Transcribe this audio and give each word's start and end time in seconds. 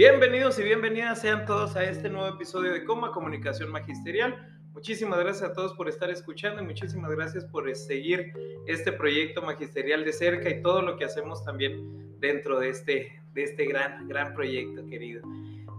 Bienvenidos 0.00 0.58
y 0.58 0.62
bienvenidas 0.62 1.20
sean 1.20 1.44
todos 1.44 1.76
a 1.76 1.84
este 1.84 2.08
nuevo 2.08 2.26
episodio 2.34 2.72
de 2.72 2.84
Coma 2.84 3.12
Comunicación 3.12 3.70
Magisterial. 3.70 4.34
Muchísimas 4.72 5.18
gracias 5.18 5.50
a 5.50 5.52
todos 5.52 5.74
por 5.74 5.90
estar 5.90 6.08
escuchando 6.08 6.62
y 6.62 6.64
muchísimas 6.64 7.10
gracias 7.10 7.44
por 7.44 7.70
seguir 7.76 8.32
este 8.66 8.92
proyecto 8.92 9.42
magisterial 9.42 10.02
de 10.02 10.14
cerca 10.14 10.48
y 10.48 10.62
todo 10.62 10.80
lo 10.80 10.96
que 10.96 11.04
hacemos 11.04 11.44
también 11.44 12.18
dentro 12.18 12.58
de 12.58 12.70
este, 12.70 13.20
de 13.34 13.42
este 13.42 13.66
gran, 13.66 14.08
gran 14.08 14.32
proyecto, 14.32 14.86
querido. 14.86 15.22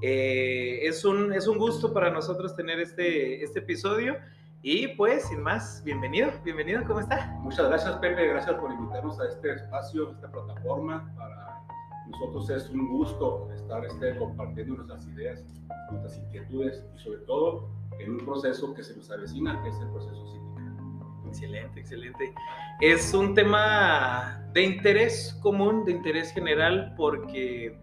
Eh, 0.04 0.82
es, 0.84 1.04
un, 1.04 1.34
es 1.34 1.48
un 1.48 1.58
gusto 1.58 1.92
para 1.92 2.12
nosotros 2.12 2.56
tener 2.56 2.80
este, 2.80 3.44
este 3.44 3.58
episodio 3.58 4.18
y 4.62 4.90
pues, 4.90 5.30
sin 5.30 5.42
más, 5.42 5.82
bienvenido, 5.84 6.32
bienvenido, 6.44 6.84
¿cómo 6.86 7.00
está? 7.00 7.26
Muchas 7.40 7.68
gracias, 7.70 7.96
Pepe, 7.96 8.28
gracias 8.28 8.56
por 8.60 8.72
invitarnos 8.72 9.20
a 9.20 9.28
este 9.28 9.54
espacio, 9.54 10.10
a 10.10 10.12
esta 10.12 10.32
plataforma 10.32 11.12
para 11.18 11.51
nosotros 12.22 12.50
es 12.52 12.70
un 12.70 12.88
gusto 12.88 13.50
estar 13.56 13.84
este, 13.84 14.16
compartiendo 14.18 14.76
nuestras 14.76 15.08
ideas, 15.08 15.44
nuestras 15.90 16.18
inquietudes 16.20 16.86
y 16.96 17.00
sobre 17.00 17.20
todo 17.22 17.70
en 18.00 18.12
un 18.12 18.18
proceso 18.20 18.74
que 18.76 18.84
se 18.84 18.96
nos 18.96 19.10
avecina, 19.10 19.62
que 19.64 19.70
es 19.70 19.76
el 19.80 19.90
proceso 19.90 20.28
sindical. 20.28 20.52
Excelente, 21.28 21.80
excelente. 21.80 22.34
Es 22.80 23.14
un 23.14 23.34
tema 23.34 24.44
de 24.54 24.64
interés 24.64 25.38
común, 25.42 25.84
de 25.86 25.94
interés 25.94 26.32
general, 26.32 26.94
porque 26.96 27.80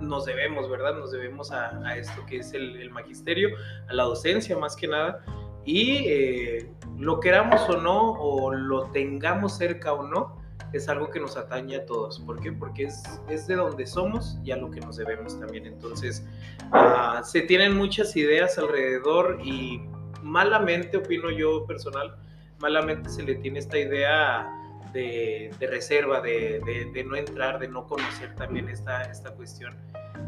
nos 0.00 0.26
debemos, 0.26 0.68
¿verdad? 0.68 0.98
Nos 0.98 1.12
debemos 1.12 1.50
a, 1.50 1.96
esto 1.96 2.24
que 2.26 2.38
es 2.38 2.52
el, 2.52 2.90
magisterio, 2.90 3.50
a 3.88 3.94
la 3.94 4.04
docencia 4.04 4.58
más 4.58 4.76
que 4.76 4.88
nada. 4.88 5.24
Y 5.64 6.04
eh, 6.06 6.70
lo 6.98 7.20
queramos 7.20 7.68
o 7.68 7.80
no, 7.80 8.12
o 8.12 8.52
lo 8.52 8.90
tengamos 8.90 9.56
cerca 9.56 9.92
o 9.92 10.02
no, 10.06 10.39
es 10.72 10.88
algo 10.88 11.10
que 11.10 11.20
nos 11.20 11.36
atañe 11.36 11.76
a 11.76 11.86
todos. 11.86 12.20
¿Por 12.20 12.40
qué? 12.40 12.52
Porque 12.52 12.84
es, 12.84 13.02
es 13.28 13.46
de 13.46 13.56
donde 13.56 13.86
somos 13.86 14.38
y 14.44 14.50
a 14.52 14.56
lo 14.56 14.70
que 14.70 14.80
nos 14.80 14.96
debemos 14.96 15.38
también. 15.38 15.66
Entonces, 15.66 16.26
uh, 16.72 17.24
se 17.24 17.42
tienen 17.42 17.76
muchas 17.76 18.16
ideas 18.16 18.58
alrededor 18.58 19.40
y 19.42 19.82
malamente, 20.22 20.98
opino 20.98 21.30
yo 21.30 21.66
personal, 21.66 22.16
malamente 22.58 23.08
se 23.08 23.22
le 23.22 23.36
tiene 23.36 23.58
esta 23.58 23.78
idea 23.78 24.48
de, 24.92 25.50
reserva, 25.60 26.20
de, 26.20 26.60
de, 26.64 26.90
de, 26.92 27.04
no 27.04 27.16
entrar, 27.16 27.58
de 27.58 27.68
no 27.68 27.86
conocer 27.86 28.34
también 28.34 28.68
esta, 28.68 29.02
esta 29.02 29.30
cuestión. 29.32 29.76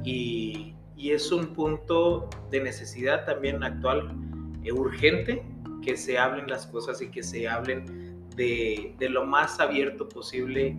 Y, 0.05 0.75
y 0.97 1.11
es 1.11 1.33
un 1.33 1.49
punto 1.49 2.29
de 2.51 2.61
necesidad 2.61 3.25
también 3.25 3.63
actual, 3.63 4.15
eh, 4.63 4.73
urgente, 4.73 5.43
que 5.83 5.97
se 5.97 6.19
hablen 6.19 6.47
las 6.49 6.67
cosas 6.67 7.03
y 7.03 7.11
que 7.11 7.23
se 7.23 7.49
hablen 7.49 8.12
de, 8.37 8.95
lo 9.11 9.25
más 9.25 9.61
abierto 9.61 10.09
posible 10.09 10.77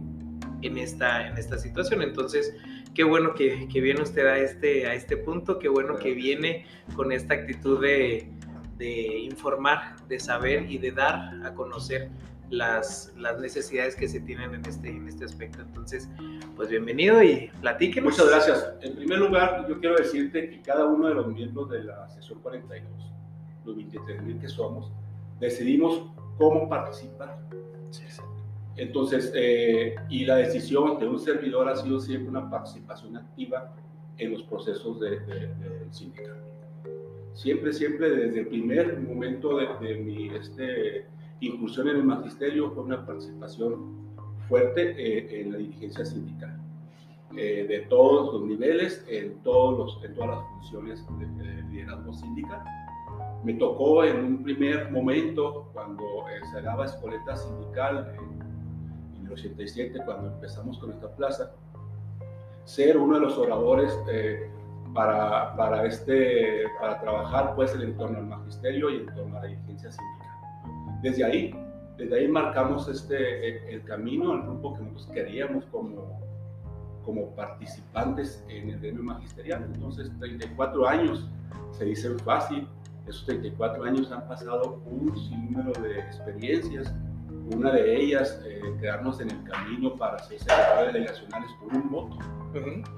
en 0.61 0.77
esta, 0.77 1.27
en 1.27 1.37
esta 1.37 1.57
situación. 1.57 2.01
Entonces, 2.01 2.55
qué 2.93 3.03
bueno 3.03 3.33
que, 3.33 3.67
que, 3.67 3.81
viene 3.81 4.01
usted 4.01 4.25
a 4.25 4.37
este, 4.37 4.87
a 4.87 4.93
este 4.93 5.17
punto, 5.17 5.59
qué 5.59 5.67
bueno 5.67 5.97
que 5.97 6.13
viene 6.13 6.65
con 6.95 7.11
esta 7.11 7.33
actitud 7.33 7.81
de, 7.81 8.29
de 8.77 9.19
informar, 9.19 9.95
de 10.07 10.19
saber 10.19 10.69
y 10.69 10.77
de 10.77 10.91
dar 10.91 11.45
a 11.45 11.53
conocer 11.53 12.09
las, 12.49 13.13
las, 13.17 13.39
necesidades 13.39 13.95
que 13.95 14.07
se 14.07 14.19
tienen 14.19 14.53
en 14.53 14.65
este, 14.65 14.89
en 14.89 15.07
este 15.07 15.25
aspecto. 15.25 15.61
Entonces, 15.61 16.09
pues 16.55 16.69
bienvenido 16.69 17.23
y 17.23 17.49
platíquenos. 17.61 18.11
Muchas 18.11 18.29
gracias. 18.29 18.73
En 18.81 18.95
primer 18.95 19.19
lugar, 19.19 19.65
yo 19.67 19.79
quiero 19.79 19.95
decirte 19.95 20.49
que 20.49 20.61
cada 20.61 20.85
uno 20.85 21.07
de 21.07 21.15
los 21.15 21.27
miembros 21.27 21.69
de 21.69 21.83
la 21.83 22.07
sesión 22.09 22.39
42, 22.41 22.91
los 23.65 23.75
23 23.75 24.21
mil 24.23 24.39
que 24.39 24.47
somos, 24.47 24.91
decidimos 25.39 26.11
cómo 26.37 26.67
participar. 26.69 27.39
Entonces, 28.75 29.31
eh, 29.35 29.95
y 30.09 30.25
la 30.25 30.37
decisión 30.37 30.99
de 30.99 31.07
un 31.07 31.19
servidor 31.19 31.69
ha 31.69 31.75
sido 31.75 31.99
siempre 31.99 32.29
una 32.29 32.49
participación 32.49 33.15
activa 33.17 33.71
en 34.17 34.31
los 34.31 34.43
procesos 34.43 34.99
del 34.99 35.25
de, 35.27 35.87
sindicato. 35.91 36.41
Siempre, 37.33 37.73
siempre 37.73 38.09
desde 38.09 38.41
el 38.41 38.47
primer 38.47 38.99
momento 38.99 39.57
de, 39.57 39.95
mi 39.95 40.29
este, 40.29 41.05
incursión 41.39 41.87
en 41.89 41.97
el 41.97 42.03
magisterio 42.03 42.71
fue 42.71 42.83
una 42.83 43.05
participación 43.05 44.03
fuerte 44.47 44.95
eh, 44.97 45.41
en 45.41 45.51
la 45.51 45.57
dirigencia 45.57 46.05
sindical, 46.05 46.59
eh, 47.37 47.65
de 47.67 47.79
todos 47.89 48.33
los 48.33 48.43
niveles, 48.43 49.05
en, 49.07 49.35
todos 49.43 49.77
los, 49.77 50.03
en 50.03 50.15
todas 50.15 50.29
las 50.31 50.49
funciones 50.49 51.05
de 51.37 51.63
liderazgo 51.71 52.13
sindical 52.13 52.63
me 53.43 53.53
tocó 53.55 54.03
en 54.03 54.23
un 54.23 54.43
primer 54.43 54.89
momento, 54.91 55.69
cuando 55.73 56.03
eh, 56.29 56.39
se 56.51 56.61
daba 56.61 56.85
escoleta 56.85 57.35
sindical 57.35 58.15
en, 58.17 59.25
el 59.25 59.31
87, 59.31 60.01
cuando 60.05 60.27
empezamos 60.33 60.77
con 60.77 60.91
esta 60.91 61.09
plaza, 61.15 61.51
ser 62.63 62.97
uno 62.97 63.15
de 63.15 63.21
los 63.21 63.37
oradores 63.37 63.97
eh, 64.09 64.49
para, 64.93 65.55
para, 65.55 65.85
este, 65.85 66.63
para 66.79 67.01
trabajar 67.01 67.55
pues, 67.55 67.75
en 67.75 67.97
torno 67.97 68.19
al 68.19 68.27
magisterio 68.27 68.89
y 68.89 68.97
en 68.97 69.05
torno 69.07 69.37
a 69.37 69.41
la 69.41 69.47
dirigencia 69.47 69.91
sindical. 69.91 71.01
Desde 71.01 71.25
ahí, 71.25 71.53
desde 71.97 72.15
ahí 72.15 72.27
marcamos 72.27 72.87
este, 72.87 73.73
el, 73.73 73.83
camino, 73.83 74.33
el 74.33 74.43
grupo 74.43 74.75
que 74.75 74.83
nosotros 74.83 75.07
queríamos 75.13 75.65
como, 75.65 76.21
como 77.03 77.35
participantes 77.35 78.43
en 78.47 78.69
el 78.69 78.79
gremio 78.79 79.03
magisterial. 79.03 79.69
Entonces, 79.73 80.11
34 80.19 80.87
años 80.87 81.27
se 81.71 81.85
dicen 81.85 82.17
fácil, 82.19 82.67
esos 83.07 83.25
34 83.25 83.83
años 83.83 84.11
han 84.11 84.27
pasado 84.27 84.81
un 84.85 85.15
sinnúmero 85.17 85.73
de 85.81 85.99
experiencias. 85.99 86.93
Una 87.53 87.71
de 87.71 88.01
ellas, 88.01 88.41
eh, 88.45 88.61
quedarnos 88.79 89.19
en 89.19 89.31
el 89.31 89.43
camino 89.43 89.95
para 89.95 90.19
ser 90.19 90.39
secretario 90.39 90.87
de 90.87 90.93
delegacionales 90.93 91.49
por 91.59 91.75
un 91.75 91.89
voto. 91.91 92.17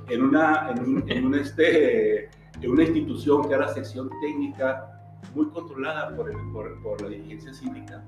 en, 0.10 0.22
una, 0.22 0.72
en, 0.72 1.26
un, 1.26 1.36
este, 1.36 2.26
en 2.62 2.72
una 2.72 2.84
institución 2.84 3.48
que 3.48 3.56
era 3.56 3.68
sección 3.70 4.10
técnica 4.22 4.92
muy 5.34 5.48
controlada 5.48 6.16
por, 6.16 6.30
el, 6.30 6.38
por, 6.52 6.82
por 6.84 7.02
la 7.02 7.10
dirigencia 7.10 7.54
sindical. 7.54 8.04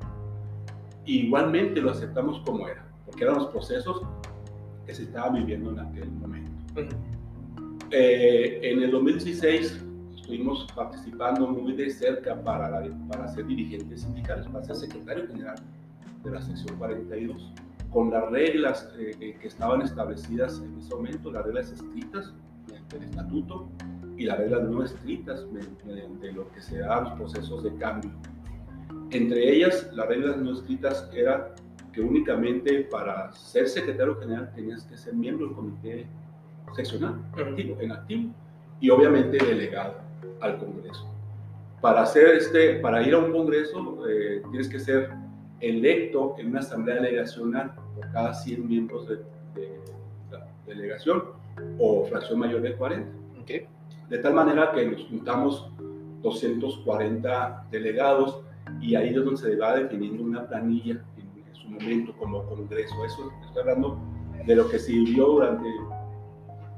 igualmente 1.06 1.82
lo 1.82 1.92
aceptamos 1.92 2.42
como 2.46 2.68
era, 2.68 2.86
porque 3.06 3.24
eran 3.24 3.38
los 3.38 3.48
procesos 3.48 4.02
que 4.86 4.94
se 4.94 5.04
estaban 5.04 5.34
viviendo 5.34 5.72
en 5.72 5.80
aquel 5.80 6.12
momento. 6.12 6.52
Eh, 7.90 8.60
en 8.62 8.84
el 8.84 8.92
2016 8.92 9.84
estuvimos 10.28 10.68
participando 10.76 11.48
muy 11.48 11.72
de 11.72 11.90
cerca 11.90 12.36
para, 12.44 12.84
para 13.08 13.30
ser 13.30 13.48
dirigentes 13.48 14.02
sindicales, 14.02 14.46
para 14.48 14.62
ser 14.66 14.76
secretario 14.76 15.26
general 15.26 15.56
de 16.22 16.32
la 16.32 16.42
sección 16.42 16.78
42, 16.78 17.54
con 17.90 18.12
las 18.12 18.30
reglas 18.30 18.94
eh, 19.00 19.16
eh, 19.22 19.38
que 19.40 19.48
estaban 19.48 19.84
establecidas 19.84 20.60
en 20.60 20.78
ese 20.80 20.94
momento, 20.94 21.32
las 21.32 21.46
reglas 21.46 21.72
escritas 21.72 22.34
mediante 22.68 22.98
el 22.98 23.04
estatuto 23.04 23.70
y 24.18 24.26
las 24.26 24.38
reglas 24.38 24.64
no 24.64 24.84
escritas 24.84 25.48
mediante 25.86 26.34
lo 26.34 26.52
que 26.52 26.62
se 26.62 26.80
da 26.80 27.00
los 27.00 27.14
procesos 27.14 27.64
de 27.64 27.74
cambio. 27.76 28.12
Entre 29.12 29.56
ellas, 29.56 29.90
las 29.94 30.10
reglas 30.10 30.36
no 30.36 30.52
escritas 30.52 31.10
era 31.14 31.56
que 31.94 32.02
únicamente 32.02 32.82
para 32.92 33.32
ser 33.32 33.70
secretario 33.70 34.18
general 34.18 34.52
tenías 34.54 34.84
que 34.84 34.98
ser 34.98 35.14
miembro 35.14 35.46
del 35.46 35.56
comité 35.56 36.06
seccional, 36.76 37.16
activo, 37.34 37.80
en 37.80 37.94
activo, 37.94 38.34
y 38.82 38.90
obviamente 38.90 39.38
delegado 39.38 40.07
al 40.42 40.58
Congreso. 40.58 41.08
Para, 41.82 42.02
hacer 42.02 42.36
este, 42.36 42.76
para 42.80 43.04
ir 43.04 43.14
a 43.14 43.20
un 43.20 43.32
Congreso 43.32 44.08
eh, 44.08 44.42
tienes 44.50 44.68
que 44.68 44.80
ser 44.80 45.12
electo 45.60 46.36
en 46.38 46.48
una 46.48 46.60
asamblea 46.60 46.96
delegacional 46.96 47.74
por 47.96 48.12
cada 48.12 48.34
100 48.34 48.68
miembros 48.68 49.08
de, 49.08 49.20
la 50.32 50.48
delegación 50.66 51.24
o 51.80 52.06
fracción 52.06 52.40
mayor 52.40 52.62
de 52.62 52.76
40. 52.76 53.12
De 54.10 54.18
tal 54.20 54.34
manera 54.34 54.72
que 54.72 54.86
nos 54.86 55.04
juntamos 55.08 55.72
240 56.22 57.68
delegados 57.72 58.42
y 58.82 58.96
ahí 58.96 59.10
es 59.10 59.16
donde 59.16 59.38
se 59.38 59.56
va 59.56 59.76
definiendo 59.76 60.24
una 60.24 60.48
planilla 60.48 61.02
en, 61.18 61.56
su 61.56 61.70
momento 61.70 62.14
como 62.18 62.44
congreso. 62.44 62.94
Eso 63.06 63.32
estoy 63.46 63.62
hablando 63.62 64.00
de 64.46 64.56
lo 64.56 64.70
que 64.70 64.80
se 64.80 64.92
vivió 64.92 65.26
durante 65.28 65.68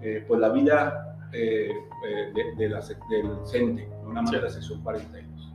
eh, 0.01 0.23
pues 0.27 0.39
la 0.39 0.49
vida 0.49 1.08
eh, 1.33 1.71
eh, 2.07 2.53
de, 2.57 2.69
la, 2.69 2.79
del 3.09 3.45
CENTE, 3.45 3.89
una 4.05 4.21
más 4.21 4.31
de 4.31 4.41
la 4.41 4.49
sección 4.49 4.81
42. 4.83 5.53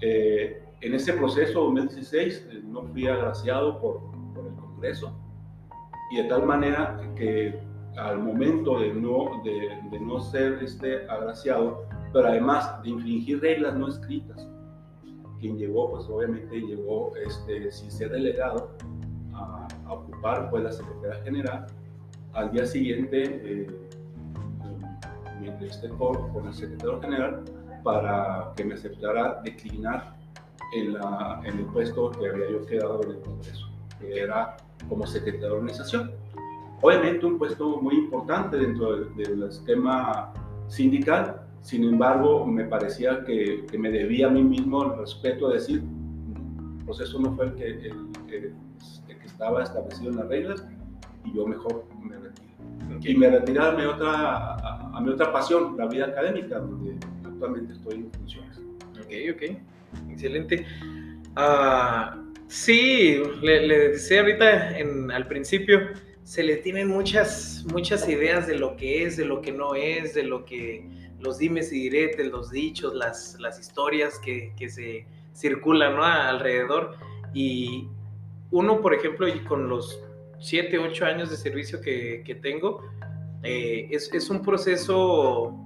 en 0.00 0.94
ese 0.94 1.12
proceso 1.14 1.60
2016 1.64 2.48
no 2.64 2.82
fui 2.82 3.06
agraciado 3.06 3.80
por, 3.80 4.00
por, 4.34 4.46
el 4.46 4.54
Congreso 4.54 5.16
y 6.10 6.16
de 6.16 6.24
tal 6.24 6.44
manera 6.44 7.00
que 7.16 7.58
al 7.96 8.18
momento 8.18 8.80
de 8.80 8.92
no, 8.92 9.40
de, 9.44 9.80
de 9.90 10.00
no 10.00 10.20
ser 10.20 10.62
este, 10.62 11.08
agraciado, 11.08 11.86
pero 12.12 12.28
además 12.28 12.82
de 12.82 12.90
infringir 12.90 13.40
reglas 13.40 13.76
no 13.76 13.88
escritas, 13.88 14.48
quien 15.44 15.58
llegó, 15.58 15.90
pues 15.90 16.06
obviamente 16.08 16.58
llegó 16.58 17.12
este, 17.16 17.70
sin 17.70 17.90
ser 17.90 18.10
delegado 18.10 18.70
a, 19.34 19.68
ocupar 19.88 20.48
pues, 20.50 20.64
la 20.64 20.72
Secretaría 20.72 21.22
General. 21.22 21.66
Al 22.32 22.50
día 22.50 22.66
siguiente, 22.66 23.40
eh, 23.44 23.66
me 25.50 25.66
esté 25.66 25.88
con, 25.88 26.32
con 26.32 26.46
el 26.46 26.54
secretario 26.54 27.00
general 27.00 27.44
para 27.82 28.52
que 28.56 28.64
me 28.64 28.74
aceptara 28.74 29.40
declinar 29.44 30.16
en, 30.72 30.94
la, 30.94 31.40
el 31.44 31.64
puesto 31.66 32.10
que 32.10 32.28
había 32.28 32.50
yo 32.50 32.64
quedado 32.66 33.02
en 33.04 33.10
el 33.10 33.20
Congreso, 33.20 33.68
que 34.00 34.20
era 34.20 34.56
como 34.88 35.06
secretario 35.06 35.48
de 35.48 35.54
organización. 35.54 36.12
Obviamente 36.80 37.24
un 37.24 37.38
puesto 37.38 37.80
muy 37.80 37.96
importante 37.96 38.56
dentro 38.56 38.96
del 38.96 39.42
esquema 39.44 40.32
sindical, 40.68 41.44
sin 41.64 41.84
embargo, 41.84 42.44
me 42.44 42.64
parecía 42.64 43.24
que, 43.24 43.64
me 43.78 43.90
debía 43.90 44.26
a 44.26 44.30
mí 44.30 44.42
mismo 44.42 44.84
el 44.84 44.98
respeto 44.98 45.48
de 45.48 45.54
decir, 45.54 45.82
el 45.82 46.84
proceso 46.84 47.18
no 47.18 47.34
fue 47.34 47.46
el 47.46 47.54
que, 47.54 47.66
el, 47.66 48.54
que 49.06 49.24
estaba 49.24 49.62
establecido 49.62 50.10
en 50.10 50.16
las 50.16 50.28
reglas 50.28 50.66
y 51.24 51.34
yo 51.34 51.46
mejor 51.46 51.86
me 52.02 52.18
retiro. 52.18 52.53
Y 53.02 53.14
me 53.16 53.28
retiré 53.28 53.60
a 53.60 53.72
mi, 53.72 53.84
otra, 53.84 54.54
a, 54.54 55.00
mi 55.00 55.10
otra 55.10 55.30
pasión, 55.30 55.76
la 55.76 55.86
vida 55.86 56.06
académica, 56.06 56.58
donde 56.58 56.96
actualmente 57.24 57.74
estoy 57.74 57.94
en 57.96 58.12
funciones. 58.12 58.58
Ok, 58.98 59.12
ok, 59.34 60.10
excelente. 60.10 60.66
Uh, 61.36 62.32
sí, 62.46 63.20
le, 63.42 63.90
decía 63.90 64.20
ahorita 64.20 64.78
en, 64.78 65.10
al 65.10 65.26
principio, 65.26 65.80
se 66.22 66.42
le 66.42 66.56
tienen 66.56 66.88
muchas, 66.88 67.66
muchas 67.70 68.08
ideas 68.08 68.46
de 68.46 68.56
lo 68.56 68.76
que 68.76 69.04
es, 69.04 69.18
de 69.18 69.26
lo 69.26 69.42
que 69.42 69.52
no 69.52 69.74
es, 69.74 70.14
de 70.14 70.22
lo 70.22 70.44
que 70.46 70.88
los 71.20 71.38
dimes 71.38 71.72
y 71.72 71.88
diretes, 71.90 72.30
los 72.30 72.50
dichos, 72.50 72.94
las, 72.94 73.36
las 73.38 73.58
historias 73.60 74.18
que, 74.18 74.52
que 74.56 74.68
se 74.68 75.06
circulan 75.34 75.96
¿no? 75.96 76.04
alrededor. 76.04 76.96
Y 77.34 77.88
uno, 78.50 78.80
por 78.80 78.94
ejemplo, 78.94 79.26
con 79.48 79.68
los 79.68 80.00
7, 80.44 80.78
8 80.78 81.06
años 81.06 81.30
de 81.30 81.38
servicio 81.38 81.80
que, 81.80 82.22
que 82.24 82.34
tengo, 82.34 82.82
eh, 83.42 83.88
es, 83.90 84.12
es, 84.12 84.28
un 84.28 84.42
proceso 84.42 85.58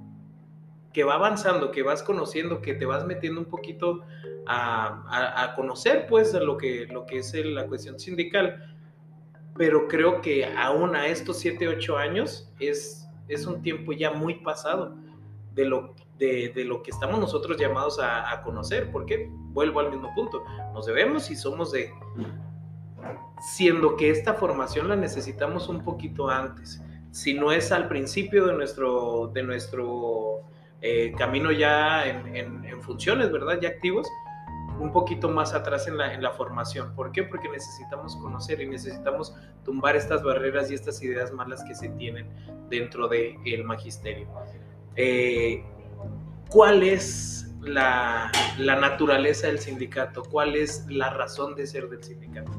que 0.92 1.02
va 1.02 1.14
avanzando, 1.14 1.72
que 1.72 1.82
vas 1.82 2.00
conociendo, 2.02 2.62
que 2.62 2.74
te 2.74 2.86
vas 2.86 3.04
metiendo 3.04 3.40
un 3.40 3.46
poquito 3.46 4.02
a, 4.46 5.42
a, 5.42 5.54
conocer 5.56 6.06
pues 6.08 6.32
lo 6.32 6.56
que, 6.56 6.86
lo 6.86 7.06
que 7.06 7.18
es 7.18 7.34
la 7.34 7.66
cuestión 7.66 7.98
sindical. 7.98 8.76
Pero 9.56 9.88
creo 9.88 10.20
que 10.20 10.46
aún 10.46 10.94
a 10.94 11.08
estos 11.08 11.40
7, 11.40 11.66
8 11.66 11.96
años 11.96 12.48
es, 12.60 13.08
es 13.26 13.46
un 13.46 13.62
tiempo 13.62 13.92
ya 13.92 14.12
muy 14.12 14.34
pasado 14.36 14.96
de 15.54 15.64
lo, 15.64 15.96
de, 16.18 16.52
lo 16.64 16.84
que 16.84 16.92
estamos 16.92 17.18
nosotros 17.18 17.56
llamados 17.58 17.98
a, 17.98 18.30
a, 18.32 18.42
conocer, 18.42 18.92
porque 18.92 19.28
vuelvo 19.28 19.80
al 19.80 19.90
mismo 19.90 20.14
punto, 20.14 20.44
nos 20.72 20.86
debemos 20.86 21.32
y 21.32 21.36
somos 21.36 21.72
de, 21.72 21.92
siendo 23.40 23.96
que 23.96 24.10
esta 24.10 24.34
formación 24.34 24.88
la 24.88 24.96
necesitamos 24.96 25.68
un 25.68 25.82
poquito 25.82 26.28
antes, 26.28 26.82
si 27.10 27.34
no 27.34 27.52
es 27.52 27.72
al 27.72 27.88
principio 27.88 28.46
de 28.46 28.54
nuestro, 28.54 29.30
de 29.32 29.42
nuestro 29.42 30.42
eh, 30.80 31.12
camino 31.16 31.50
ya 31.50 32.06
en, 32.06 32.36
en, 32.36 32.82
funciones, 32.82 33.32
¿verdad? 33.32 33.58
Ya 33.60 33.68
activos, 33.68 34.06
un 34.78 34.92
poquito 34.92 35.28
más 35.28 35.54
atrás 35.54 35.88
en 35.88 35.96
la, 35.96 36.14
en 36.14 36.22
la, 36.22 36.30
formación. 36.30 36.94
¿Por 36.94 37.10
qué? 37.10 37.24
Porque 37.24 37.48
necesitamos 37.48 38.14
conocer 38.16 38.60
y 38.60 38.68
necesitamos 38.68 39.34
tumbar 39.64 39.96
estas 39.96 40.22
barreras 40.22 40.70
y 40.70 40.74
estas 40.74 41.02
ideas 41.02 41.32
malas 41.32 41.64
que 41.64 41.74
se 41.74 41.88
tienen 41.90 42.28
dentro 42.68 43.08
del 43.08 43.36
el 43.44 43.64
magisterio. 43.64 44.28
Eh, 44.94 45.64
cuál 46.48 46.82
es 46.82 47.48
la, 47.60 48.30
naturaleza 48.58 49.48
del 49.48 49.58
sindicato, 49.58 50.22
cuál 50.22 50.56
es 50.56 50.86
la 50.88 51.10
razón 51.10 51.54
de 51.54 51.66
ser 51.66 51.88
del 51.88 52.02
sindicato. 52.02 52.52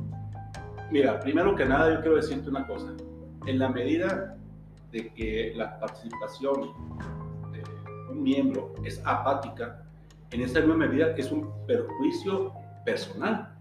Mira, 0.92 1.20
primero 1.20 1.56
que 1.56 1.66
nada 1.66 1.94
yo 1.94 2.02
quiero 2.02 2.16
decirte 2.16 2.50
una 2.50 2.66
cosa. 2.66 2.94
En 3.46 3.60
la 3.60 3.70
medida 3.70 4.38
de 4.92 5.14
que 5.14 5.54
la 5.56 5.80
participación 5.80 6.74
de 7.52 7.64
un 8.12 8.24
miembro 8.24 8.74
es 8.84 9.02
apática, 9.06 9.84
en 10.32 10.42
esa 10.42 10.60
misma 10.60 10.76
medida 10.76 11.12
es 11.16 11.32
un 11.32 11.50
perjuicio 11.66 12.54
personal. 12.86 13.56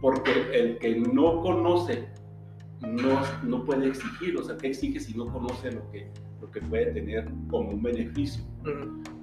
Porque 0.00 0.50
el 0.52 0.78
que 0.78 0.96
no 0.96 1.40
conoce 1.40 2.08
no, 2.80 3.20
no 3.42 3.64
puede 3.64 3.88
exigir, 3.88 4.36
o 4.36 4.42
sea, 4.42 4.56
¿qué 4.56 4.68
exige 4.68 5.00
si 5.00 5.16
no 5.16 5.26
conoce 5.26 5.72
lo 5.72 5.90
que 5.90 6.10
lo 6.40 6.50
que 6.50 6.60
puede 6.60 6.86
tener 6.92 7.28
como 7.48 7.70
un 7.70 7.82
beneficio. 7.82 8.42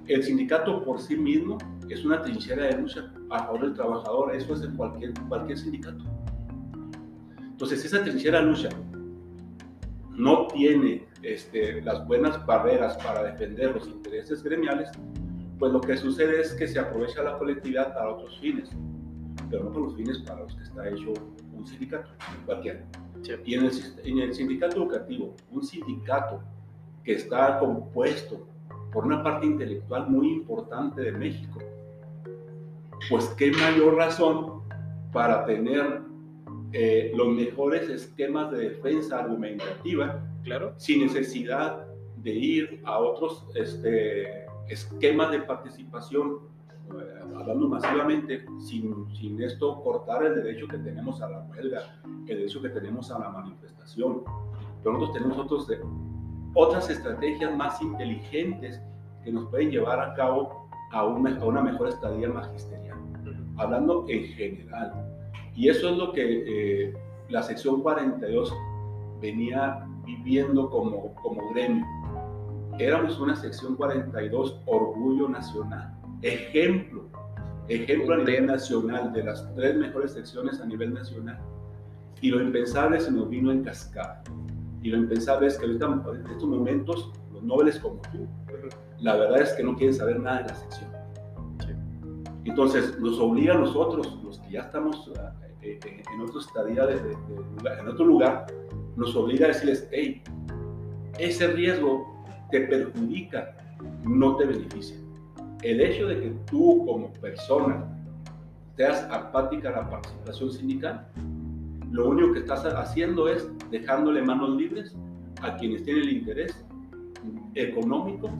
El 0.06 0.22
sindicato 0.22 0.84
por 0.84 1.00
sí 1.00 1.16
mismo 1.16 1.58
es 1.88 2.04
una 2.04 2.22
trinchera 2.22 2.64
de 2.64 2.78
lucha 2.78 3.12
a 3.30 3.44
favor 3.44 3.62
del 3.62 3.74
trabajador, 3.74 4.34
eso 4.34 4.54
es 4.54 4.62
en 4.62 4.76
cualquier, 4.76 5.12
cualquier 5.28 5.58
sindicato. 5.58 6.04
Entonces, 7.56 7.86
esa 7.86 8.00
de 8.00 8.42
lucha 8.42 8.68
no 10.10 10.46
tiene 10.48 11.06
este, 11.22 11.80
las 11.80 12.06
buenas 12.06 12.44
barreras 12.44 12.98
para 12.98 13.22
defender 13.22 13.74
los 13.74 13.88
intereses 13.88 14.42
gremiales, 14.42 14.90
pues 15.58 15.72
lo 15.72 15.80
que 15.80 15.96
sucede 15.96 16.42
es 16.42 16.52
que 16.52 16.68
se 16.68 16.78
aprovecha 16.78 17.22
la 17.22 17.38
colectividad 17.38 17.94
para 17.94 18.10
otros 18.10 18.38
fines, 18.40 18.68
pero 19.48 19.64
no 19.64 19.70
para 19.70 19.86
los 19.86 19.96
fines 19.96 20.18
para 20.18 20.40
los 20.40 20.54
que 20.54 20.64
está 20.64 20.86
hecho 20.86 21.14
un 21.54 21.66
sindicato, 21.66 22.10
cualquiera. 22.44 22.84
Y 23.46 23.54
en 23.54 23.64
el, 23.64 23.72
en 24.04 24.18
el 24.18 24.34
sindicato 24.34 24.76
educativo, 24.76 25.34
un 25.50 25.64
sindicato 25.64 26.42
que 27.04 27.14
está 27.14 27.58
compuesto 27.58 28.46
por 28.92 29.06
una 29.06 29.22
parte 29.22 29.46
intelectual 29.46 30.10
muy 30.10 30.28
importante 30.28 31.00
de 31.00 31.12
México. 31.12 31.58
Pues 33.08 33.24
qué 33.38 33.50
mayor 33.50 33.94
razón 33.94 34.60
para 35.10 35.46
tener 35.46 36.04
eh, 36.78 37.10
los 37.14 37.28
mejores 37.28 37.88
esquemas 37.88 38.50
de 38.50 38.68
defensa 38.68 39.20
argumentativa, 39.20 40.22
claro, 40.44 40.74
sin 40.76 41.00
necesidad 41.00 41.86
de 42.18 42.32
ir 42.32 42.82
a 42.84 42.98
otros 42.98 43.46
este, 43.54 44.44
esquemas 44.68 45.30
de 45.30 45.38
participación, 45.40 46.40
eh, 46.90 47.34
hablando 47.34 47.66
masivamente, 47.66 48.44
sin, 48.58 49.06
sin 49.14 49.42
esto 49.42 49.82
cortar 49.82 50.26
el 50.26 50.34
derecho 50.34 50.68
que 50.68 50.76
tenemos 50.76 51.22
a 51.22 51.30
la 51.30 51.40
huelga, 51.44 51.98
el 52.28 52.36
derecho 52.36 52.60
que 52.60 52.68
tenemos 52.68 53.10
a 53.10 53.20
la 53.20 53.30
manifestación. 53.30 54.22
Pero 54.82 54.98
nosotros 54.98 55.14
tenemos 55.14 55.38
otros 55.38 55.70
otras 56.52 56.90
estrategias 56.90 57.56
más 57.56 57.80
inteligentes 57.80 58.82
que 59.24 59.32
nos 59.32 59.48
pueden 59.48 59.70
llevar 59.70 59.98
a 59.98 60.12
cabo 60.12 60.68
a 60.92 61.06
una, 61.06 61.42
una 61.42 61.62
mejor 61.62 61.88
estadía 61.88 62.28
magisterial, 62.28 62.98
hablando 63.56 64.04
en 64.10 64.24
general. 64.24 65.05
Y 65.56 65.70
eso 65.70 65.88
es 65.88 65.96
lo 65.96 66.12
que 66.12 66.44
eh, 66.86 66.94
la 67.30 67.42
sección 67.42 67.80
42 67.80 68.52
venía 69.20 69.86
viviendo 70.04 70.68
como, 70.68 71.14
como 71.14 71.50
gremio. 71.50 71.84
Éramos 72.78 73.18
una 73.18 73.34
sección 73.34 73.74
42 73.74 74.60
orgullo 74.66 75.28
nacional, 75.30 75.94
ejemplo, 76.20 77.08
ejemplo 77.68 78.14
a 78.14 78.18
nivel 78.18 78.46
nacional, 78.46 79.12
de 79.14 79.24
las 79.24 79.54
tres 79.54 79.76
mejores 79.76 80.12
secciones 80.12 80.60
a 80.60 80.66
nivel 80.66 80.92
nacional. 80.92 81.38
Y 82.20 82.30
lo 82.30 82.42
impensable 82.42 83.00
se 83.00 83.10
nos 83.10 83.28
vino 83.30 83.50
en 83.50 83.64
cascada. 83.64 84.22
Y 84.82 84.90
lo 84.90 84.98
impensable 84.98 85.46
es 85.46 85.56
que 85.56 85.64
ahorita, 85.64 85.86
en 85.86 86.26
estos 86.30 86.48
momentos, 86.48 87.10
los 87.32 87.42
nobles 87.42 87.78
como 87.78 88.00
tú, 88.12 88.26
la 89.00 89.16
verdad 89.16 89.40
es 89.40 89.52
que 89.54 89.62
no 89.62 89.74
quieren 89.74 89.94
saber 89.94 90.20
nada 90.20 90.42
de 90.42 90.48
la 90.48 90.54
sección. 90.54 90.90
Entonces, 92.44 92.98
nos 93.00 93.18
obliga 93.18 93.54
a 93.54 93.58
nosotros, 93.58 94.20
los 94.22 94.38
que 94.38 94.52
ya 94.52 94.60
estamos 94.60 95.10
eh, 95.66 95.78
eh, 95.84 96.02
en 96.14 96.20
otro 96.20 96.40
estadía, 96.40 96.86
de, 96.86 96.94
en 97.80 97.88
otro 97.88 98.04
lugar, 98.04 98.46
nos 98.96 99.14
obliga 99.16 99.46
a 99.46 99.48
decirles, 99.48 99.88
hey, 99.92 100.22
ese 101.18 101.48
riesgo 101.48 102.24
te 102.50 102.60
perjudica, 102.62 103.56
no 104.04 104.36
te 104.36 104.46
beneficia. 104.46 104.96
El 105.62 105.80
hecho 105.80 106.06
de 106.06 106.20
que 106.20 106.30
tú 106.50 106.84
como 106.86 107.12
persona 107.14 107.84
seas 108.76 109.02
apática 109.10 109.70
a 109.70 109.82
la 109.82 109.90
participación 109.90 110.52
sindical, 110.52 111.06
lo 111.90 112.10
único 112.10 112.32
que 112.34 112.40
estás 112.40 112.64
haciendo 112.64 113.28
es 113.28 113.48
dejándole 113.70 114.22
manos 114.22 114.56
libres 114.56 114.94
a 115.42 115.56
quienes 115.56 115.82
tienen 115.82 116.04
el 116.04 116.12
interés 116.18 116.64
económico 117.54 118.30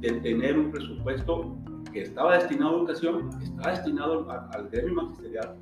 de 0.00 0.12
tener 0.20 0.58
un 0.58 0.70
presupuesto 0.70 1.56
que 1.92 2.02
estaba 2.02 2.38
destinado 2.38 2.74
a 2.74 2.78
educación, 2.78 3.30
que 3.38 3.70
destinado 3.70 4.30
al, 4.30 4.68
gremio 4.70 4.94
magisterial, 4.94 5.54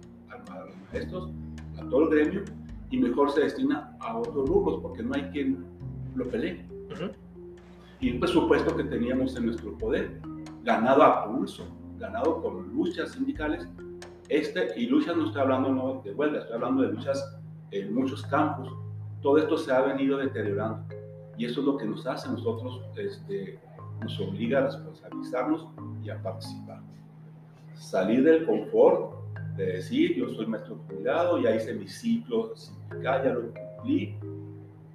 maestros, 0.92 1.30
a 1.78 1.88
todo 1.88 2.04
el 2.04 2.10
gremio, 2.10 2.44
y 2.90 2.98
mejor 2.98 3.30
se 3.30 3.40
destina 3.40 3.96
a 4.00 4.18
otros 4.18 4.44
grupos 4.44 4.80
porque 4.82 5.02
no 5.02 5.14
hay 5.14 5.22
quien 5.30 5.64
lo 6.14 6.28
pelee. 6.28 6.66
Y 8.00 8.12
un 8.12 8.20
presupuesto 8.20 8.76
que 8.76 8.84
teníamos 8.84 9.36
en 9.36 9.46
nuestro 9.46 9.76
poder, 9.78 10.20
ganado 10.62 11.02
a 11.02 11.24
pulso, 11.26 11.66
ganado 11.98 12.42
con 12.42 12.68
luchas 12.74 13.12
sindicales, 13.12 13.68
este, 14.28 14.78
y 14.80 14.86
luchas 14.86 15.16
no 15.16 15.26
estoy 15.26 15.42
hablando 15.42 15.70
no 15.70 16.02
de 16.04 16.12
huelga, 16.12 16.40
estoy 16.40 16.54
hablando 16.54 16.82
de 16.82 16.92
luchas 16.92 17.36
en 17.72 17.94
muchos 17.94 18.22
campos, 18.22 18.72
todo 19.22 19.38
esto 19.38 19.56
se 19.58 19.72
ha 19.72 19.80
venido 19.80 20.16
deteriorando. 20.18 20.84
Y 21.36 21.46
eso 21.46 21.60
es 21.60 21.66
lo 21.66 21.76
que 21.76 21.84
nos 21.84 22.06
hace 22.06 22.28
a 22.28 22.32
nosotros, 22.32 22.80
este, 22.96 23.58
nos 24.02 24.18
obliga 24.20 24.58
a 24.58 24.62
responsabilizarnos 24.62 25.68
y 26.02 26.10
a 26.10 26.22
participar. 26.22 26.80
Salir 27.74 28.24
del 28.24 28.46
confort 28.46 29.19
de 29.56 29.66
decir, 29.66 30.16
yo 30.16 30.28
soy 30.28 30.46
maestro 30.46 30.78
jubilado, 30.88 31.38
ya 31.38 31.54
hice 31.54 31.74
mi 31.74 31.86
ciclo 31.88 32.54
sindical, 32.56 33.24
ya 33.24 33.32
lo 33.32 33.52
cumplí, 33.52 34.16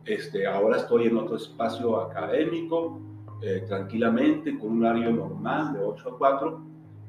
este, 0.05 0.45
ahora 0.45 0.77
estoy 0.77 1.07
en 1.07 1.17
otro 1.17 1.35
espacio 1.35 1.99
académico, 1.99 2.99
eh, 3.41 3.63
tranquilamente, 3.67 4.57
con 4.57 4.71
un 4.71 4.85
horario 4.85 5.11
normal 5.11 5.73
de 5.73 5.79
8 5.79 6.09
a 6.09 6.17
4, 6.17 6.61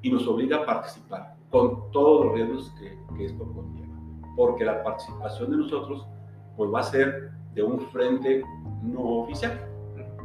y 0.03 0.11
nos 0.11 0.27
obliga 0.27 0.59
a 0.59 0.67
participar 0.67 1.37
con 1.51 1.91
todos 1.93 2.27
los 2.27 2.35
riesgos 2.35 2.73
que, 2.79 2.99
que 3.17 3.25
esto 3.27 3.45
conlleva. 3.45 3.95
Porque 4.35 4.65
la 4.65 4.83
participación 4.83 5.51
de 5.51 5.57
nosotros 5.59 6.07
pues, 6.57 6.73
va 6.73 6.81
a 6.81 6.85
ser 6.85 7.31
de 7.55 7.63
un 7.63 7.81
frente 7.81 8.43
no 8.83 9.01
oficial, 9.01 9.59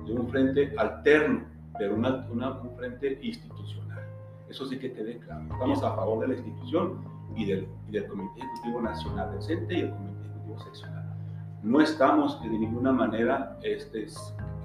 de 0.06 0.14
un 0.14 0.28
frente 0.28 0.74
alterno, 0.78 1.46
pero 1.78 1.96
una, 1.96 2.28
un 2.62 2.76
frente 2.76 3.20
institucional. 3.22 4.04
Eso 4.50 4.66
sí 4.66 4.78
que 4.78 4.92
quede 4.92 5.18
claro. 5.20 5.44
Estamos 5.52 5.84
a 5.84 5.96
favor 5.96 6.20
de 6.20 6.28
la 6.30 6.34
institución 6.36 7.00
y 7.36 7.46
del, 7.46 7.68
y 7.88 7.92
del 7.92 8.08
Comité 8.08 8.40
Ejecutivo 8.40 8.82
Nacional 8.82 9.32
del 9.32 9.42
CENTE 9.42 9.74
y 9.74 9.80
el 9.82 9.90
Comité 9.92 10.26
Ejecutivo 10.26 10.60
Seccional. 10.60 11.16
No 11.64 11.80
estamos 11.80 12.42
de 12.42 12.50
ninguna 12.50 12.92
manera 12.92 13.60
este, 13.62 14.08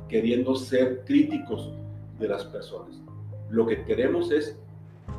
queriendo 0.09 0.55
ser 0.55 1.05
críticos 1.05 1.73
de 2.19 2.29
las 2.29 2.45
personas. 2.45 3.01
Lo 3.51 3.67
que 3.67 3.85
queremos 3.85 4.31
es 4.31 4.59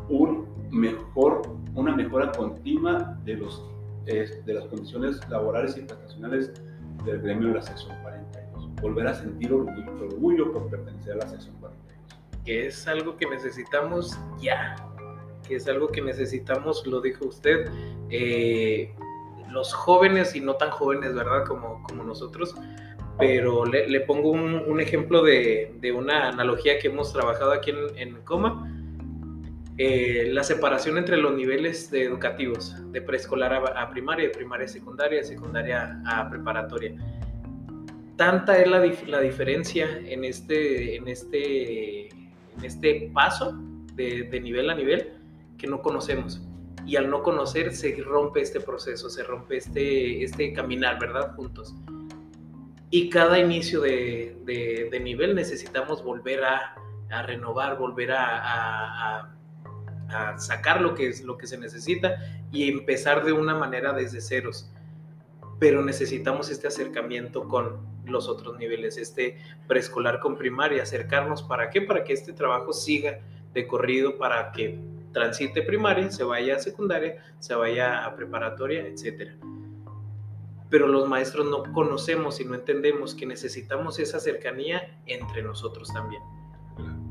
un 0.09 0.47
mejor, 0.71 1.43
una 1.75 1.95
mejora 1.95 2.31
continua 2.31 3.17
de, 3.23 3.35
los, 3.35 3.63
de 4.05 4.53
las 4.53 4.65
condiciones 4.65 5.19
laborales 5.29 5.77
y 5.77 5.81
prestacionales 5.81 6.53
del 7.05 7.21
gremio 7.21 7.49
de 7.49 7.53
la 7.55 7.61
sección 7.61 7.95
42. 8.01 8.75
Volver 8.81 9.07
a 9.07 9.13
sentir 9.13 9.53
orgullo, 9.53 10.05
orgullo 10.05 10.51
por 10.51 10.69
pertenecer 10.69 11.13
a 11.13 11.17
la 11.17 11.27
sección 11.29 11.55
42. 11.59 12.43
Que 12.43 12.67
es 12.67 12.87
algo 12.87 13.17
que 13.17 13.27
necesitamos 13.29 14.17
ya, 14.39 14.75
que 15.47 15.55
es 15.55 15.67
algo 15.67 15.87
que 15.87 16.01
necesitamos, 16.01 16.85
lo 16.85 17.01
dijo 17.01 17.25
usted, 17.25 17.69
eh, 18.09 18.93
los 19.51 19.73
jóvenes 19.73 20.35
y 20.35 20.41
no 20.41 20.55
tan 20.55 20.69
jóvenes, 20.69 21.13
¿verdad? 21.15 21.45
Como, 21.45 21.83
como 21.83 22.03
nosotros. 22.03 22.55
Pero 23.17 23.65
le, 23.65 23.99
pongo 24.01 24.29
un, 24.29 24.79
ejemplo 24.79 25.23
de, 25.23 25.73
de, 25.79 25.91
una 25.91 26.29
analogía 26.29 26.77
que 26.77 26.87
hemos 26.87 27.11
trabajado 27.11 27.51
aquí 27.51 27.73
en, 27.95 28.21
Coma 28.21 28.71
eh, 29.79 30.29
la 30.31 30.43
separación 30.43 30.99
entre 30.99 31.17
los 31.17 31.33
niveles 31.33 31.89
de 31.89 32.03
educativos, 32.03 32.75
de 32.91 33.01
preescolar 33.01 33.55
a, 33.55 33.89
primaria, 33.89 34.27
de 34.27 34.33
primaria 34.35 34.65
a 34.65 34.67
secundaria, 34.67 35.17
de 35.17 35.23
secundaria 35.23 35.99
a 36.05 36.29
preparatoria. 36.29 36.95
Tanta 38.17 38.59
es 38.59 38.69
la, 38.69 38.85
la 39.07 39.21
diferencia 39.21 39.99
en 40.05 40.23
este, 40.23 40.95
en, 40.95 41.07
este, 41.07 42.09
en 42.09 42.65
este 42.65 43.09
paso 43.15 43.57
de, 43.95 44.23
de 44.29 44.39
nivel 44.39 44.69
a 44.69 44.75
nivel 44.75 45.16
que 45.57 45.67
no 45.67 45.81
conocemos. 45.81 46.41
Y 46.85 46.95
al 46.95 47.09
no 47.09 47.21
conocer 47.21 47.73
se 47.75 47.95
rompe 47.97 48.41
este 48.41 48.61
proceso, 48.61 49.09
se 49.09 49.23
rompe 49.23 49.57
este, 49.57 50.23
este 50.23 50.53
caminar, 50.53 50.99
¿verdad? 50.99 51.35
Juntos. 51.35 51.75
Y 52.89 53.09
cada 53.09 53.39
inicio 53.39 53.81
de, 53.81 54.37
de, 54.45 54.99
nivel 55.01 55.35
necesitamos 55.35 56.01
volver 56.03 56.43
a, 56.45 56.75
renovar, 57.25 57.77
volver 57.77 58.11
a 58.13 59.33
sacar 60.37 60.81
lo 60.81 60.95
que 60.95 61.09
es 61.09 61.23
lo 61.23 61.37
que 61.37 61.47
se 61.47 61.57
necesita 61.57 62.17
y 62.51 62.69
empezar 62.69 63.25
de 63.25 63.33
una 63.33 63.55
manera 63.55 63.93
desde 63.93 64.21
ceros. 64.21 64.71
Pero 65.59 65.83
necesitamos 65.83 66.49
este 66.49 66.67
acercamiento 66.67 67.47
con 67.47 67.85
los 68.05 68.29
otros 68.29 68.57
niveles, 68.57 68.97
este 68.97 69.37
preescolar 69.67 70.19
con 70.19 70.37
primaria, 70.37 70.83
acercarnos 70.83 71.43
para 71.43 71.69
qué? 71.69 71.81
Para 71.81 72.03
que 72.03 72.13
este 72.13 72.33
trabajo 72.33 72.73
siga 72.73 73.19
de 73.53 73.67
corrido, 73.67 74.17
para 74.17 74.51
que 74.51 74.79
transite 75.13 75.61
primaria, 75.61 76.11
se 76.11 76.23
vaya 76.23 76.55
a 76.55 76.59
secundaria, 76.59 77.17
se 77.39 77.55
vaya 77.55 78.05
a 78.05 78.15
preparatoria, 78.15 78.85
etcétera. 78.85 79.35
Pero 80.69 80.87
los 80.87 81.07
maestros 81.07 81.45
no 81.45 81.71
conocemos 81.73 82.39
y 82.39 82.45
no 82.45 82.55
entendemos 82.55 83.15
que 83.15 83.25
necesitamos 83.25 83.99
esa 83.99 84.19
cercanía 84.19 84.99
entre 85.05 85.41
nosotros 85.41 85.93
también 85.93 86.21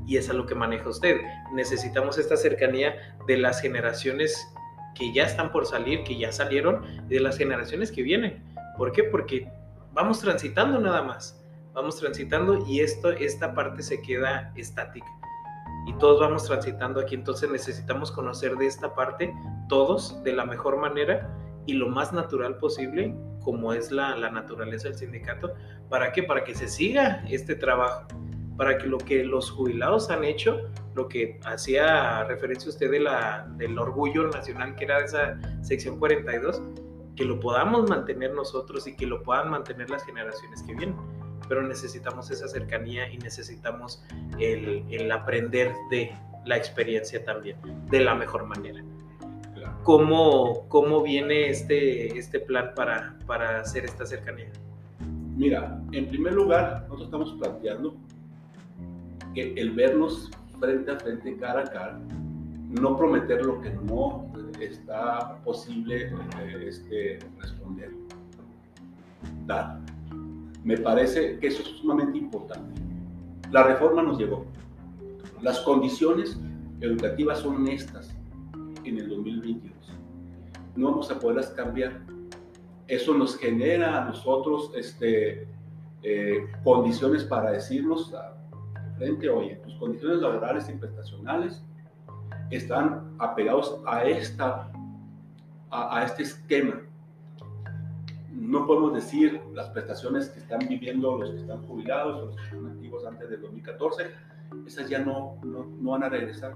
y 0.07 0.17
es 0.17 0.31
a 0.31 0.33
lo 0.33 0.47
que 0.47 0.55
maneja 0.55 0.89
usted. 0.89 1.21
Necesitamos 1.53 2.17
esta 2.19 2.37
cercanía 2.37 3.17
de 3.27 3.37
las 3.37 3.61
generaciones 3.61 4.53
que 4.95 5.13
ya 5.13 5.25
están 5.25 5.53
por 5.53 5.67
salir, 5.67 6.05
que 6.05 6.17
ya 6.17 6.33
salieron, 6.33 6.85
y 7.07 7.15
de 7.15 7.21
las 7.21 7.37
generaciones 7.37 7.93
que 7.93 8.03
vienen. 8.03 8.43
¿Por 8.79 8.93
qué? 8.93 9.05
Porque 9.05 9.51
vamos 9.93 10.21
transitando 10.21 10.81
nada 10.81 11.03
más, 11.03 11.45
vamos 11.75 11.99
transitando 11.99 12.65
y 12.67 12.81
esto, 12.81 13.11
esta 13.11 13.55
parte 13.55 13.83
se 13.83 14.01
queda 14.01 14.53
estática. 14.57 15.07
Y 15.87 15.93
todos 15.95 16.21
vamos 16.21 16.45
transitando 16.45 17.01
aquí, 17.01 17.15
entonces 17.15 17.51
necesitamos 17.51 18.11
conocer 18.11 18.57
de 18.57 18.67
esta 18.67 18.95
parte 18.95 19.33
todos 19.69 20.23
de 20.25 20.33
la 20.33 20.45
mejor 20.45 20.79
manera 20.79 21.33
y 21.65 21.75
lo 21.75 21.89
más 21.89 22.13
natural 22.13 22.59
posible, 22.59 23.15
como 23.43 23.73
es 23.73 23.91
la, 23.91 24.17
la 24.17 24.31
naturaleza 24.31 24.89
del 24.89 24.99
sindicato. 24.99 25.55
¿Para 25.89 26.13
qué? 26.13 26.25
Para 26.25 26.45
que 26.45 26.55
se 26.55 26.69
siga 26.69 27.25
este 27.29 27.55
trabajo 27.55 28.07
para 28.57 28.79
que 28.79 28.87
lo 28.87 28.99
que 28.99 29.25
los 29.25 29.51
jubilados 29.51 30.11
han 30.11 30.25
hecho, 30.25 30.71
lo 30.95 31.09
que 31.09 31.39
hacía 31.45 32.25
referencia 32.25 32.71
usted 32.71 32.91
de 32.91 33.01
la, 33.01 33.47
del 33.57 33.79
orgullo 33.79 34.29
nacional 34.29 34.75
que 34.75 34.85
era 34.85 35.01
esa 35.01 35.39
sección 35.63 35.99
42, 35.99 36.63
que 37.15 37.25
lo 37.25 37.39
podamos 37.39 37.89
mantener 37.89 38.33
nosotros 38.35 38.87
y 38.87 38.97
que 38.97 39.07
lo 39.07 39.23
puedan 39.23 39.51
mantener 39.51 39.91
las 39.91 40.05
generaciones 40.05 40.63
que 40.63 40.75
vienen. 40.75 40.97
Pero 41.49 41.63
necesitamos 41.63 42.31
esa 42.31 42.49
cercanía 42.49 43.11
y 43.13 43.19
necesitamos 43.19 44.05
el, 44.39 44.85
el 44.91 45.11
aprender 45.11 45.73
de 45.91 46.13
la 46.45 46.57
experiencia 46.57 47.25
también, 47.25 47.57
de 47.91 48.01
la 48.01 48.15
mejor 48.15 48.47
manera. 48.47 48.83
¿Cómo, 49.83 50.67
¿Cómo, 50.69 51.03
viene 51.03 51.49
este, 51.49 52.19
este 52.19 52.41
plan 52.41 52.73
para, 52.75 53.17
para 53.27 53.61
hacer 53.61 53.85
esta 53.85 54.05
cercanía? 54.05 54.51
Mira, 55.37 55.81
en 55.93 56.09
primer 56.09 56.35
lugar, 56.35 56.83
nosotros 56.89 57.07
estamos 57.07 57.35
planteando 57.39 57.97
el 59.35 59.71
vernos 59.73 60.31
frente 60.59 60.91
a 60.91 60.99
frente, 60.99 61.37
cara 61.37 61.61
a 61.61 61.65
cara, 61.65 61.99
no 62.81 62.97
prometer 62.97 63.45
lo 63.45 63.61
que 63.61 63.71
no 63.71 64.27
está 64.61 65.37
posible 65.45 66.07
eh, 66.41 66.65
este, 66.67 67.19
responder, 67.39 67.93
dar. 69.47 69.79
Me 70.67 70.77
parece 70.77 71.39
que 71.39 71.47
eso 71.47 71.63
es 71.63 71.69
sumamente 71.69 72.19
importante. 72.19 72.83
La 73.53 73.63
reforma 73.63 74.03
nos 74.03 74.19
llegó. 74.19 74.45
Las 75.41 75.61
condiciones 75.61 76.37
educativas 76.81 77.39
son 77.39 77.69
estas 77.69 78.13
en 78.83 78.99
el 78.99 79.09
2022. 79.09 79.73
No 80.75 80.91
vamos 80.91 81.09
a 81.13 81.21
poderlas 81.21 81.51
cambiar. 81.51 82.01
Eso 82.89 83.15
nos 83.15 83.39
genera 83.39 84.03
a 84.03 84.07
nosotros 84.07 84.73
este, 84.75 85.47
eh, 86.03 86.49
condiciones 86.65 87.23
para 87.23 87.53
decirnos, 87.53 88.13
frente, 88.99 89.29
oye, 89.29 89.55
tus 89.65 89.75
condiciones 89.77 90.19
laborales 90.19 90.69
y 90.69 90.73
prestacionales 90.73 91.63
están 92.51 93.15
apegados 93.21 93.81
a, 93.87 94.03
esta, 94.05 94.73
a, 95.71 96.03
este 96.05 96.25
esquema. 96.25 96.81
No 98.37 98.67
podemos 98.67 98.95
decir 98.95 99.41
las 99.55 99.71
prestaciones 99.71 100.29
que 100.29 100.41
están 100.41 100.61
viviendo 100.69 101.17
los 101.19 101.31
que 101.31 101.39
están 101.39 101.67
jubilados 101.67 102.23
o 102.23 102.27
los 102.27 102.37
que 102.37 102.43
están 102.43 102.67
activos 102.67 103.07
antes 103.07 103.31
del 103.31 103.41
2014, 103.41 104.11
esas 104.67 104.89
ya 104.89 104.99
no, 105.01 105.39
no, 105.43 105.91
van 105.91 106.05
a 106.05 106.09
regresar. 106.09 106.55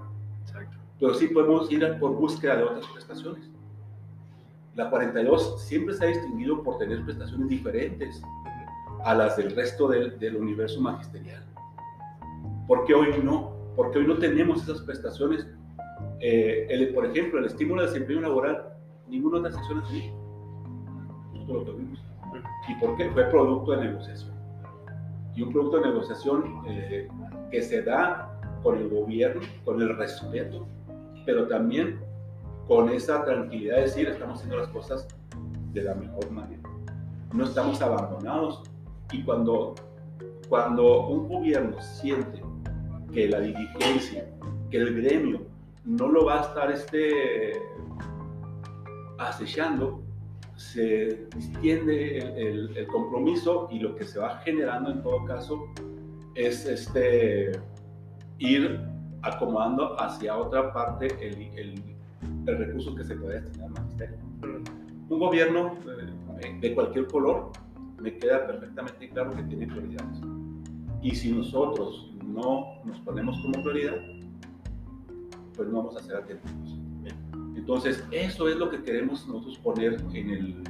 Pero 0.99 1.13
sí 1.15 1.27
podemos 1.27 1.71
ir 1.71 1.97
por 1.99 2.15
búsqueda 2.15 2.57
de 2.57 2.63
otras 2.63 2.85
prestaciones. 2.87 3.49
La 4.75 4.89
42 4.89 5.61
siempre 5.61 5.95
se 5.95 6.05
ha 6.05 6.07
distinguido 6.07 6.63
por 6.63 6.77
tener 6.77 7.03
prestaciones 7.03 7.49
diferentes 7.49 8.21
a 9.03 9.15
las 9.15 9.35
del 9.35 9.55
resto 9.55 9.87
del, 9.87 10.17
del 10.19 10.37
universo 10.37 10.79
magisterial. 10.79 11.43
¿Por 12.67 12.85
qué 12.85 12.93
hoy 12.93 13.21
no? 13.23 13.53
Porque 13.75 13.99
hoy 13.99 14.07
no 14.07 14.17
tenemos 14.17 14.63
esas 14.63 14.81
prestaciones 14.81 15.47
Eh, 16.19 16.67
el, 16.69 16.93
por 16.93 17.05
ejemplo, 17.05 17.39
el 17.39 17.45
estímulo 17.45 17.81
de 17.81 17.87
desempeño 17.87 18.21
laboral, 18.21 18.73
ninguna 19.07 19.39
otra 19.39 19.51
sección 19.51 19.79
así. 19.79 20.11
Lo 21.51 21.61
tuvimos. 21.63 21.99
¿Y 22.67 22.75
por 22.75 22.95
qué? 22.95 23.09
Fue 23.11 23.25
producto 23.25 23.71
de 23.71 23.85
negociación. 23.85 24.31
Y 25.35 25.41
un 25.41 25.51
producto 25.51 25.79
de 25.79 25.87
negociación 25.87 26.63
eh, 26.67 27.07
que 27.49 27.61
se 27.61 27.81
da 27.83 28.39
con 28.63 28.77
el 28.77 28.89
gobierno, 28.89 29.41
con 29.65 29.81
el 29.81 29.97
respeto, 29.97 30.65
pero 31.25 31.47
también 31.47 31.99
con 32.67 32.89
esa 32.89 33.23
tranquilidad 33.25 33.77
de 33.77 33.81
decir, 33.83 34.07
estamos 34.07 34.35
haciendo 34.35 34.57
las 34.57 34.67
cosas 34.69 35.07
de 35.73 35.83
la 35.83 35.95
mejor 35.95 36.29
manera. 36.31 36.61
No 37.33 37.45
estamos 37.45 37.81
abandonados. 37.81 38.63
Y 39.11 39.23
cuando, 39.23 39.75
cuando 40.47 41.07
un 41.07 41.27
gobierno 41.27 41.81
siente 41.81 42.41
que 43.13 43.27
la 43.27 43.39
dirigencia, 43.39 44.25
que 44.69 44.77
el 44.77 45.01
gremio 45.01 45.41
no 45.83 46.07
lo 46.07 46.25
va 46.25 46.39
a 46.39 46.41
estar 46.43 46.71
este, 46.71 47.61
acechando, 49.17 50.00
se 50.61 51.07
extiende 51.35 52.17
el, 52.17 52.87
compromiso 52.87 53.67
y 53.71 53.79
lo 53.79 53.95
que 53.95 54.05
se 54.05 54.19
va 54.19 54.37
generando 54.39 54.91
en 54.91 55.01
todo 55.01 55.25
caso 55.25 55.67
es 56.35 56.65
este, 56.65 57.51
ir 58.39 58.79
acomodando 59.21 59.99
hacia 59.99 60.37
otra 60.37 60.71
parte 60.71 61.07
el, 61.19 61.41
el, 61.57 61.83
el 62.47 62.57
recurso 62.57 62.95
que 62.95 63.03
se 63.03 63.15
puede 63.15 63.41
destinar 63.41 63.67
al 63.67 63.73
magisterio. 63.73 64.17
Un 65.09 65.19
gobierno 65.19 65.75
eh, 66.41 66.57
de 66.59 66.73
cualquier 66.73 67.07
color 67.07 67.51
me 67.99 68.17
queda 68.17 68.47
perfectamente 68.47 69.09
claro 69.09 69.31
que 69.31 69.43
tiene 69.43 69.67
prioridades. 69.67 70.21
Y 71.01 71.15
si 71.15 71.31
nosotros 71.31 72.13
no 72.23 72.81
nos 72.85 72.99
ponemos 73.01 73.37
como 73.41 73.63
prioridad, 73.63 73.97
pues 75.55 75.67
no 75.69 75.77
vamos 75.77 75.97
a 75.97 75.99
ser 76.01 76.15
atendidos. 76.17 76.80
Entonces, 77.55 78.03
eso 78.11 78.47
es 78.47 78.57
lo 78.57 78.69
que 78.69 78.81
queremos 78.81 79.27
nosotros 79.27 79.57
poner 79.59 80.01
en 80.13 80.29
el, 80.29 80.63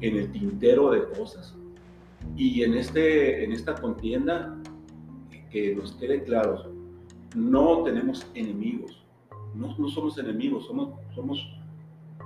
en 0.00 0.16
el 0.16 0.32
tintero 0.32 0.90
de 0.90 1.04
cosas. 1.16 1.54
Y 2.36 2.62
en, 2.62 2.74
este, 2.74 3.44
en 3.44 3.52
esta 3.52 3.74
contienda, 3.74 4.56
que 5.50 5.74
nos 5.74 5.92
quede 5.92 6.22
claro, 6.24 6.72
no 7.34 7.82
tenemos 7.84 8.26
enemigos, 8.34 9.04
no, 9.54 9.74
no 9.78 9.88
somos 9.88 10.18
enemigos, 10.18 10.66
somos, 10.66 10.90
somos 11.14 11.48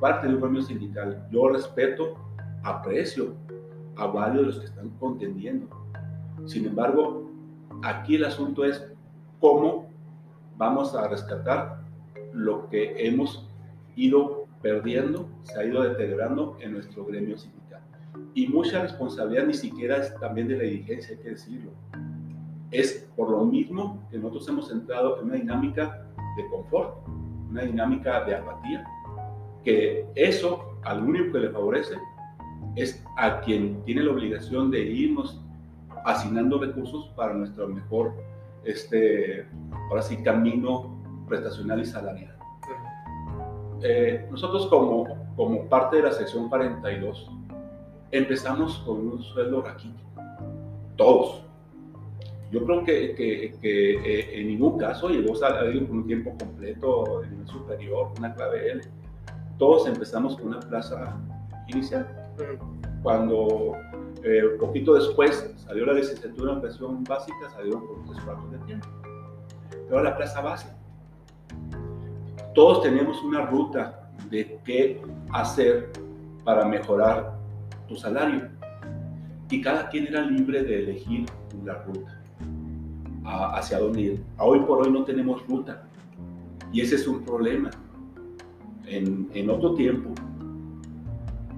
parte 0.01 0.27
de 0.27 0.35
un 0.35 0.41
gremio 0.41 0.63
sindical. 0.63 1.27
Yo 1.31 1.49
respeto, 1.49 2.15
aprecio 2.63 3.35
a 3.97 4.07
varios 4.07 4.41
de 4.41 4.47
los 4.47 4.59
que 4.61 4.67
están 4.67 4.91
contendiendo. 4.99 5.69
Sin 6.47 6.67
embargo, 6.67 7.31
aquí 7.83 8.17
el 8.17 8.25
asunto 8.25 8.65
es 8.65 8.85
cómo 9.41 9.89
vamos 10.57 10.95
a 10.95 11.09
rescatar 11.09 11.83
lo 12.33 12.69
que 12.69 13.07
hemos 13.07 13.49
ido 13.97 14.47
perdiendo, 14.61 15.29
se 15.43 15.61
ha 15.61 15.65
ido 15.65 15.83
deteriorando 15.83 16.57
en 16.61 16.73
nuestro 16.73 17.05
gremio 17.05 17.37
sindical. 17.37 17.81
Y 18.35 18.49
mucha 18.49 18.83
responsabilidad 18.83 19.47
ni 19.47 19.55
siquiera 19.55 19.99
es 19.99 20.15
también 20.21 20.49
de 20.49 20.57
la 20.57 20.63
dirigencia, 20.63 21.17
hay 21.17 21.23
que 21.23 21.31
decirlo. 21.31 21.71
Es 22.71 23.09
por 23.17 23.31
lo 23.31 23.45
mismo 23.45 24.07
que 24.11 24.19
nosotros 24.19 24.49
hemos 24.49 24.71
entrado 24.71 25.21
en 25.21 25.27
una 25.27 25.35
dinámica 25.35 26.07
de 26.37 26.49
confort, 26.49 27.07
una 27.51 27.63
dinámica 27.63 28.25
de 28.25 28.37
apatía, 28.37 28.85
que 29.65 30.07
eso 30.15 30.79
al 30.83 31.03
único 31.03 31.33
que 31.33 31.41
le 31.41 31.51
favorece 31.51 31.95
es 32.77 33.05
a 33.17 33.41
quien 33.41 33.83
tiene 33.85 34.03
la 34.03 34.13
obligación 34.13 34.71
de 34.71 34.81
irnos 34.81 35.41
asignando 36.05 36.59
recursos 36.59 37.13
para 37.17 37.35
nuestro 37.35 37.69
mejor, 37.69 38.15
este, 38.65 39.47
ahora 39.91 40.03
sí, 40.03 40.17
camino 40.23 40.99
prestacional 41.29 41.81
y 41.81 41.85
salarial. 41.85 42.37
Eh, 43.83 44.29
nosotros 44.31 44.67
como, 44.69 45.35
como 45.35 45.69
parte 45.69 45.97
de 45.97 46.05
la 46.05 46.13
sección 46.13 46.49
42 46.49 47.31
empezamos 48.13 48.79
con 48.87 49.09
un 49.09 49.23
sueldo 49.23 49.63
raquítico, 49.63 50.23
todos. 50.97 51.43
Yo 52.53 52.65
creo 52.65 52.85
que, 52.85 53.15
que, 53.15 53.57
que 53.61 53.95
eh, 53.95 54.41
en 54.41 54.49
ningún 54.49 54.79
caso 54.79 55.09
llegó 55.09 55.33
a 55.43 55.61
alguien 55.61 55.87
con 55.87 55.99
un 55.99 56.07
tiempo 56.07 56.37
completo, 56.39 57.23
nivel 57.29 57.49
superior, 57.49 58.13
una 58.19 58.35
clave 58.35 58.73
L. 58.73 58.83
Todos 59.59 59.89
empezamos 59.89 60.37
con 60.37 60.49
una 60.49 60.61
plaza 60.61 61.19
inicial. 61.69 62.07
Cuando 63.03 63.73
eh, 64.23 64.43
poquito 64.61 64.95
después 64.95 65.55
salió 65.57 65.87
la 65.87 65.95
licenciatura 65.95 66.53
en 66.53 66.59
educación 66.59 67.05
básica, 67.05 67.51
salieron 67.55 67.87
por 67.87 68.05
tres 68.05 68.23
cuartos 68.23 68.53
de 68.53 68.59
tiempo. 68.59 68.89
Pero 69.89 70.03
la 70.03 70.15
plaza 70.15 70.43
base 70.43 70.69
todos 72.55 72.83
teníamos 72.83 73.23
una 73.23 73.47
ruta 73.47 74.11
de 74.31 74.59
qué 74.65 75.01
hacer 75.33 75.91
para 76.45 76.65
mejorar 76.67 77.35
tu 77.89 77.97
salario. 77.97 78.49
Y 79.51 79.61
cada 79.61 79.89
quien 79.89 80.07
era 80.07 80.23
libre 80.23 80.63
de 80.63 80.83
elegir 80.83 81.27
la 81.65 81.83
ruta, 81.83 82.21
hacia 83.55 83.79
dónde 83.79 84.01
ir. 84.01 84.25
Hoy 84.39 84.61
por 84.61 84.83
hoy 84.83 84.93
no 84.93 85.05
tenemos 85.05 85.47
ruta. 85.47 85.85
Y 86.73 86.81
ese 86.81 86.97
es 86.97 87.07
un 87.07 87.23
problema. 87.23 87.71
En, 88.87 89.29
en 89.33 89.49
otro 89.49 89.75
tiempo, 89.75 90.11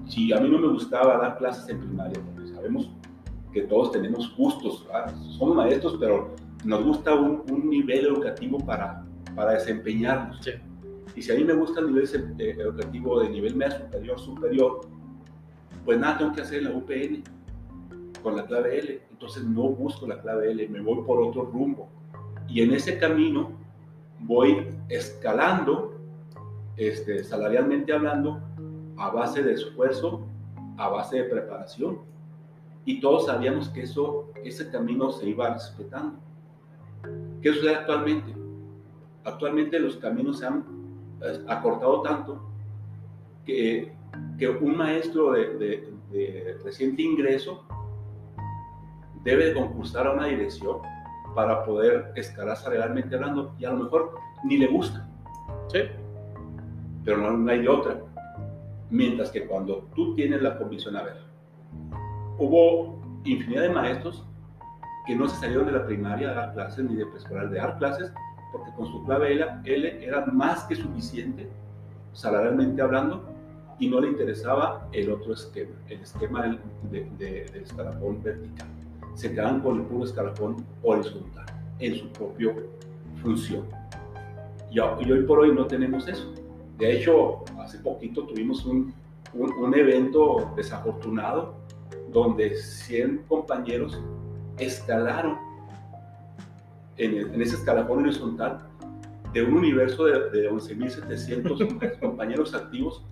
si 0.07 0.31
a 0.31 0.39
mí 0.39 0.49
no 0.49 0.59
me 0.59 0.67
gustaba 0.67 1.17
dar 1.17 1.37
clases 1.37 1.67
en 1.69 1.79
primaria, 1.79 2.19
porque 2.23 2.49
sabemos 2.49 2.91
que 3.51 3.61
todos 3.61 3.91
tenemos 3.91 4.35
gustos, 4.37 4.85
somos 5.37 5.55
maestros, 5.55 5.97
pero 5.99 6.35
nos 6.63 6.83
gusta 6.83 7.13
un, 7.15 7.43
un 7.49 7.69
nivel 7.69 8.05
educativo 8.05 8.59
para, 8.59 9.03
para 9.35 9.53
desempeñarnos. 9.53 10.39
Sí. 10.43 10.51
Y 11.15 11.21
si 11.21 11.31
a 11.31 11.35
mí 11.35 11.43
me 11.43 11.53
gusta 11.53 11.79
el 11.79 11.87
nivel 11.87 12.35
eh, 12.39 12.57
educativo 12.59 13.21
de 13.21 13.29
nivel 13.29 13.55
medio 13.55 13.77
superior, 13.79 14.19
superior, 14.19 14.81
pues 15.85 15.99
nada, 15.99 16.17
tengo 16.17 16.33
que 16.33 16.41
hacer 16.41 16.63
la 16.63 16.71
UPN 16.71 17.23
con 18.21 18.35
la 18.35 18.45
clave 18.45 18.79
L. 18.79 19.01
Entonces 19.11 19.43
no 19.43 19.69
busco 19.69 20.07
la 20.07 20.19
clave 20.19 20.51
L, 20.51 20.67
me 20.67 20.81
voy 20.81 21.03
por 21.05 21.21
otro 21.21 21.45
rumbo. 21.45 21.87
Y 22.49 22.61
en 22.61 22.73
ese 22.73 22.97
camino 22.97 23.51
voy 24.19 24.67
escalando, 24.89 25.95
este, 26.75 27.23
salarialmente 27.23 27.93
hablando, 27.93 28.41
a 28.97 29.09
base 29.09 29.41
de 29.41 29.53
esfuerzo, 29.53 30.25
a 30.77 30.89
base 30.89 31.17
de 31.17 31.23
preparación. 31.25 31.99
Y 32.83 32.99
todos 32.99 33.27
sabíamos 33.27 33.69
que 33.69 33.83
eso, 33.83 34.31
ese 34.43 34.69
camino 34.69 35.11
se 35.11 35.29
iba 35.29 35.53
respetando. 35.53 36.19
¿Qué 37.41 37.53
sucede 37.53 37.75
actualmente? 37.75 38.33
Actualmente 39.23 39.79
los 39.79 39.97
caminos 39.97 40.39
se 40.39 40.45
han 40.45 40.74
acortado 41.47 42.01
tanto 42.01 42.41
que, 43.45 43.93
que 44.37 44.49
un 44.49 44.77
maestro 44.77 45.31
de, 45.31 45.57
de, 46.11 46.57
reciente 46.63 47.01
ingreso 47.01 47.63
debe 49.23 49.53
concursar 49.53 50.07
a 50.07 50.11
una 50.11 50.27
dirección 50.27 50.77
para 51.35 51.65
poder 51.65 52.11
escalar 52.15 52.55
salarialmente 52.55 53.15
hablando 53.15 53.53
y 53.59 53.65
a 53.65 53.71
lo 53.71 53.83
mejor 53.83 54.15
ni 54.43 54.57
le 54.57 54.67
gusta. 54.67 55.07
Sí. 55.67 55.79
Pero 57.03 57.17
no, 57.17 57.31
no 57.31 57.51
hay 57.51 57.67
otra. 57.67 57.99
Mientras 58.89 59.31
que 59.31 59.45
cuando 59.45 59.87
tú 59.95 60.15
tienes 60.15 60.41
la 60.41 60.57
convicción, 60.57 60.95
a 60.95 61.03
ver, 61.03 61.17
hubo 62.37 63.01
infinidad 63.25 63.63
de 63.63 63.69
maestros 63.69 64.25
que 65.05 65.15
no 65.15 65.27
se 65.27 65.37
salieron 65.37 65.65
de 65.65 65.73
la 65.73 65.85
primaria 65.85 66.31
a 66.31 66.33
dar 66.33 66.53
clases 66.53 66.85
ni 66.85 66.95
de 66.95 67.05
preescolar 67.05 67.49
de 67.49 67.57
dar 67.57 67.77
clases 67.77 68.11
porque 68.55 68.71
con 68.71 68.87
su 68.87 69.03
clave 69.03 69.33
L, 69.33 70.05
era 70.05 70.25
más 70.27 70.63
que 70.63 70.77
suficiente, 70.77 71.49
salarialmente 72.13 72.81
hablando, 72.81 73.21
y 73.79 73.89
no 73.89 73.99
le 73.99 74.07
interesaba 74.07 74.87
el 74.93 75.11
otro 75.11 75.33
esquema, 75.33 75.75
el 75.89 75.99
esquema 75.99 76.43
del, 76.89 77.17
del 77.17 77.55
escalafón 77.61 78.23
vertical. 78.23 78.67
Se 79.15 79.29
quedaban 79.31 79.59
con 79.59 79.81
el 79.81 79.85
puro 79.87 80.05
escalafón 80.05 80.65
horizontal, 80.83 81.45
en 81.79 81.95
su 81.95 82.07
propia 82.13 82.55
función. 83.21 83.65
Y, 84.71 84.79
hoy 84.79 85.23
por 85.27 85.39
hoy 85.39 85.53
no 85.53 85.65
tenemos 85.65 86.07
eso. 86.07 86.33
De 86.77 86.95
hecho, 86.97 87.43
hace 87.59 87.79
poquito 87.79 88.25
tuvimos 88.25 88.65
un, 88.65 88.93
un, 89.33 89.51
un 89.51 89.75
evento 89.75 90.49
desafortunado 90.55 91.55
donde 92.13 92.55
100 92.55 93.25
compañeros 93.27 94.01
escalaron 94.57 95.44
en, 96.97 97.41
ese 97.41 97.55
escalafón 97.55 97.99
horizontal 97.99 98.67
de 99.33 99.43
un 99.43 99.53
universo 99.53 100.05
de, 100.05 100.29
de 100.29 100.49
11.700 100.49 101.99
compañeros 101.99 102.53
activos, 102.53 103.03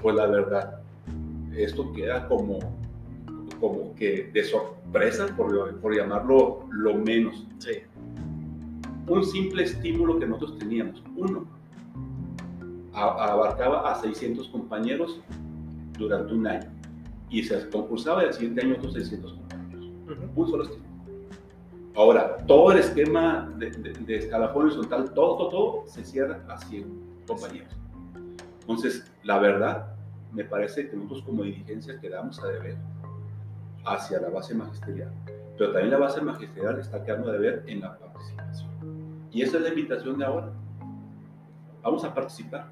pues 0.00 0.14
la 0.14 0.26
verdad, 0.26 0.80
esto 1.56 1.92
queda 1.92 2.28
como, 2.28 2.58
como 3.58 3.94
que 3.94 4.30
de 4.32 4.44
sorpresa, 4.44 5.26
por, 5.36 5.80
por 5.80 5.94
llamarlo 5.94 6.66
lo 6.70 6.94
menos. 6.94 7.46
Sí. 7.58 7.78
Un 9.08 9.24
simple 9.24 9.64
estímulo 9.64 10.18
que 10.20 10.26
nosotros 10.26 10.58
teníamos, 10.58 11.02
uno, 11.16 11.44
abarcaba 12.92 13.90
a 13.90 14.00
600 14.00 14.48
compañeros 14.48 15.20
durante 15.98 16.32
un 16.32 16.46
año 16.46 16.70
y 17.28 17.42
se 17.42 17.68
concursaba 17.70 18.22
el 18.22 18.32
siguiente 18.32 18.62
año 18.62 18.74
otros 18.76 18.92
600 18.92 19.32
compañeros. 19.32 19.90
Un 20.36 20.48
solo 20.48 20.62
estímulo 20.64 20.91
Ahora, 21.94 22.38
todo 22.46 22.72
el 22.72 22.78
esquema 22.78 23.52
de, 23.58 23.70
de, 23.70 24.16
escalafón 24.16 24.66
horizontal, 24.66 25.12
todo, 25.12 25.36
todo, 25.36 25.48
todo 25.48 25.84
se 25.86 26.04
cierra 26.04 26.42
así, 26.48 26.86
compañeros. 27.26 27.72
Entonces, 28.60 29.10
la 29.24 29.38
verdad, 29.38 29.94
me 30.32 30.44
parece 30.44 30.88
que 30.88 30.96
nosotros 30.96 31.22
como 31.22 31.42
dirigencia 31.42 32.00
quedamos 32.00 32.42
a 32.42 32.46
deber 32.46 32.76
hacia 33.84 34.20
la 34.20 34.30
base 34.30 34.54
magisterial. 34.54 35.12
Pero 35.58 35.72
también 35.72 35.90
la 35.90 35.98
base 35.98 36.20
magisterial 36.20 36.78
está 36.78 37.04
quedando 37.04 37.28
a 37.28 37.32
deber 37.32 37.64
en 37.66 37.80
la 37.80 37.98
participación. 37.98 38.70
Y 39.30 39.42
esa 39.42 39.58
es 39.58 39.62
la 39.64 39.68
invitación 39.68 40.18
de 40.18 40.24
ahora. 40.24 40.50
Vamos 41.82 42.04
a 42.04 42.14
participar. 42.14 42.66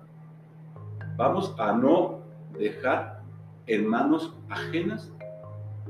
Vamos 1.17 1.55
a 1.59 1.73
no 1.73 2.21
dejar 2.59 3.21
en 3.67 3.87
manos 3.87 4.35
ajenas 4.49 5.13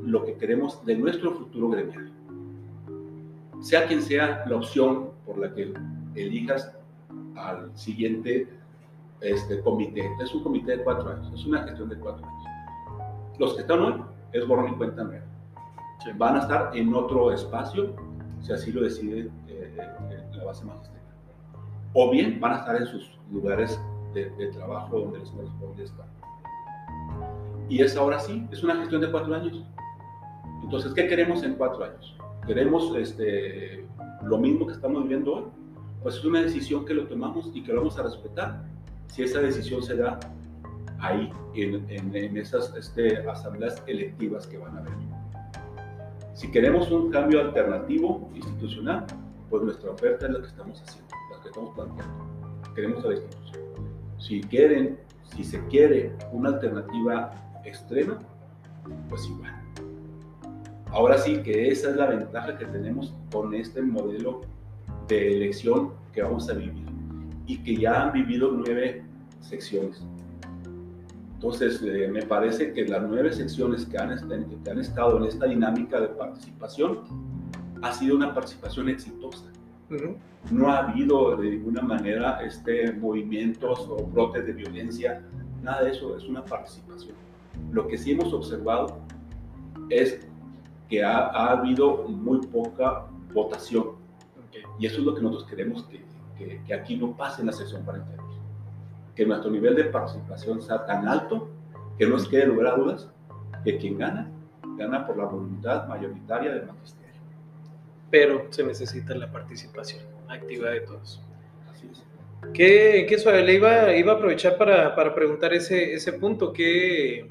lo 0.03 0.25
que 0.25 0.37
queremos 0.37 0.85
de 0.85 0.97
nuestro 0.97 1.33
futuro 1.33 1.69
gremial. 1.69 2.10
Sea 3.61 3.87
quien 3.87 4.03
sea 4.03 4.44
la 4.46 4.57
opción 4.57 5.11
por 5.27 5.38
la 5.38 5.53
que 5.53 5.73
elijas 6.14 6.73
al 7.37 7.77
siguiente 7.77 8.49
este 9.20 9.61
comité. 9.61 10.11
Es 10.23 10.35
un 10.35 10.42
comité 10.42 10.79
de 10.79 10.85
cuatro 10.85 11.11
años, 11.11 11.33
es 11.35 11.44
una 11.44 11.62
gestión 11.64 11.88
de 11.88 11.96
cuatro 11.96 12.27
años. 12.27 12.44
Los 13.38 13.55
que 13.55 13.61
están 13.62 13.81
hoy 13.81 14.03
es 14.33 14.46
borrón 14.46 14.73
y 14.73 14.77
cuenta 14.77 15.05
nueva. 15.05 15.25
Van 16.16 16.37
a 16.37 16.40
estar 16.40 16.70
en 16.75 16.94
otro 16.94 17.33
espacio, 17.33 17.94
si 18.40 18.53
así 18.53 18.73
lo 18.73 18.83
decide 18.83 19.31
eh, 19.49 19.77
eh, 19.79 20.31
la 20.33 20.44
base 20.44 20.64
magisterial. 20.64 21.05
O 21.92 22.11
bien 22.11 22.40
van 22.40 22.53
a 22.53 22.57
estar 22.57 22.77
en 22.77 22.87
sus 22.87 23.18
lugares 23.31 23.79
de, 24.14 24.31
trabajo 24.53 25.01
donde 25.01 25.18
les 25.18 25.31
corresponde 25.31 25.85
estar. 25.85 26.07
Y 27.68 27.83
es 27.83 27.96
ahora 27.96 28.18
sí, 28.18 28.46
es 28.51 28.62
una 28.62 28.77
gestión 28.77 29.01
de 29.01 29.11
cuatro 29.11 29.35
años. 29.35 29.62
Entonces, 30.62 30.92
¿qué 30.94 31.07
queremos 31.07 31.42
en 31.42 31.55
cuatro 31.55 31.85
años? 31.85 32.16
¿Queremos 32.51 32.93
este, 32.97 33.87
lo 34.25 34.37
mismo 34.37 34.67
que 34.67 34.73
estamos 34.73 35.05
viviendo 35.05 35.35
hoy? 35.35 35.45
Pues 36.03 36.17
es 36.17 36.25
una 36.25 36.43
decisión 36.43 36.85
que 36.85 36.95
lo 36.95 37.07
tomamos 37.07 37.49
y 37.55 37.63
que 37.63 37.73
lo 37.73 37.79
vamos 37.79 37.97
a 37.97 38.03
respetar 38.03 38.65
si 39.07 39.23
esa 39.23 39.39
decisión 39.39 39.85
se 39.85 39.95
da 39.95 40.19
ahí, 40.99 41.31
en, 41.55 41.87
en, 41.89 42.37
esas 42.37 42.75
este, 42.75 43.19
asambleas 43.19 43.81
electivas 43.87 44.49
que 44.49 44.59
van 44.59 44.79
a 44.79 44.81
haber. 44.81 44.93
Si 46.35 46.51
queremos 46.51 46.91
un 46.91 47.13
cambio 47.13 47.41
alternativo 47.41 48.29
institucional, 48.35 49.07
pues 49.49 49.63
nuestra 49.63 49.93
oferta 49.93 50.27
es 50.27 50.33
la 50.33 50.41
que 50.41 50.49
estamos 50.49 50.83
haciendo, 50.83 51.15
la 51.33 51.43
que 51.43 51.49
estamos 51.51 51.75
planteando. 51.77 52.75
Queremos 52.75 53.05
a 53.05 53.09
la 53.11 53.15
institución. 53.15 53.63
Si 54.19 54.41
quieren, 54.41 54.99
si 55.37 55.45
se 55.45 55.65
quiere 55.69 56.17
una 56.33 56.49
alternativa 56.49 57.31
extrema, 57.65 58.19
pues 59.09 59.25
igual. 59.29 59.60
Ahora 60.92 61.18
sí 61.18 61.42
que 61.42 61.68
esa 61.68 61.90
es 61.90 61.96
la 61.96 62.07
ventaja 62.07 62.59
que 62.59 62.66
tenemos 62.66 63.14
con 63.33 63.55
este 63.55 63.81
modelo 63.81 64.40
de 65.07 65.37
elección 65.37 65.92
que 66.12 66.22
vamos 66.22 66.48
a 66.50 66.55
vivir 66.55 66.85
y 67.46 67.59
que 67.59 67.76
ya 67.76 68.03
han 68.03 68.12
vivido 68.12 68.50
nueve 68.53 69.05
secciones. 69.40 70.03
Entonces, 71.35 71.81
eh, 71.83 72.09
me 72.12 72.22
parece 72.22 72.72
que 72.72 72.87
las 72.87 73.03
nueve 73.09 73.33
secciones 73.33 73.87
que 73.87 73.98
han, 73.98 74.11
que 74.62 74.70
han 74.70 74.79
estado 74.79 75.16
en 75.18 75.24
esta 75.24 75.46
dinámica 75.46 76.00
de 76.00 76.09
participación 76.09 76.98
ha 77.83 77.92
sido 77.92 78.16
una 78.16 78.35
participación 78.35 78.88
exitosa. 78.88 79.46
No 80.50 80.70
ha 80.70 80.88
habido 80.88 81.37
de 81.37 81.50
ninguna 81.50 81.83
manera 81.83 82.40
este, 82.42 82.92
movimientos 82.92 83.87
o 83.88 84.05
brotes 84.07 84.46
de 84.46 84.53
violencia, 84.53 85.22
nada 85.62 85.85
de 85.85 85.90
eso, 85.92 86.16
es 86.16 86.24
una 86.24 86.44
participación. 86.44 87.14
Lo 87.72 87.88
que 87.88 87.96
sí 87.96 88.12
hemos 88.12 88.33
observado 88.33 88.98
es 89.88 90.30
que 90.90 91.05
ha, 91.05 91.29
ha 91.29 91.53
habido 91.53 92.09
muy 92.09 92.44
poca 92.48 93.07
votación. 93.33 94.00
Y 94.79 94.87
eso 94.87 94.98
es 94.98 95.05
lo 95.05 95.14
que 95.14 95.22
nosotros 95.22 95.48
queremos 95.48 95.85
que, 95.85 96.61
que, 96.66 96.74
aquí 96.74 96.96
no 96.96 97.16
pase 97.16 97.42
en 97.42 97.46
la 97.46 97.53
sesión 97.53 97.85
42. 97.85 98.26
Que 99.14 99.24
nuestro 99.24 99.50
nivel 99.50 99.76
de 99.76 99.85
participación 99.85 100.61
sea 100.61 100.85
tan 100.85 101.07
alto 101.07 101.48
que 101.96 102.07
no 102.07 102.12
nos 102.12 102.29
quede 102.29 102.46
lugar 102.46 102.74
a 102.74 102.76
dudas 102.76 103.09
que 103.62 103.76
quien 103.76 103.98
gana, 103.98 104.31
gana 104.76 105.07
por 105.07 105.16
la 105.16 105.26
voluntad 105.26 105.87
mayoritaria 105.87 106.53
del 106.53 106.66
magisterio. 106.66 107.20
Pero 108.11 108.46
se 108.50 108.64
necesita 108.64 109.14
la 109.14 109.31
participación 109.31 110.03
activa 110.29 110.70
de 110.70 110.81
todos. 110.81 111.22
Así 111.70 111.88
es. 111.92 112.03
¿Qué, 112.55 113.07
qué 113.09 113.18
suave? 113.18 113.44
Le 113.44 113.55
iba, 113.55 113.94
iba 113.94 114.12
a 114.12 114.16
aprovechar 114.16 114.57
para, 114.57 114.94
para 114.96 115.14
preguntar 115.14 115.53
ese, 115.53 115.92
ese 115.92 116.14
punto, 116.14 116.53
que 116.53 117.29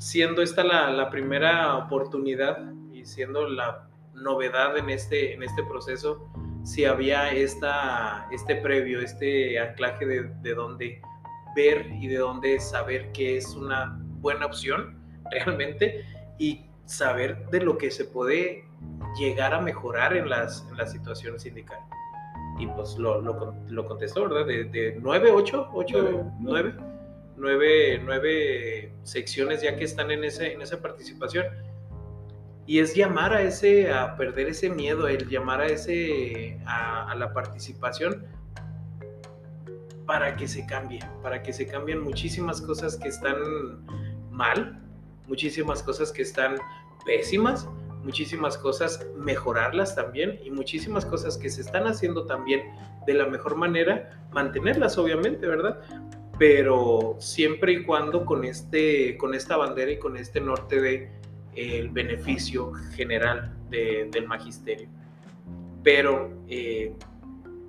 siendo 0.00 0.40
esta 0.40 0.64
la, 0.64 0.90
la 0.90 1.10
primera 1.10 1.76
oportunidad 1.76 2.72
y 2.90 3.04
siendo 3.04 3.46
la 3.46 3.86
novedad 4.14 4.78
en 4.78 4.88
este, 4.88 5.34
en 5.34 5.42
este 5.42 5.62
proceso, 5.62 6.26
si 6.64 6.86
había 6.86 7.30
esta, 7.32 8.26
este 8.32 8.56
previo, 8.56 9.00
este 9.00 9.58
anclaje 9.60 10.06
de, 10.06 10.22
de 10.40 10.54
dónde 10.54 11.02
ver 11.54 11.86
y 12.00 12.08
de 12.08 12.16
dónde 12.16 12.58
saber 12.60 13.12
qué 13.12 13.36
es 13.36 13.54
una 13.54 13.98
buena 14.20 14.46
opción 14.46 14.98
realmente 15.30 16.02
y 16.38 16.64
saber 16.86 17.46
de 17.50 17.60
lo 17.60 17.76
que 17.76 17.90
se 17.90 18.06
puede 18.06 18.64
llegar 19.18 19.52
a 19.52 19.60
mejorar 19.60 20.16
en 20.16 20.30
las, 20.30 20.66
en 20.70 20.78
las 20.78 20.92
situaciones 20.92 21.42
sindicales. 21.42 21.84
Y 22.58 22.66
pues 22.68 22.96
lo, 22.96 23.20
lo, 23.20 23.54
lo 23.68 23.86
contestó, 23.86 24.26
¿verdad? 24.28 24.46
De, 24.46 24.64
de 24.64 24.96
9, 24.98 25.30
8, 25.30 25.70
8, 25.74 26.02
9, 26.02 26.32
9, 26.40 26.74
9 27.40 28.92
secciones 29.02 29.62
ya 29.62 29.76
que 29.76 29.84
están 29.84 30.10
en, 30.10 30.24
ese, 30.24 30.52
en 30.52 30.62
esa 30.62 30.80
participación 30.80 31.46
y 32.70 32.78
es 32.78 32.94
llamar 32.94 33.32
a 33.32 33.42
ese, 33.42 33.92
a 33.92 34.16
perder 34.16 34.46
ese 34.46 34.70
miedo, 34.70 35.08
el 35.08 35.28
llamar 35.28 35.60
a 35.60 35.66
ese, 35.66 36.60
a, 36.66 37.12
la 37.16 37.32
participación 37.32 38.24
para 40.06 40.36
que 40.36 40.46
se 40.46 40.64
cambie, 40.66 41.00
para 41.20 41.42
que 41.42 41.52
se 41.52 41.66
cambien 41.66 42.00
muchísimas 42.00 42.60
cosas 42.62 42.96
que 42.96 43.08
están 43.08 43.36
mal, 44.30 44.80
muchísimas 45.26 45.82
cosas 45.82 46.12
que 46.12 46.22
están 46.22 46.58
pésimas, 47.04 47.68
muchísimas 48.04 48.56
cosas 48.56 49.04
mejorarlas 49.16 49.96
también 49.96 50.38
y 50.44 50.52
muchísimas 50.52 51.04
cosas 51.04 51.36
que 51.36 51.50
se 51.50 51.62
están 51.62 51.88
haciendo 51.88 52.26
también 52.26 52.62
de 53.04 53.14
la 53.14 53.26
mejor 53.26 53.56
manera, 53.56 54.28
mantenerlas 54.30 54.96
obviamente, 54.96 55.44
¿verdad? 55.46 55.80
Pero 56.40 57.16
siempre 57.18 57.72
y 57.72 57.82
cuando 57.82 58.24
con, 58.24 58.46
este, 58.46 59.18
con 59.18 59.34
esta 59.34 59.58
bandera 59.58 59.92
y 59.92 59.98
con 59.98 60.16
este 60.16 60.40
norte 60.40 60.80
de 60.80 61.10
el 61.54 61.90
beneficio 61.90 62.72
general 62.94 63.54
del 63.68 64.26
magisterio. 64.26 64.88
Pero, 65.82 66.32
eh, 66.48 66.94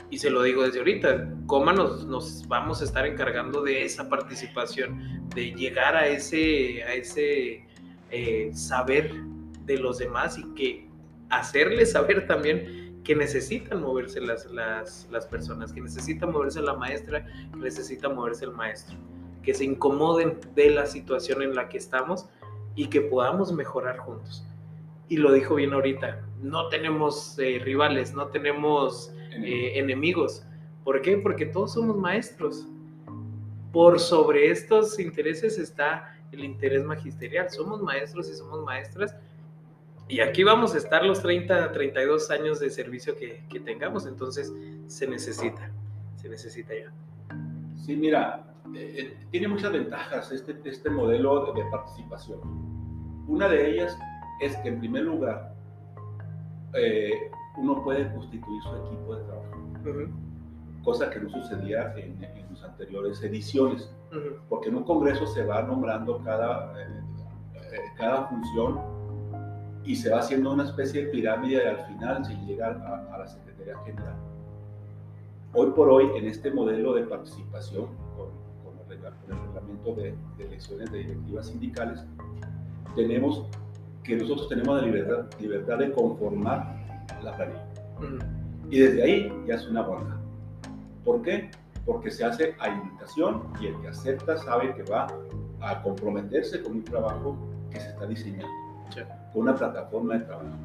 y 0.10 0.18
se 0.18 0.30
lo 0.30 0.42
digo 0.44 0.64
desde 0.64 0.80
ahorita, 0.80 1.34
¿cómo 1.48 1.74
nos, 1.74 2.48
vamos 2.48 2.80
a 2.80 2.86
estar 2.86 3.06
encargando 3.06 3.62
de 3.62 3.84
esa 3.84 4.08
participación, 4.08 5.28
de 5.36 5.52
llegar 5.52 5.98
a 5.98 6.08
ese, 6.08 6.82
a 6.84 6.94
ese 6.94 7.66
eh, 8.10 8.52
saber 8.54 9.12
de 9.66 9.80
los 9.80 9.98
demás 9.98 10.38
y 10.38 10.46
que 10.54 10.88
hacerles 11.30 11.92
saber 11.92 12.26
también 12.26 12.91
que 13.04 13.16
necesitan 13.16 13.82
moverse 13.82 14.22
las, 14.22 14.46
las, 14.52 15.08
las 15.12 15.26
personas, 15.26 15.74
que 15.74 15.82
necesita 15.82 16.28
moverse 16.28 16.62
la 16.62 16.76
maestra, 16.76 17.26
que 17.26 17.58
necesita 17.58 18.10
moverse 18.10 18.46
el 18.46 18.52
maestro, 18.52 18.96
que 19.44 19.54
se 19.54 19.66
incomoden 19.66 20.40
de 20.56 20.70
la 20.70 20.86
situación 20.86 21.42
en 21.42 21.56
la 21.56 21.68
que 21.68 21.78
estamos 21.78 22.30
y 22.76 22.88
que 22.88 23.02
podamos 23.02 23.52
mejorar 23.52 23.98
juntos. 23.98 24.46
Y 25.08 25.18
lo 25.18 25.34
dijo 25.34 25.56
bien 25.56 25.74
ahorita, 25.74 26.22
no 26.42 26.70
tenemos 26.70 27.38
eh, 27.38 27.60
rivales, 27.64 28.14
no 28.14 28.28
tenemos 28.28 29.14
eh, 29.32 29.74
enemigos. 29.76 30.46
¿Por 30.84 31.02
qué? 31.02 31.18
Porque 31.18 31.46
todos 31.46 31.74
somos 31.74 31.98
maestros. 31.98 32.68
Por 33.72 34.00
sobre 34.00 34.52
estos 34.52 35.00
intereses 35.00 35.58
está 35.58 36.18
el 36.32 36.44
interés 36.44 36.84
magisterial. 36.84 37.50
Somos 37.50 37.82
maestros 37.82 38.30
y 38.30 38.36
somos 38.36 38.64
maestras. 38.64 39.16
Y 40.12 40.20
aquí 40.20 40.44
vamos 40.44 40.76
a 40.76 40.78
estar 40.78 41.06
los 41.06 41.22
30, 41.22 41.72
32 41.72 42.32
años 42.32 42.60
de 42.60 42.70
servicio 42.70 43.16
que, 43.16 43.46
que 43.48 43.62
tengamos. 43.62 44.06
Entonces 44.06 44.52
se 44.88 45.08
necesita, 45.08 45.72
se 46.18 46.28
necesita 46.28 46.74
ya. 46.74 46.92
Sí, 47.78 47.96
mira, 47.96 48.44
eh, 48.76 48.96
eh, 48.98 49.18
tiene 49.32 49.48
muchas 49.48 49.72
ventajas 49.72 50.30
este, 50.34 50.60
este 50.66 50.90
modelo 50.90 51.54
de, 51.54 51.64
participación. 51.72 52.42
Una 53.26 53.48
de 53.48 53.72
ellas 53.72 53.98
es 54.42 54.58
que 54.58 54.68
en 54.68 54.80
primer 54.80 55.04
lugar 55.04 55.54
eh, 56.74 57.32
uno 57.58 57.82
puede 57.82 58.12
constituir 58.12 58.62
su 58.64 58.76
equipo 58.86 59.16
de 59.16 59.24
trabajo, 59.24 59.62
cosa 60.84 61.10
que 61.10 61.22
no 61.22 61.30
sucedía 61.30 61.94
en, 61.96 62.22
en 62.22 62.50
sus 62.50 62.62
anteriores 62.66 63.24
ediciones, 63.24 63.90
porque 64.50 64.68
en 64.68 64.76
un 64.76 64.84
congreso 64.84 65.26
se 65.26 65.46
va 65.46 65.62
nombrando 65.62 66.22
cada, 66.22 66.74
cada 67.98 68.28
función 68.28 69.01
y 69.84 69.96
se 69.96 70.10
va 70.10 70.20
haciendo 70.20 70.54
una 70.54 70.66
especie 70.66 71.06
de 71.06 71.12
pirámide 71.12 71.64
y 71.64 71.68
al 71.68 71.86
final 71.88 72.26
se 72.26 72.36
llega 72.46 72.68
a, 72.68 73.16
a 73.16 73.18
la 73.18 73.28
Secretaría 73.28 73.78
General. 73.86 74.16
Hoy 75.54 75.72
por 75.72 75.90
hoy, 75.90 76.10
en 76.16 76.28
este 76.28 76.50
modelo 76.52 76.94
de 76.94 77.04
participación, 77.04 77.88
con 78.16 78.32
el 78.90 79.38
reglamento 79.38 79.96
de, 79.96 80.16
elecciones 80.40 80.92
de 80.92 81.00
directivas 81.00 81.48
sindicales, 81.48 82.06
tenemos 82.96 83.46
que 84.04 84.16
nosotros 84.16 84.48
tenemos 84.50 84.82
la 84.82 84.88
libertad, 84.88 85.26
libertad 85.40 85.78
de 85.78 85.92
conformar 85.92 86.76
la 87.24 87.36
planilla. 87.36 87.68
Y 88.70 88.80
desde 88.80 89.04
ahí 89.04 89.44
ya 89.46 89.56
es 89.56 89.68
una 89.68 89.82
buena. 89.82 90.18
¿Por 91.04 91.22
qué? 91.22 91.52
Porque 91.86 92.12
se 92.12 92.24
hace 92.24 92.56
a 92.60 92.70
invitación 92.70 93.44
y 93.60 93.68
el 93.68 93.82
que 93.82 93.90
acepta 93.90 94.38
sabe 94.38 94.74
que 94.74 94.84
va 94.84 95.08
a 95.60 95.82
comprometerse 95.82 96.62
con 96.64 96.74
un 96.74 96.84
trabajo 96.84 97.38
que 97.70 97.80
se 97.80 97.90
está 97.90 98.06
diseñando, 98.06 98.48
con 99.34 99.44
una 99.44 99.56
plataforma 99.56 100.16
de 100.18 100.26
trabajo. 100.26 100.58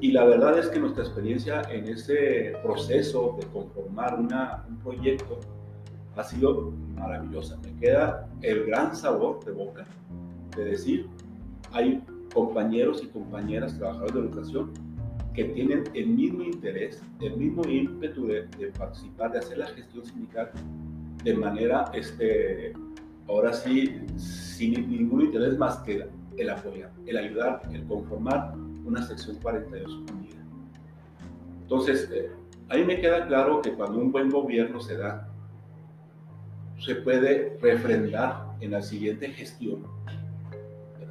Y 0.00 0.12
la 0.12 0.24
verdad 0.24 0.58
es 0.58 0.68
que 0.68 0.78
nuestra 0.78 1.04
experiencia 1.04 1.62
en 1.70 1.88
ese 1.88 2.54
proceso 2.62 3.36
de 3.40 3.46
conformar 3.46 4.18
una, 4.18 4.64
un 4.68 4.76
proyecto 4.78 5.40
ha 6.16 6.24
sido 6.24 6.72
maravillosa. 6.96 7.56
Me 7.62 7.74
queda 7.78 8.28
el 8.42 8.64
gran 8.64 8.94
sabor 8.94 9.44
de 9.44 9.52
boca 9.52 9.86
de 10.56 10.64
decir, 10.64 11.08
hay 11.72 12.02
compañeros 12.34 13.02
y 13.02 13.06
compañeras 13.08 13.76
trabajadores 13.78 14.14
de 14.14 14.20
educación 14.20 14.70
que 15.34 15.44
tienen 15.44 15.84
el 15.94 16.08
mismo 16.08 16.42
interés, 16.42 17.02
el 17.20 17.36
mismo 17.36 17.62
ímpetu 17.68 18.26
de, 18.26 18.48
participar, 18.78 19.32
de 19.32 19.38
hacer 19.38 19.58
la 19.58 19.66
gestión 19.66 20.04
sindical 20.04 20.50
de 21.22 21.34
manera, 21.34 21.90
este, 21.92 22.72
ahora 23.28 23.52
sí, 23.52 24.00
sin 24.16 24.90
ningún 24.90 25.22
interés 25.22 25.58
más 25.58 25.78
que 25.78 26.06
el 26.36 26.50
apoyar, 26.50 26.90
el 27.06 27.16
ayudar, 27.16 27.62
el 27.72 27.84
conformar 27.84 28.54
una 28.84 29.02
sección 29.02 29.36
42 29.36 29.92
unida. 30.12 30.36
Entonces, 31.62 32.08
eh, 32.12 32.30
ahí 32.68 32.84
me 32.84 33.00
queda 33.00 33.26
claro 33.26 33.60
que 33.60 33.72
cuando 33.72 33.98
un 33.98 34.12
buen 34.12 34.30
gobierno 34.30 34.80
se 34.80 34.96
da, 34.96 35.28
se 36.78 36.94
puede 36.96 37.58
refrendar 37.60 38.46
en 38.60 38.70
la 38.72 38.82
siguiente 38.82 39.28
gestión. 39.30 39.82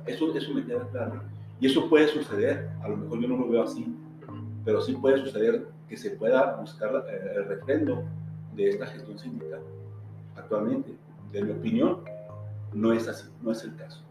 Eso, 0.05 0.35
eso 0.35 0.53
me 0.53 0.65
queda 0.65 0.87
claro. 0.89 1.23
Y 1.59 1.67
eso 1.67 1.89
puede 1.89 2.07
suceder, 2.07 2.69
a 2.81 2.89
lo 2.89 2.97
mejor 2.97 3.21
yo 3.21 3.27
no 3.27 3.37
lo 3.37 3.49
veo 3.49 3.63
así, 3.63 3.93
pero 4.63 4.81
sí 4.81 4.93
puede 4.93 5.17
suceder 5.17 5.67
que 5.87 5.97
se 5.97 6.11
pueda 6.11 6.55
buscar 6.55 7.05
eh, 7.09 7.33
el 7.35 7.45
refrendo 7.45 8.03
de 8.55 8.69
esta 8.69 8.87
gestión 8.87 9.17
sindical. 9.19 9.61
Actualmente, 10.35 10.95
de 11.31 11.43
mi 11.43 11.51
opinión, 11.51 11.99
no 12.73 12.91
es 12.91 13.07
así, 13.07 13.27
no 13.41 13.51
es 13.51 13.63
el 13.63 13.75
caso. 13.75 14.03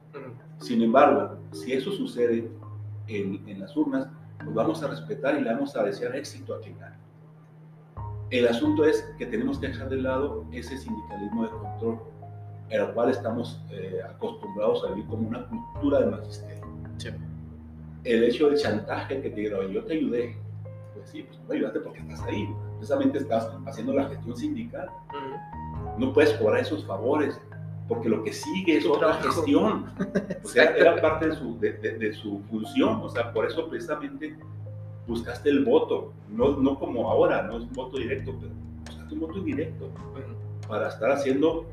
Sin 0.59 0.83
embargo, 0.83 1.37
si 1.53 1.73
eso 1.73 1.91
sucede 1.93 2.51
en, 3.09 3.47
en 3.49 3.61
las 3.61 3.77
urnas, 3.77 4.09
pues 4.39 4.55
vamos 4.55 4.83
a 4.83 4.89
respetar 4.89 5.39
y 5.39 5.43
le 5.43 5.53
vamos 5.53 5.77
a 5.77 5.83
desear 5.83 6.15
éxito 6.17 6.55
a 6.55 6.61
quien 6.61 6.79
gane. 6.79 6.97
El 8.31 8.49
asunto 8.49 8.85
es 8.85 9.03
que 9.19 9.27
tenemos 9.27 9.59
que 9.59 9.69
dejar 9.69 9.89
de 9.89 9.97
lado 9.97 10.45
ese 10.51 10.77
sindicalismo 10.77 11.45
de 11.45 11.51
control, 11.51 12.01
en 12.71 12.81
el 12.81 12.93
cual 12.93 13.11
estamos 13.11 13.63
eh, 13.71 14.01
acostumbrados 14.09 14.85
a 14.85 14.89
vivir 14.89 15.07
como 15.07 15.29
una 15.29 15.47
cultura 15.47 16.01
de 16.01 16.07
magisterio. 16.07 16.65
El 18.05 18.25
hecho 18.25 18.49
del 18.49 18.59
chantaje 18.59 19.23
que 19.23 19.31
te 19.31 19.41
diga, 19.41 19.59
yo 19.67 19.85
te 19.85 19.95
ayudé, 19.95 20.37
pues 20.95 21.09
sí, 21.11 21.23
pues 21.23 21.39
tú 21.39 21.53
ayudaste 21.53 21.81
porque 21.81 22.01
estás 22.01 22.23
ahí, 22.25 22.49
precisamente 22.77 23.19
estás 23.19 23.51
haciendo 23.67 23.95
la 23.95 24.09
gestión 24.09 24.37
sindical. 24.37 24.91
No 25.99 26.13
puedes 26.13 26.33
cobrar 26.35 26.61
esos 26.61 26.85
favores, 26.85 27.41
porque 27.89 28.09
lo 28.09 28.23
que 28.23 28.33
sigue 28.33 28.79
es 28.79 28.87
otra 28.87 29.15
gestión. 29.15 29.87
O 30.45 30.49
sea, 30.49 30.77
era 30.77 31.01
parte 31.01 31.29
de 31.29 31.37
su, 31.37 31.59
de, 31.59 31.73
de, 31.73 32.13
su, 32.13 32.41
función, 32.51 33.01
o 33.03 33.09
sea, 33.09 33.33
por 33.33 33.47
eso 33.47 33.67
precisamente 33.69 34.37
buscaste 35.07 35.49
el 35.49 35.65
voto, 35.65 36.13
no, 36.29 36.57
no 36.59 36.79
como 36.79 37.11
ahora, 37.11 37.43
no 37.43 37.57
es 37.57 37.63
un 37.63 37.73
voto 37.73 37.97
directo, 37.97 38.35
pero 38.39 38.53
buscaste 38.87 39.15
un 39.15 39.21
voto 39.21 39.39
indirecto 39.39 39.89
para 40.69 40.89
estar 40.89 41.11
haciendo 41.11 41.67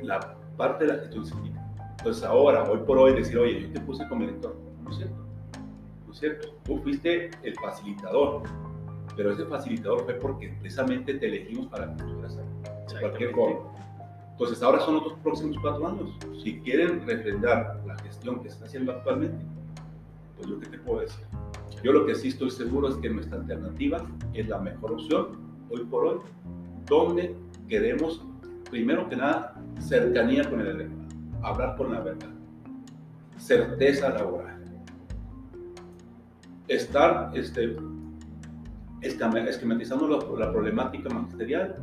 la 0.00 0.36
parte 0.56 0.86
de 0.86 0.94
la 0.94 0.98
gestión 1.00 1.26
sindical. 1.26 1.64
Entonces 1.98 2.24
ahora, 2.24 2.64
hoy 2.64 2.78
por 2.78 2.98
hoy, 2.98 3.14
decir, 3.14 3.38
oye, 3.38 3.60
yo 3.60 3.72
te 3.72 3.80
puse 3.80 4.08
como 4.08 4.22
director, 4.22 4.56
no 4.82 4.90
es 4.90 4.96
cierto, 4.96 5.16
no 6.06 6.12
es 6.12 6.18
cierto, 6.18 6.54
tú 6.64 6.78
fuiste 6.78 7.30
el 7.42 7.54
facilitador, 7.56 8.42
pero 9.16 9.32
ese 9.32 9.44
facilitador 9.44 10.04
fue 10.04 10.14
porque 10.14 10.48
precisamente 10.60 11.14
te 11.14 11.26
elegimos 11.26 11.66
para 11.66 11.94
que 11.94 12.02
ahí, 12.02 13.00
cualquier 13.00 13.32
forma. 13.32 13.70
Entonces 14.34 14.60
ahora 14.64 14.80
son 14.80 14.96
los 14.96 15.12
próximos 15.22 15.56
cuatro 15.62 15.86
años. 15.86 16.10
Si 16.42 16.58
quieren 16.58 17.06
refrendar 17.06 17.80
la 17.86 17.96
gestión 17.98 18.42
que 18.42 18.48
está 18.48 18.64
haciendo 18.64 18.90
actualmente, 18.90 19.44
pues 20.36 20.48
yo 20.48 20.58
qué 20.58 20.66
te 20.66 20.78
puedo 20.78 21.02
decir. 21.02 21.24
Yo 21.84 21.92
lo 21.92 22.04
que 22.04 22.16
sí 22.16 22.28
estoy 22.28 22.50
seguro 22.50 22.88
es 22.88 22.96
que 22.96 23.08
nuestra 23.10 23.38
alternativa 23.38 24.04
es 24.32 24.48
la 24.48 24.58
mejor 24.58 24.92
opción 24.92 25.38
hoy 25.70 25.84
por 25.84 26.04
hoy, 26.04 26.18
donde 26.86 27.36
queremos, 27.68 28.24
primero 28.70 29.08
que 29.08 29.14
nada, 29.14 29.54
cercanía 29.78 30.50
con 30.50 30.60
el 30.60 30.66
electorado, 30.66 31.08
hablar 31.42 31.76
con 31.76 31.92
la 31.92 32.00
verdad, 32.00 32.30
certeza 33.36 34.10
laboral, 34.10 34.64
estar 36.66 37.30
este, 37.34 37.76
esquematizando 39.00 40.36
la 40.36 40.50
problemática 40.50 41.08
magisterial 41.08 41.76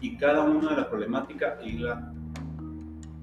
y 0.00 0.16
cada 0.16 0.42
una 0.42 0.70
de 0.70 0.76
las 0.76 0.86
problemáticas 0.86 1.64
irla, 1.64 2.12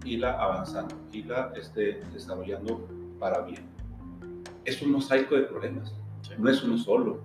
irla 0.06 0.34
avanzando, 0.42 0.96
irla 1.12 1.52
este, 1.56 2.02
desarrollando 2.14 2.88
para 3.20 3.42
bien. 3.42 3.64
Es 4.66 4.82
un 4.82 4.92
mosaico 4.92 5.36
de 5.36 5.44
problemas, 5.44 5.94
no 6.38 6.50
es 6.50 6.64
uno 6.64 6.78
solo. 6.78 7.22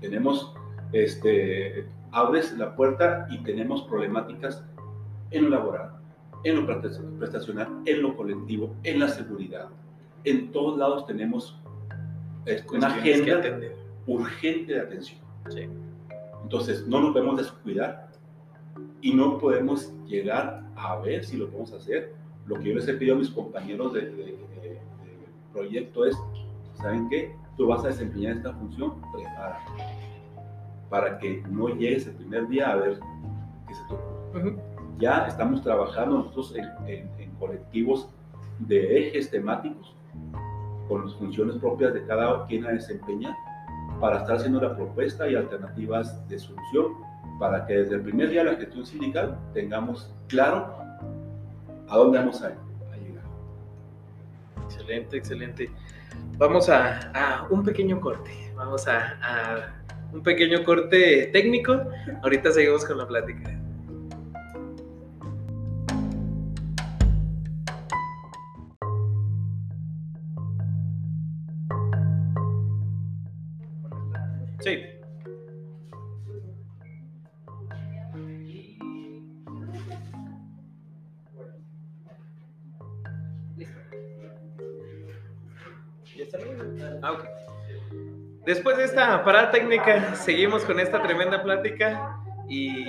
Tenemos, 0.00 0.54
este, 0.92 1.86
abres 2.10 2.56
la 2.58 2.74
puerta 2.74 3.26
y 3.30 3.38
tenemos 3.38 3.82
problemáticas 3.82 4.64
en 5.30 5.44
lo 5.44 5.50
laboral, 5.50 5.92
en 6.44 6.56
lo 6.56 6.66
prestacional, 7.18 7.68
en 7.86 8.02
lo 8.02 8.16
colectivo, 8.16 8.74
en 8.82 9.00
la 9.00 9.08
seguridad. 9.08 9.68
En 10.24 10.52
todos 10.52 10.78
lados 10.78 11.06
tenemos 11.06 11.58
este, 12.46 12.76
una 12.76 12.88
agenda 12.88 13.40
urgente 14.06 14.74
de 14.74 14.80
atención. 14.80 15.20
Entonces, 16.42 16.86
no 16.86 17.00
nos 17.00 17.12
podemos 17.12 17.36
descuidar 17.36 18.11
y 19.02 19.12
no 19.12 19.36
podemos 19.38 19.92
llegar 20.06 20.62
a 20.76 20.96
ver 21.00 21.24
si 21.24 21.36
lo 21.36 21.48
podemos 21.48 21.72
hacer. 21.72 22.14
Lo 22.46 22.58
que 22.58 22.70
yo 22.70 22.74
les 22.76 22.88
he 22.88 22.94
pedido 22.94 23.16
a 23.16 23.18
mis 23.18 23.30
compañeros 23.30 23.92
de, 23.92 24.40
proyecto 25.52 26.06
es, 26.06 26.16
¿saben 26.74 27.10
qué? 27.10 27.36
Tú 27.58 27.66
vas 27.66 27.84
a 27.84 27.88
desempeñar 27.88 28.38
esta 28.38 28.54
función, 28.54 28.94
prepara 29.12 29.60
para 30.88 31.18
que 31.18 31.42
no 31.50 31.68
llegues 31.68 32.06
el 32.06 32.14
primer 32.14 32.48
día 32.48 32.70
a 32.70 32.76
ver 32.76 33.00
qué 33.66 33.74
se 33.74 33.82
toca. 33.88 34.02
Ya 34.98 35.26
estamos 35.26 35.62
trabajando 35.62 36.18
nosotros 36.18 36.54
en, 36.54 37.08
en, 37.18 37.30
colectivos 37.36 38.08
de 38.60 39.08
ejes 39.08 39.30
temáticos 39.30 39.94
con 40.88 41.04
las 41.04 41.14
funciones 41.14 41.56
propias 41.56 41.92
de 41.94 42.06
cada 42.06 42.46
quien 42.46 42.64
a 42.66 42.70
desempeñar 42.70 43.34
para 44.00 44.18
estar 44.18 44.36
haciendo 44.36 44.60
la 44.60 44.76
propuesta 44.76 45.28
y 45.28 45.34
alternativas 45.34 46.28
de 46.28 46.38
solución 46.38 46.92
para 47.38 47.66
que 47.66 47.74
desde 47.74 47.96
el 47.96 48.02
primer 48.02 48.30
día 48.30 48.44
de 48.44 48.52
la 48.52 48.56
gestión 48.56 48.86
sindical 48.86 49.38
tengamos 49.54 50.14
claro 50.28 50.76
a 51.88 51.96
dónde 51.96 52.18
vamos 52.18 52.42
a, 52.42 52.50
llegar. 52.50 53.24
Excelente, 54.64 55.16
excelente. 55.16 55.70
Vamos 56.38 56.68
a, 56.68 57.46
un 57.50 57.62
pequeño 57.62 58.00
corte, 58.00 58.52
vamos 58.54 58.86
a, 58.88 59.18
a 59.22 59.82
un 60.12 60.22
pequeño 60.22 60.64
corte 60.64 61.30
técnico. 61.32 61.80
Ahorita 62.22 62.52
seguimos 62.52 62.84
con 62.84 62.98
la 62.98 63.06
plática. 63.06 63.61
Esta 89.02 89.24
parada 89.24 89.50
técnica, 89.50 90.14
seguimos 90.14 90.64
con 90.64 90.78
esta 90.78 91.02
tremenda 91.02 91.42
plática 91.42 92.20
y 92.48 92.84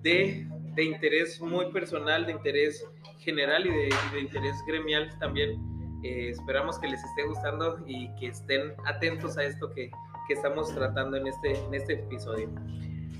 de, 0.00 0.48
de 0.74 0.84
interés 0.84 1.38
muy 1.38 1.70
personal, 1.70 2.24
de 2.24 2.32
interés 2.32 2.86
general 3.18 3.66
y 3.66 3.70
de, 3.70 3.94
de 4.14 4.20
interés 4.20 4.56
gremial 4.66 5.10
también. 5.18 5.60
Eh, 6.02 6.30
esperamos 6.30 6.78
que 6.78 6.88
les 6.88 7.04
esté 7.04 7.24
gustando 7.24 7.78
y 7.86 8.08
que 8.16 8.28
estén 8.28 8.72
atentos 8.86 9.36
a 9.36 9.44
esto 9.44 9.70
que, 9.74 9.90
que 10.26 10.32
estamos 10.32 10.74
tratando 10.74 11.18
en 11.18 11.26
este, 11.26 11.50
en 11.50 11.74
este 11.74 11.92
episodio. 11.94 12.48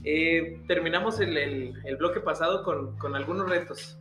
Eh, 0.02 0.62
terminamos 0.66 1.20
el, 1.20 1.36
el, 1.36 1.74
el, 1.84 1.96
bloque 1.96 2.20
pasado 2.20 2.62
con, 2.62 2.96
con 2.96 3.16
algunos 3.16 3.50
retos 3.50 3.98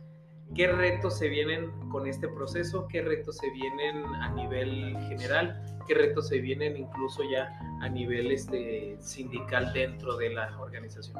qué 0.54 0.66
retos 0.68 1.18
se 1.18 1.28
vienen 1.28 1.70
con 1.90 2.06
este 2.06 2.28
proceso, 2.28 2.86
qué 2.88 3.02
retos 3.02 3.38
se 3.38 3.50
vienen 3.50 4.04
a 4.06 4.32
nivel 4.34 4.96
general, 5.08 5.64
qué 5.86 5.94
retos 5.94 6.28
se 6.28 6.38
vienen 6.38 6.76
incluso 6.76 7.22
ya 7.30 7.48
a 7.80 7.88
nivel 7.88 8.30
este, 8.30 8.96
sindical 9.00 9.72
dentro 9.72 10.16
de 10.16 10.30
la 10.30 10.58
organización. 10.60 11.16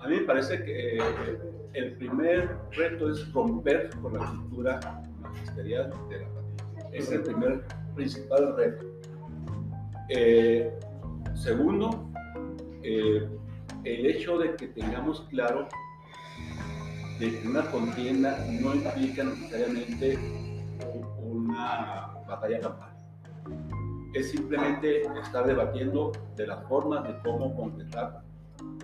A 0.00 0.06
mí 0.06 0.16
me 0.16 0.22
parece 0.22 0.62
que 0.62 0.98
el 1.74 1.96
primer 1.96 2.56
reto 2.72 3.10
es 3.10 3.32
romper 3.32 3.90
con 4.00 4.14
la 4.14 4.26
cultura 4.26 4.80
magisterial 5.20 5.92
de 6.08 6.20
la 6.20 6.28
patria. 6.28 6.88
Es 6.92 7.10
el 7.10 7.22
primer 7.22 7.64
principal 7.94 8.56
reto. 8.56 8.86
Eh, 10.10 10.72
Segundo, 11.38 12.10
eh, 12.82 13.28
el 13.84 14.06
hecho 14.06 14.38
de 14.38 14.56
que 14.56 14.66
tengamos 14.66 15.20
claro 15.30 15.68
de 17.18 17.40
que 17.40 17.48
una 17.48 17.70
contienda 17.70 18.44
no 18.60 18.74
implica 18.74 19.24
necesariamente 19.24 20.18
una 21.20 22.14
batalla 22.26 22.60
campal. 22.60 22.90
Es 24.14 24.30
simplemente 24.30 25.02
estar 25.20 25.46
debatiendo 25.46 26.12
de 26.36 26.46
las 26.46 26.66
formas 26.68 27.04
de 27.04 27.18
cómo 27.24 27.54
completar 27.54 28.22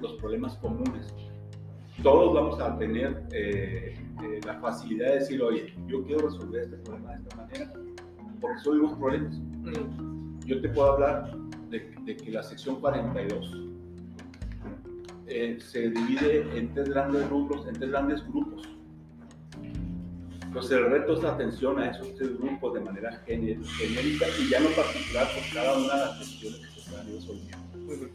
los 0.00 0.14
problemas 0.14 0.56
comunes. 0.58 1.14
Todos 2.02 2.34
vamos 2.34 2.60
a 2.60 2.76
tener 2.76 3.24
eh, 3.32 3.96
eh, 4.22 4.40
la 4.44 4.54
facilidad 4.54 5.10
de 5.10 5.14
decir, 5.20 5.40
oye, 5.42 5.72
yo 5.86 6.02
quiero 6.04 6.28
resolver 6.28 6.62
este 6.62 6.76
problema 6.78 7.12
de 7.12 7.22
esta 7.22 7.36
manera, 7.36 7.72
porque 8.40 8.58
son 8.60 8.98
problemas. 8.98 9.38
Mm. 9.38 10.40
Yo 10.44 10.60
te 10.60 10.68
puedo 10.68 10.92
hablar 10.92 11.36
de, 11.70 12.16
que 12.16 12.30
la 12.30 12.42
sección 12.42 12.80
42 12.80 13.73
eh, 15.36 15.58
se 15.58 15.90
divide 15.90 16.46
en 16.56 16.72
tres 16.74 16.90
grandes 16.90 17.28
rubros, 17.28 17.66
en 17.66 17.74
tres 17.74 17.90
grandes 17.90 18.24
grupos. 18.28 18.68
Entonces 20.44 20.70
el 20.70 20.90
reto 20.90 21.18
es 21.18 21.24
atención 21.24 21.80
a 21.80 21.90
esos 21.90 22.14
tres 22.14 22.38
grupos 22.38 22.74
de 22.74 22.80
manera 22.80 23.20
genérica 23.26 24.26
y 24.40 24.48
ya 24.48 24.60
no 24.60 24.68
particular 24.68 25.26
por 25.34 25.52
cada 25.52 25.76
una 25.76 25.92
de 25.92 26.00
las 26.06 26.16
cuestiones 26.18 26.60
que 26.60 26.80
se 26.80 26.90
ir 26.92 27.16
resolviendo. 27.16 28.08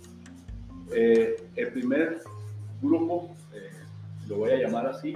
Eh, 0.94 1.44
el 1.58 1.74
primer 1.74 2.22
grupo, 2.82 3.36
eh, 3.54 3.70
lo 4.30 4.38
voy 4.38 4.52
a 4.52 4.56
llamar 4.56 4.88
así, 4.88 5.14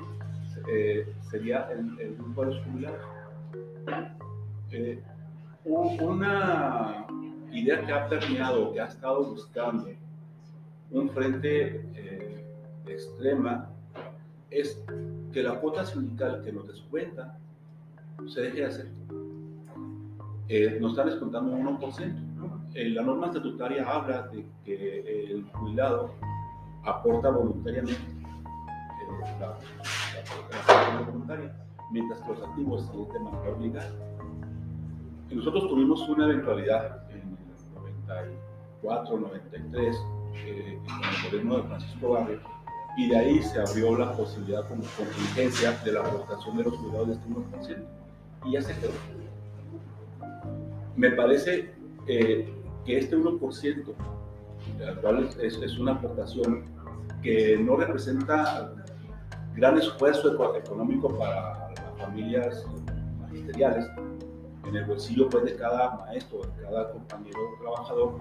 sería 1.31 1.69
el, 1.71 2.15
grupo 2.17 2.43
de 2.43 2.53
los 2.53 2.65
jubilados. 2.65 2.99
una 5.69 7.07
idea 7.53 7.85
que 7.85 7.93
ha 7.93 8.09
permeado, 8.09 8.73
que 8.73 8.81
ha 8.81 8.87
estado 8.87 9.23
buscando 9.23 9.87
un 10.93 11.09
frente 11.09 11.85
eh, 11.95 12.45
extrema, 12.85 13.69
es 14.49 14.81
que 15.31 15.41
la 15.41 15.59
cuota 15.59 15.85
sindical 15.85 16.41
que 16.43 16.51
nos 16.51 16.67
descuenta 16.67 17.37
se 18.27 18.41
deje 18.41 18.57
de 18.57 18.65
hacer. 18.65 18.87
Eh, 20.47 20.77
nos 20.79 20.91
están 20.91 21.07
descontando 21.07 21.51
un 21.51 21.79
1%. 21.79 22.33
Eh, 22.75 22.89
la 22.89 23.01
norma 23.03 23.27
estatutaria 23.27 23.87
habla 23.89 24.27
de 24.27 24.45
que 24.63 25.31
el 25.31 25.45
jubilado 25.53 26.13
aporta 26.83 27.29
voluntariamente 27.29 28.01
eh, 28.01 29.35
la, 29.39 29.57
la, 31.27 31.53
mientras 31.91 32.19
que 32.21 32.29
los 32.29 32.43
activos 32.43 32.85
se 32.85 33.13
de 33.13 33.19
manera. 33.19 33.89
Y 35.29 35.35
nosotros 35.35 35.67
tuvimos 35.69 36.07
una 36.09 36.25
eventualidad 36.25 37.03
94, 37.75 39.19
93, 39.19 39.97
eh, 40.35 40.79
el 40.79 41.29
gobierno 41.29 41.57
de 41.57 41.63
Francisco 41.63 42.09
Barrio, 42.09 42.39
y 42.97 43.09
de 43.09 43.17
ahí 43.17 43.41
se 43.41 43.59
abrió 43.59 43.97
la 43.97 44.15
posibilidad 44.15 44.67
como 44.67 44.83
contingencia 44.97 45.71
de 45.83 45.91
la 45.91 46.01
aportación 46.01 46.57
de 46.57 46.63
los 46.63 46.75
cuidados 46.75 47.07
de 47.07 47.13
este 47.13 47.29
1%, 47.29 47.85
y 48.45 48.51
ya 48.51 48.61
se 48.61 48.75
quedó. 48.79 48.91
Me 50.95 51.11
parece 51.11 51.73
eh, 52.07 52.53
que 52.85 52.97
este 52.97 53.17
1%, 53.17 53.93
al 54.87 55.01
cual 55.01 55.29
es, 55.41 55.55
es 55.55 55.77
una 55.79 55.93
aportación 55.93 56.65
que 57.21 57.57
no 57.57 57.77
representa 57.77 58.73
gran 59.55 59.77
esfuerzo 59.77 60.55
económico 60.55 61.17
para 61.17 61.69
las 61.69 61.97
familias 61.97 62.65
magisteriales, 63.21 63.85
en 64.67 64.75
el 64.75 64.85
bolsillo 64.85 65.29
pues, 65.29 65.45
de 65.45 65.55
cada 65.55 65.95
maestro, 65.97 66.41
de 66.41 66.63
cada 66.63 66.91
compañero 66.91 67.39
trabajador, 67.61 68.19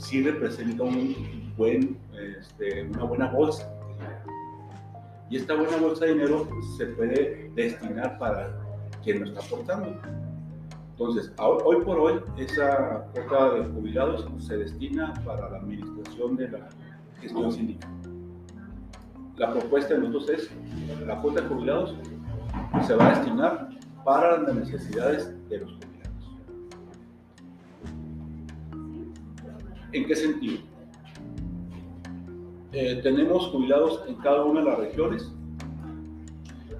sí 0.00 0.22
representa 0.22 0.82
un 0.82 1.52
buen, 1.56 1.98
este, 2.38 2.84
una 2.84 3.04
buena 3.04 3.30
bolsa. 3.30 3.70
Y 5.28 5.36
esta 5.36 5.54
buena 5.54 5.76
bolsa 5.76 6.06
de 6.06 6.14
dinero 6.14 6.48
se 6.76 6.86
puede 6.86 7.50
destinar 7.54 8.18
para 8.18 8.50
quien 9.04 9.20
lo 9.20 9.26
está 9.26 9.40
aportando. 9.40 10.00
Entonces, 10.92 11.32
hoy 11.38 11.84
por 11.84 11.98
hoy, 11.98 12.20
esa 12.36 13.06
cuota 13.12 13.54
de 13.54 13.64
jubilados 13.66 14.26
se 14.44 14.56
destina 14.56 15.14
para 15.24 15.48
la 15.48 15.58
administración 15.58 16.36
de 16.36 16.50
la 16.50 16.68
gestión 17.20 17.52
sindical. 17.52 17.90
La 19.36 19.52
propuesta 19.52 19.94
de 19.94 20.00
nosotros 20.00 20.28
es, 20.30 20.50
la 21.06 21.20
cuota 21.20 21.42
de 21.42 21.48
jubilados 21.48 21.94
se 22.86 22.94
va 22.94 23.06
a 23.06 23.18
destinar 23.18 23.70
para 24.04 24.38
las 24.38 24.54
necesidades 24.54 25.48
de 25.48 25.58
los 25.58 25.72
jubilados. 25.72 25.89
¿En 29.92 30.06
qué 30.06 30.14
sentido? 30.14 30.60
Eh, 32.72 33.00
tenemos 33.02 33.48
jubilados 33.48 34.04
en 34.06 34.14
cada 34.16 34.44
una 34.44 34.60
de 34.60 34.66
las 34.66 34.78
regiones 34.78 35.32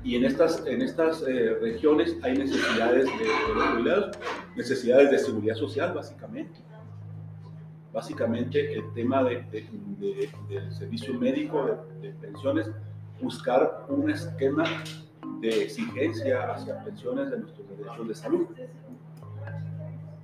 y 0.04 0.14
en 0.14 0.24
estas, 0.24 0.64
en 0.66 0.80
estas 0.80 1.22
eh, 1.22 1.56
regiones 1.60 2.16
hay 2.22 2.38
necesidades 2.38 3.06
de, 3.06 3.72
jubilados, 3.72 4.16
necesidades 4.56 5.10
de 5.10 5.18
seguridad 5.18 5.56
social 5.56 5.92
básicamente. 5.92 6.60
Básicamente 7.92 8.74
el 8.74 8.84
tema 8.94 9.24
de, 9.24 9.42
del 10.48 10.72
servicio 10.72 11.12
médico, 11.14 11.84
de 12.00 12.10
pensiones, 12.10 12.70
buscar 13.20 13.84
un 13.88 14.08
esquema 14.10 14.64
de 15.40 15.64
exigencia 15.64 16.52
hacia 16.52 16.84
pensiones 16.84 17.30
de 17.32 17.38
nuestros 17.38 17.68
derechos 17.68 18.08
de 18.08 18.14
salud. 18.14 18.46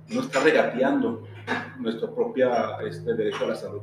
No 0.07 0.21
está 0.21 0.39
regateando 0.39 1.27
nuestro 1.79 2.13
propio 2.13 2.49
este, 2.81 3.13
derecho 3.13 3.45
a 3.45 3.47
la 3.47 3.55
salud. 3.55 3.81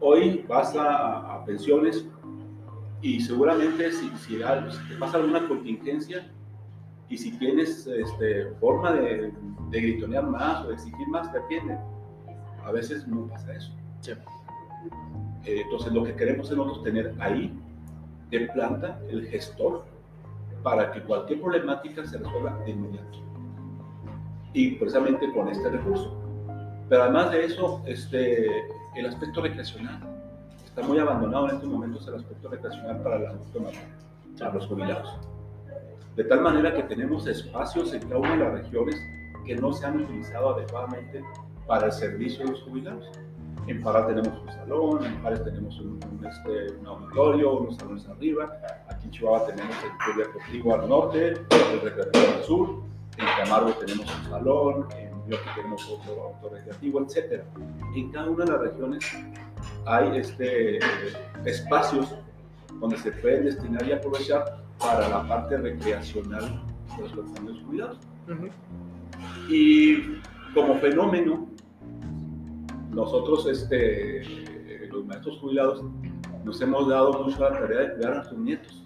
Hoy 0.00 0.44
vas 0.48 0.74
a, 0.76 1.42
pensiones 1.46 2.06
y 3.00 3.20
seguramente 3.20 3.90
si, 3.92 4.08
si, 4.18 4.38
te 4.38 4.96
pasa 4.98 5.18
alguna 5.18 5.46
contingencia 5.46 6.30
y 7.08 7.18
si 7.18 7.36
tienes 7.38 7.86
este, 7.86 8.46
forma 8.60 8.92
de, 8.92 9.32
de, 9.70 9.80
gritonear 9.80 10.26
más 10.26 10.64
o 10.64 10.68
de 10.68 10.74
exigir 10.74 11.06
más, 11.08 11.30
te 11.30 11.38
atienden. 11.38 11.78
A 12.64 12.72
veces 12.72 13.06
no 13.06 13.26
pasa 13.26 13.54
eso. 13.54 13.72
Eh, 15.44 15.60
entonces 15.62 15.92
lo 15.92 16.04
que 16.04 16.14
queremos 16.14 16.50
es 16.50 16.56
nosotros 16.56 16.82
tener 16.82 17.14
ahí 17.20 17.52
de 18.30 18.40
planta 18.48 19.00
el 19.08 19.26
gestor 19.26 19.84
para 20.62 20.90
que 20.90 21.02
cualquier 21.02 21.40
problemática 21.40 22.06
se 22.06 22.18
resuelva 22.18 22.58
de 22.64 22.70
inmediato. 22.70 23.18
Y 24.54 24.72
precisamente 24.72 25.30
con 25.32 25.48
este 25.48 25.68
recurso. 25.68 26.16
Pero 26.88 27.02
además 27.02 27.30
de 27.32 27.44
eso, 27.44 27.82
este, 27.86 28.46
el 28.96 29.06
aspecto 29.06 29.42
recreacional. 29.42 30.00
Está 30.64 30.82
muy 30.82 30.98
abandonado 30.98 31.48
en 31.48 31.56
estos 31.56 31.68
momentos 31.68 32.08
el 32.08 32.14
aspecto 32.14 32.48
recreacional 32.48 33.02
para 33.02 33.34
para 34.38 34.54
los 34.54 34.66
jubilados. 34.66 35.18
De 36.16 36.24
tal 36.24 36.40
manera 36.40 36.74
que 36.74 36.82
tenemos 36.84 37.26
espacios 37.26 37.92
en 37.92 38.02
cada 38.02 38.18
una 38.18 38.32
de 38.32 38.38
las 38.38 38.52
regiones 38.64 38.96
que 39.44 39.56
no 39.56 39.72
se 39.72 39.86
han 39.86 40.00
utilizado 40.00 40.54
adecuadamente 40.54 41.22
para 41.66 41.86
el 41.86 41.92
servicio 41.92 42.44
de 42.44 42.52
los 42.52 42.62
jubilados. 42.62 43.10
En 43.66 43.82
Pará 43.82 44.06
tenemos 44.06 44.38
un 44.42 44.52
salón, 44.52 45.04
en 45.06 45.22
Pares 45.22 45.42
tenemos 45.42 45.80
un, 45.80 45.98
este, 46.24 46.72
un, 46.80 46.86
auditorio, 46.86 47.58
unos 47.58 47.76
salones 47.76 48.06
arriba. 48.08 48.52
Aquí 48.88 49.06
en 49.06 49.10
Chihuahua 49.10 49.46
tenemos 49.46 49.74
el 49.82 49.90
Club 49.98 50.26
Deportivo 50.26 50.74
al 50.74 50.88
norte, 50.88 51.28
el 51.28 51.80
Recreativo 51.82 52.24
al 52.36 52.44
sur. 52.44 52.82
En 53.18 53.26
Camargo 53.44 53.72
tenemos 53.74 54.06
un 54.16 54.30
salón, 54.30 54.86
en 54.98 55.30
Yoki 55.30 55.48
tenemos 55.54 55.88
otro 55.88 56.34
autorrecreativo, 56.34 57.02
etc. 57.02 57.42
En 57.94 58.10
cada 58.10 58.30
una 58.30 58.44
de 58.44 58.50
las 58.52 58.60
regiones 58.60 59.04
hay 59.86 60.18
este, 60.18 60.78
espacios 61.44 62.14
donde 62.80 62.98
se 62.98 63.12
pueden 63.12 63.44
destinar 63.44 63.86
y 63.86 63.92
aprovechar 63.92 64.64
para 64.78 65.08
la 65.08 65.28
parte 65.28 65.56
recreacional 65.56 66.62
de 66.96 67.02
los 67.02 67.12
compañeros 67.12 67.62
cuidados. 67.66 67.98
Y 69.48 70.20
como 70.52 70.74
fenómeno, 70.76 71.48
nosotros, 72.90 73.46
este, 73.46 74.88
los 74.90 75.04
maestros 75.06 75.38
jubilados, 75.38 75.82
nos 76.44 76.60
hemos 76.60 76.88
dado 76.88 77.24
mucho 77.24 77.40
la 77.40 77.52
tarea 77.52 77.80
de 77.80 77.94
cuidar 77.94 78.12
a 78.12 78.14
nuestros 78.16 78.40
nietos. 78.40 78.84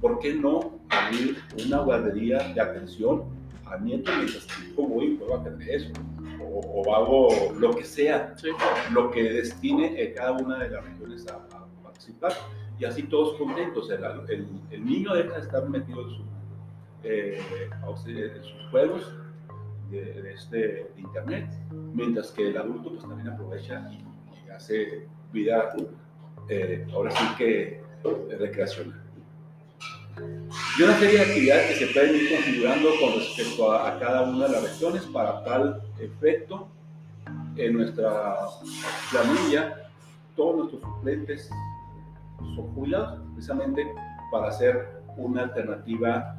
¿Por 0.00 0.18
qué 0.20 0.34
no 0.34 0.77
abrir 1.06 1.42
una 1.64 1.78
guardería 1.78 2.38
de 2.54 2.60
atención 2.60 3.24
a 3.66 3.76
nietos 3.78 4.14
mientras 4.16 4.46
que 4.46 4.74
yo 4.74 4.82
voy 4.82 5.06
y 5.06 5.14
puedo 5.16 5.36
atender 5.36 5.68
eso? 5.68 5.90
O, 6.50 6.94
hago 6.94 7.52
lo 7.58 7.76
que 7.76 7.84
sea, 7.84 8.34
lo 8.92 9.10
que 9.10 9.22
destine 9.22 10.12
cada 10.14 10.32
una 10.32 10.58
de 10.58 10.70
las 10.70 10.84
regiones 10.84 11.26
a, 11.28 11.38
participar. 11.82 12.32
Y 12.78 12.84
así 12.84 13.02
todos 13.02 13.36
contentos. 13.36 13.90
El, 13.90 14.46
el, 14.70 14.84
niño 14.84 15.14
deja 15.14 15.34
de 15.34 15.40
estar 15.40 15.68
metido 15.68 16.02
en, 16.08 16.28
eh, 17.02 17.40
en 18.06 18.44
sus 18.44 18.70
juegos 18.70 19.12
de, 19.90 20.32
este, 20.32 20.90
internet, 20.96 21.50
mientras 21.94 22.30
que 22.30 22.48
el 22.48 22.56
adulto 22.56 22.90
pues 22.90 23.02
también 23.02 23.28
aprovecha 23.28 23.90
y, 23.90 24.04
hace 24.50 25.06
vida, 25.32 25.74
eh, 26.48 26.86
ahora 26.92 27.10
sí 27.10 27.24
que 27.36 27.82
eh, 28.04 28.36
recreacional. 28.38 29.07
Y 30.78 30.82
una 30.82 30.96
serie 30.98 31.18
de 31.18 31.24
actividades 31.24 31.66
que 31.78 31.86
se 31.86 31.92
pueden 31.92 32.14
ir 32.14 32.30
configurando 32.30 32.88
con 33.00 33.14
respecto 33.14 33.72
a, 33.72 33.88
a 33.88 33.98
cada 33.98 34.22
una 34.22 34.46
de 34.46 34.52
las 34.52 34.62
regiones 34.62 35.02
para 35.06 35.42
tal 35.44 35.82
efecto 35.98 36.68
en 37.56 37.72
nuestra 37.74 38.36
planilla 39.10 39.76
todos 40.36 40.56
nuestros 40.56 40.82
suplentes 40.82 41.50
son 42.54 42.72
jubilados, 42.74 43.20
precisamente 43.34 43.84
para 44.30 44.48
hacer 44.48 45.02
una 45.16 45.42
alternativa, 45.42 46.36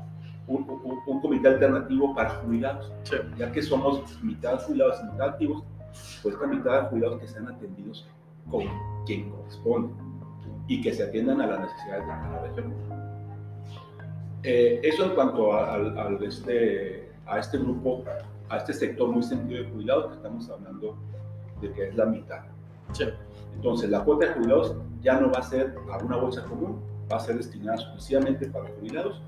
un, 0.48 0.64
un- 0.70 1.00
un 1.06 1.22
comité 1.22 1.50
alternativo 1.50 2.16
para 2.16 2.30
jubilados, 2.30 2.90
Sí. 3.04 3.18
ya 3.38 3.52
que 3.52 3.62
somos 3.62 4.24
mitad 4.24 4.62
jubilados 4.62 5.00
y 5.02 5.12
mitad 5.12 5.30
activos, 5.30 5.64
pues 6.24 6.36
esta 6.36 6.48
mitad 6.48 6.84
de 6.84 6.88
jubilados 6.90 7.20
que 7.20 7.28
sean 7.28 7.50
atendidos 7.50 8.08
con 8.50 8.64
quien 9.06 9.30
corresponde 9.32 9.94
y 10.70 10.80
que 10.82 10.94
se 10.94 11.04
atiendan 11.04 11.42
a 11.42 11.48
las 11.48 11.60
necesidades 11.60 12.04
de 12.04 12.08
cada 12.08 12.42
región. 12.48 12.74
Eh, 14.44 14.80
eso 14.84 15.06
en 15.06 15.12
cuanto 15.16 15.54
a, 15.54 15.74
al- 15.74 15.98
al 15.98 16.24
este, 16.24 17.12
a 17.26 17.40
este 17.40 17.58
grupo, 17.58 18.04
a 18.50 18.58
este 18.58 18.74
sector 18.74 19.10
muy 19.10 19.22
sentido 19.24 19.64
de 19.64 19.70
jubilados 19.70 20.08
que 20.08 20.14
estamos 20.16 20.50
hablando 20.50 20.96
de 21.62 21.72
que 21.74 21.90
es 21.90 21.96
la 21.96 22.06
mitad. 22.06 22.42
Sí. 22.94 23.04
Entonces, 23.56 23.90
la 23.90 24.04
cuota 24.04 24.28
de 24.28 24.34
jubilados 24.34 24.76
ya 25.02 25.20
no 25.20 25.30
va 25.32 25.40
a 25.40 25.44
ser 25.44 25.76
a 25.92 25.98
una 26.04 26.16
bolsa 26.18 26.44
común, 26.46 26.82
va 27.12 27.18
a 27.18 27.20
ser 27.20 27.36
destinada 27.38 27.76
exclusivamente 27.76 28.48
para 28.48 28.70
jubilados 28.70 29.22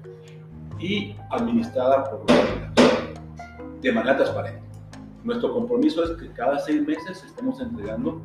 y 0.80 1.16
administrada 1.30 2.06
por 2.10 2.22
los 2.22 2.32
jubilados, 2.32 3.82
de 3.82 3.92
manera 3.92 4.16
transparente. 4.18 4.62
Nuestro 5.24 5.54
compromiso 5.54 6.04
es 6.04 6.12
que 6.20 6.32
cada 6.32 6.58
seis 6.60 6.82
meses 6.88 7.24
estemos 7.24 7.60
entregando 7.60 8.22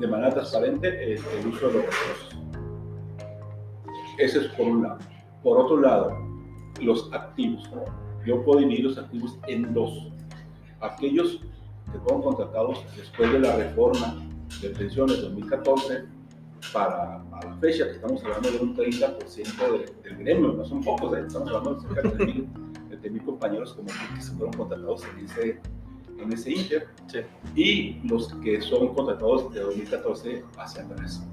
de 0.00 0.06
manera 0.06 0.30
transparente 0.30 1.14
el, 1.14 1.18
el 1.38 1.46
uso 1.46 1.68
de 1.68 1.74
los 1.74 1.82
recursos. 1.84 2.38
Ese 4.18 4.38
es 4.40 4.46
por 4.48 4.66
un 4.66 4.82
lado. 4.82 4.98
Por 5.46 5.60
otro 5.60 5.80
lado, 5.80 6.10
los 6.82 7.08
activos. 7.12 7.70
Yo 8.26 8.44
puedo 8.44 8.58
dividir 8.58 8.86
los 8.86 8.98
activos 8.98 9.38
en 9.46 9.72
dos. 9.72 10.08
Aquellos 10.80 11.40
que 11.92 12.00
fueron 12.00 12.20
contratados 12.22 12.84
después 12.96 13.32
de 13.32 13.38
la 13.38 13.54
reforma 13.54 14.16
de 14.60 14.70
pensiones 14.70 15.22
2014 15.22 16.04
para, 16.72 17.22
la 17.44 17.56
fecha, 17.60 17.84
que 17.84 17.92
estamos 17.92 18.24
hablando 18.24 18.50
de 18.50 18.58
un 18.58 18.74
30% 18.74 19.70
de- 19.70 19.94
del 20.02 20.18
gremio, 20.18 20.52
no 20.52 20.64
son 20.64 20.82
pocos, 20.82 21.16
¿eh? 21.16 21.22
estamos 21.24 21.48
hablando 21.48 21.74
de 21.76 21.80
cerca 21.94 22.02
de 22.08 22.24
3.000 22.24 22.46
de 22.88 22.96
3.000 22.98 23.24
compañeros 23.24 23.72
como 23.74 23.86
que 23.86 24.20
se 24.20 24.32
fueron 24.32 24.52
contratados 24.52 25.04
en 25.16 25.24
ese, 25.26 25.60
en 26.18 26.32
ese 26.32 26.50
inter, 26.54 26.88
Sí. 27.06 27.20
y 27.54 28.08
los 28.08 28.34
que 28.42 28.60
son 28.60 28.92
contratados 28.94 29.54
de 29.54 29.60
2014 29.60 30.42
hacia 30.58 30.82
atrás. 30.82 31.24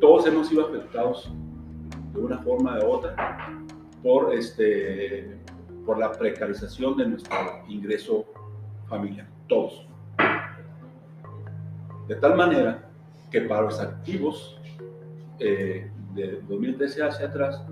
Todos 0.00 0.26
hemos 0.26 0.48
sido 0.48 0.66
afectados 0.66 1.30
de 2.12 2.20
una 2.20 2.38
forma 2.38 2.76
de 2.76 2.84
otra 2.84 3.48
por, 4.02 4.32
este, 4.34 5.38
por 5.84 5.98
la 5.98 6.12
precarización 6.12 6.96
de 6.96 7.06
nuestro 7.06 7.36
ingreso 7.68 8.26
familiar, 8.88 9.28
todos. 9.48 9.86
De 12.06 12.14
tal 12.16 12.36
manera 12.36 12.88
que 13.30 13.42
para 13.42 13.62
los 13.62 13.78
activos 13.80 14.58
eh, 15.38 15.90
de 16.14 16.40
2013 16.48 17.02
hacia 17.02 17.26
atrás, 17.26 17.62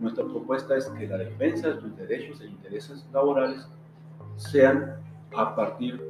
nuestra 0.00 0.24
propuesta 0.24 0.76
es 0.76 0.86
que 0.86 1.06
la 1.06 1.18
defensa 1.18 1.70
de 1.70 1.80
sus 1.80 1.96
derechos 1.96 2.40
e 2.40 2.46
intereses 2.46 3.06
laborales 3.12 3.66
sean 4.36 4.96
a 5.36 5.54
partir 5.54 6.02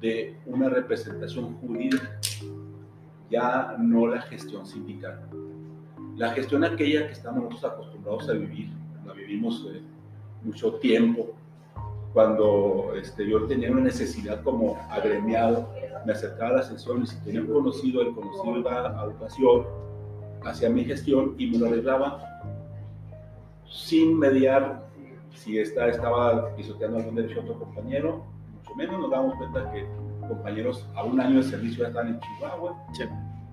de 0.00 0.36
una 0.46 0.68
representación 0.68 1.54
jurídica, 1.56 2.18
ya 3.30 3.76
no 3.78 4.06
la 4.06 4.20
gestión 4.22 4.66
sindical. 4.66 5.20
La 6.16 6.30
gestión 6.30 6.64
aquella 6.64 7.06
que 7.06 7.12
estamos 7.12 7.44
nosotros 7.44 7.72
acostumbrados 7.72 8.28
a 8.28 8.32
vivir, 8.34 8.70
la 9.04 9.12
vivimos 9.12 9.66
eh, 9.72 9.80
mucho 10.42 10.74
tiempo, 10.74 11.34
cuando 12.12 12.92
este, 12.96 13.28
yo 13.28 13.44
tenía 13.46 13.72
una 13.72 13.82
necesidad 13.82 14.42
como 14.42 14.78
agremiado, 14.88 15.68
me 16.06 16.12
acercaba 16.12 16.50
a 16.50 16.56
las 16.58 16.68
sesiones 16.68 17.12
y 17.12 17.24
tenía 17.24 17.40
un 17.40 17.48
conocido, 17.48 18.02
el 18.02 18.14
conocido 18.14 18.58
iba 18.58 19.00
a 19.00 19.04
educación, 19.04 19.66
hacía 20.44 20.70
mi 20.70 20.84
gestión 20.84 21.34
y 21.38 21.48
me 21.48 21.58
lo 21.58 21.66
arreglaba 21.66 22.20
sin 23.68 24.16
mediar 24.16 24.84
si 25.34 25.58
esta 25.58 25.88
estaba 25.88 26.54
pisoteando 26.54 26.98
algún 26.98 27.16
derecho 27.16 27.40
a 27.40 27.42
otro 27.42 27.58
compañero, 27.58 28.24
mucho 28.54 28.74
menos 28.76 29.00
nos 29.00 29.10
damos 29.10 29.34
cuenta 29.34 29.72
que 29.72 29.84
compañeros 30.28 30.86
a 30.94 31.02
un 31.02 31.20
año 31.20 31.38
de 31.38 31.42
servicio 31.42 31.82
ya 31.82 31.88
están 31.88 32.08
en 32.08 32.20
Chihuahua, 32.20 32.86
Sí. 32.92 33.04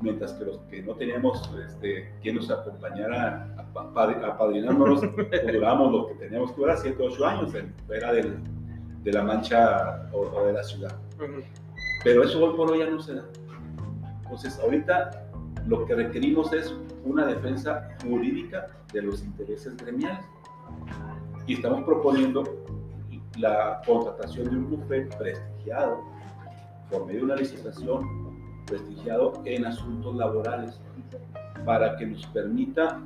Mientras 0.01 0.33
que 0.33 0.45
los 0.45 0.57
que 0.69 0.81
no 0.83 0.95
teníamos 0.95 1.49
este, 1.67 2.13
quien 2.21 2.35
nos 2.35 2.49
acompañara 2.49 3.47
a 3.57 3.63
pa- 3.73 3.91
apadrinándonos, 4.27 5.01
pues 5.15 5.29
durábamos 5.53 5.91
lo 5.91 6.07
que 6.07 6.13
teníamos 6.15 6.51
que 6.51 6.61
durar, 6.61 6.77
7 6.77 6.97
8 6.99 7.25
años 7.25 7.53
fuera 7.87 8.11
del- 8.13 8.37
de 9.03 9.11
la 9.13 9.23
mancha 9.23 10.07
o, 10.13 10.19
o 10.19 10.45
de 10.45 10.53
la 10.53 10.63
ciudad. 10.63 10.95
Ujú. 11.17 11.41
Pero 12.03 12.23
eso 12.23 12.43
hoy 12.43 12.55
por 12.55 12.71
hoy 12.71 12.79
ya 12.79 12.87
no 12.89 12.99
se 13.01 13.15
da. 13.15 13.23
Entonces, 14.23 14.59
ahorita 14.59 15.27
lo 15.67 15.85
que 15.85 15.95
requerimos 15.95 16.51
es 16.53 16.73
una 17.03 17.25
defensa 17.25 17.89
jurídica 18.03 18.67
de 18.93 19.01
los 19.03 19.23
intereses 19.23 19.75
gremiales. 19.77 20.23
Y 21.47 21.55
estamos 21.55 21.83
proponiendo 21.83 22.43
la 23.37 23.81
contratación 23.85 24.49
de 24.49 24.55
un 24.57 24.69
bufete 24.69 25.15
prestigiado 25.17 25.99
por 26.89 27.05
medio 27.05 27.19
de 27.19 27.25
una 27.25 27.35
licitación, 27.35 28.30
prestigiado 28.71 29.33
en 29.45 29.65
asuntos 29.65 30.15
laborales, 30.15 30.79
para 31.65 31.95
que 31.95 32.07
nos 32.07 32.25
permita 32.27 32.99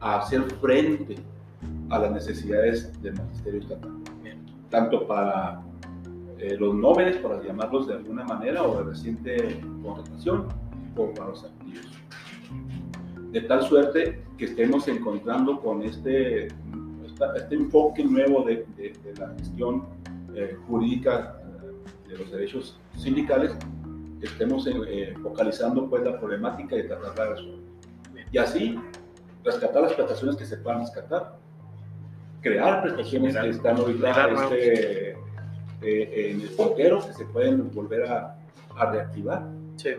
hacer 0.00 0.42
frente 0.60 1.16
a 1.90 1.98
las 2.00 2.10
necesidades 2.10 3.00
del 3.02 3.14
magisterio 3.14 3.60
estatal 3.60 4.00
tanto 4.70 5.06
para 5.06 5.60
eh, 6.38 6.56
los 6.58 6.74
nóveles, 6.74 7.16
para 7.16 7.42
llamarlos 7.42 7.88
de 7.88 7.94
alguna 7.94 8.24
manera, 8.24 8.62
o 8.62 8.78
de 8.78 8.84
reciente 8.84 9.60
contratación, 9.82 10.46
como 10.94 11.12
para 11.12 11.28
los 11.30 11.44
activos. 11.44 11.86
De 13.32 13.40
tal 13.42 13.62
suerte 13.62 14.22
que 14.38 14.46
estemos 14.46 14.88
encontrando 14.88 15.60
con 15.60 15.82
este, 15.82 16.46
este 16.46 17.54
enfoque 17.54 18.04
nuevo 18.04 18.44
de 18.44 18.64
la 19.18 19.34
gestión 19.38 19.84
eh, 20.34 20.56
jurídica 20.66 21.36
eh, 21.44 22.08
de 22.08 22.18
los 22.18 22.30
derechos 22.30 22.78
sindicales, 22.96 23.54
estemos 24.22 24.66
eh, 24.66 25.14
focalizando 25.22 25.88
pues 25.88 26.02
la 26.02 26.18
problemática 26.18 26.76
y 26.76 26.86
tratarla 26.86 27.24
de 27.24 27.30
resolver. 27.30 27.60
Y 28.32 28.38
así, 28.38 28.78
rescatar 29.44 29.82
las 29.82 29.92
prestaciones 29.94 30.36
que 30.36 30.44
se 30.44 30.56
puedan 30.58 30.80
rescatar, 30.80 31.36
crear 32.40 32.82
prestaciones 32.82 33.36
que 33.36 33.48
están 33.48 33.76
ahorita 33.76 34.28
este, 34.28 35.10
eh, 35.82 36.30
en 36.30 36.40
el 36.40 36.48
portero 36.50 37.04
que 37.06 37.12
se 37.12 37.24
pueden 37.26 37.72
volver 37.72 38.10
a, 38.10 38.36
a 38.76 38.90
reactivar. 38.90 39.42
Sí. 39.76 39.90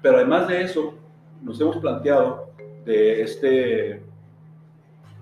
Pero 0.00 0.16
además 0.16 0.48
de 0.48 0.62
eso, 0.62 0.94
nos 1.42 1.60
hemos 1.60 1.78
planteado 1.78 2.50
de, 2.84 3.22
este, 3.22 4.02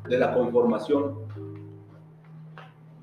de 0.09 0.18
la 0.18 0.34
conformación 0.34 1.21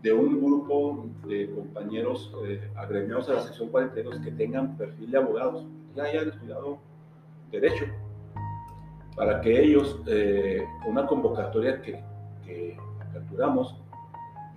de 0.02 0.14
un 0.14 0.42
grupo 0.42 1.08
de 1.28 1.50
compañeros 1.54 2.34
eh, 2.46 2.72
agremiados 2.76 3.30
a 3.30 3.34
la 3.34 3.42
sección 3.42 3.70
42 3.70 4.20
que 4.20 4.32
tengan 4.32 4.78
perfil 4.78 5.12
de 5.12 5.18
abogados, 5.18 5.66
ya 5.96 6.04
hayan 6.04 6.30
estudiado 6.30 6.80
derecho, 7.52 7.86
para 9.16 9.42
que 9.42 9.62
ellos, 9.62 10.00
eh, 10.08 10.64
una 10.88 11.06
convocatoria 11.06 11.82
que, 11.82 12.02
que 12.46 12.78
aperturamos, 13.02 13.76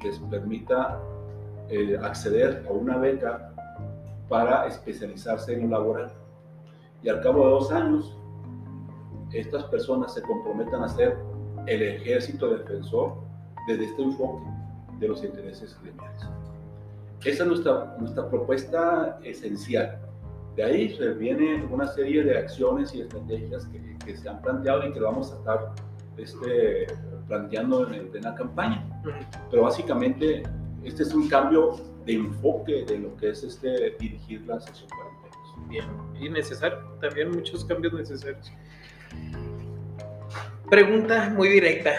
les 0.05 0.19
permita 0.21 1.01
eh, 1.69 1.99
acceder 2.01 2.65
a 2.69 2.73
una 2.73 2.99
beca 2.99 3.53
para 4.29 4.67
especializarse 4.67 5.55
en 5.55 5.63
lo 5.63 5.79
laboral. 5.79 6.13
Y 7.03 7.09
al 7.09 7.21
cabo 7.21 7.45
de 7.45 7.51
dos 7.51 7.73
años, 7.73 8.17
estas 9.33 9.65
personas 9.65 10.15
se 10.15 10.23
comprometan 10.23 10.85
a 10.85 10.89
ser 10.89 11.17
el 11.67 11.83
ejército 11.83 12.49
defensor 12.49 13.15
desde 13.67 13.87
este 13.87 14.03
enfoque 14.03 14.62
de 14.99 15.09
los 15.09 15.23
intereses 15.25 15.79
gremiales. 15.83 16.23
Esa 17.25 17.43
es 17.45 17.49
nuestra, 17.49 17.97
nuestra 17.99 18.29
propuesta 18.29 19.19
esencial. 19.23 20.01
De 20.57 20.65
ahí 20.65 20.95
se 20.97 21.15
viene 21.15 21.65
una 21.71 21.87
serie 21.87 22.25
de 22.25 22.37
acciones 22.37 22.95
y 22.95 23.01
estrategias 23.01 23.67
que, 23.67 23.97
que 24.05 24.17
se 24.17 24.29
han 24.29 24.43
planteado 24.43 24.87
y 24.87 24.93
que 24.93 25.01
vamos 25.01 25.33
a 25.33 25.37
estar 25.37 25.73
este, 26.17 26.87
planteando 27.29 27.87
en, 27.87 27.95
en 27.95 28.11
plena 28.11 28.35
campaña. 28.35 28.85
Pero 29.51 29.63
básicamente 29.63 30.43
este 30.85 31.05
es 31.05 31.15
un 31.15 31.29
cambio 31.29 31.77
de 32.05 32.15
enfoque 32.15 32.85
de 32.87 32.99
lo 32.99 33.17
que 33.17 33.31
es 33.31 33.43
este, 33.45 33.97
dirigir 33.99 34.43
la 34.47 34.61
sesión 34.61 34.89
42. 34.91 35.69
Bien, 35.69 35.85
y 36.21 36.29
necesario, 36.29 36.79
también 37.01 37.31
muchos 37.31 37.65
cambios 37.65 37.93
necesarios. 37.95 38.53
Pregunta 40.69 41.31
muy 41.31 41.49
directa. 41.49 41.91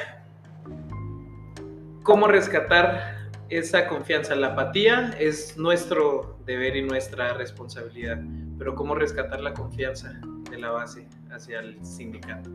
¿Cómo 2.03 2.27
rescatar 2.27 3.29
esa 3.47 3.87
confianza? 3.87 4.35
La 4.35 4.47
apatía 4.47 5.15
es 5.19 5.57
nuestro 5.57 6.37
deber 6.45 6.75
y 6.75 6.81
nuestra 6.81 7.33
responsabilidad, 7.33 8.21
pero 8.57 8.75
¿cómo 8.75 8.93
rescatar 8.93 9.39
la 9.39 9.53
confianza 9.53 10.19
de 10.51 10.57
la 10.57 10.71
base 10.71 11.07
hacia 11.31 11.61
el 11.61 11.83
sindicato? 11.85 12.49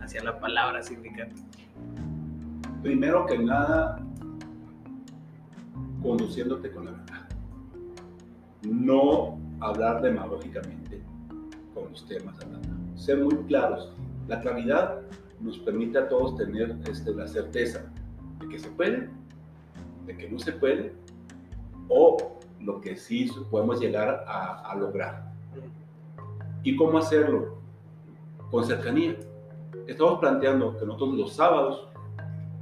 hacia 0.00 0.24
la 0.24 0.40
palabra 0.40 0.82
sindicato? 0.82 1.34
Primero 2.80 3.26
que 3.26 3.38
nada, 3.38 4.00
conduciéndote 6.00 6.70
con 6.70 6.86
la 6.86 6.92
verdad. 6.92 7.28
No 8.62 9.38
hablar 9.60 10.00
demagógicamente 10.00 11.02
con 11.74 11.90
los 11.90 12.06
temas. 12.06 12.36
Ser 12.96 13.18
muy 13.18 13.36
claros. 13.48 13.92
La 14.28 14.40
claridad 14.40 15.02
nos 15.40 15.58
permite 15.58 15.98
a 15.98 16.08
todos 16.08 16.36
tener 16.36 16.74
este, 16.90 17.12
la 17.12 17.28
certeza 17.28 17.84
de 18.48 18.54
que 18.54 18.58
se 18.58 18.70
puede, 18.70 19.10
de 20.06 20.16
que 20.16 20.28
no 20.28 20.38
se 20.38 20.52
puede, 20.52 20.94
o 21.88 22.38
lo 22.60 22.80
que 22.80 22.96
sí 22.96 23.30
podemos 23.50 23.80
llegar 23.80 24.24
a, 24.26 24.74
lograr. 24.76 25.32
¿Y 26.62 26.76
cómo 26.76 26.98
hacerlo? 26.98 27.58
Con 28.50 28.64
cercanía. 28.64 29.16
Estamos 29.86 30.18
planteando 30.18 30.76
que 30.76 30.84
nosotros 30.84 31.14
los 31.14 31.32
sábados, 31.34 31.88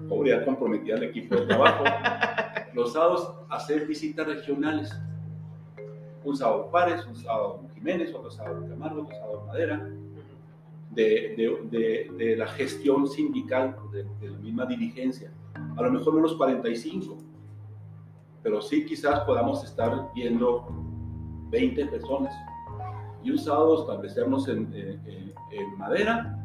como 0.09 0.24
ya 0.24 0.45
comprometí 0.45 0.93
al 0.93 1.03
equipo 1.05 1.37
de 1.37 1.47
trabajo, 1.47 1.84
los 2.74 2.93
sábados 2.93 3.32
hacer 3.49 3.87
visitas 3.87 4.26
regionales. 4.26 4.93
Un 6.24 6.37
sábado 6.37 6.64
Juárez, 6.70 7.07
un 7.07 7.16
sábado 7.16 7.62
Jiménez, 7.74 8.12
otro 8.12 8.30
sábado 8.30 8.66
Camargo, 8.68 9.03
otro 9.03 9.16
sábado 9.16 9.45
Madera, 9.47 9.89
de, 10.91 11.61
de, 11.70 12.11
de, 12.16 12.37
la 12.37 12.47
gestión 12.49 13.07
sindical, 13.07 13.76
de, 13.93 14.28
la 14.28 14.39
misma 14.39 14.66
dirigencia. 14.66 15.30
A 15.77 15.83
lo 15.83 15.91
mejor 15.91 16.15
unos 16.15 16.35
45, 16.35 17.17
pero 18.43 18.61
sí 18.61 18.85
quizás 18.87 19.21
podamos 19.21 19.65
estar 19.65 20.11
viendo 20.15 20.67
20 21.51 21.87
personas. 21.87 22.35
Y 23.23 23.31
un 23.31 23.39
sábado 23.39 23.81
establecernos 23.81 24.49
en, 24.49 24.73
en, 24.75 25.79
Madera, 25.79 26.39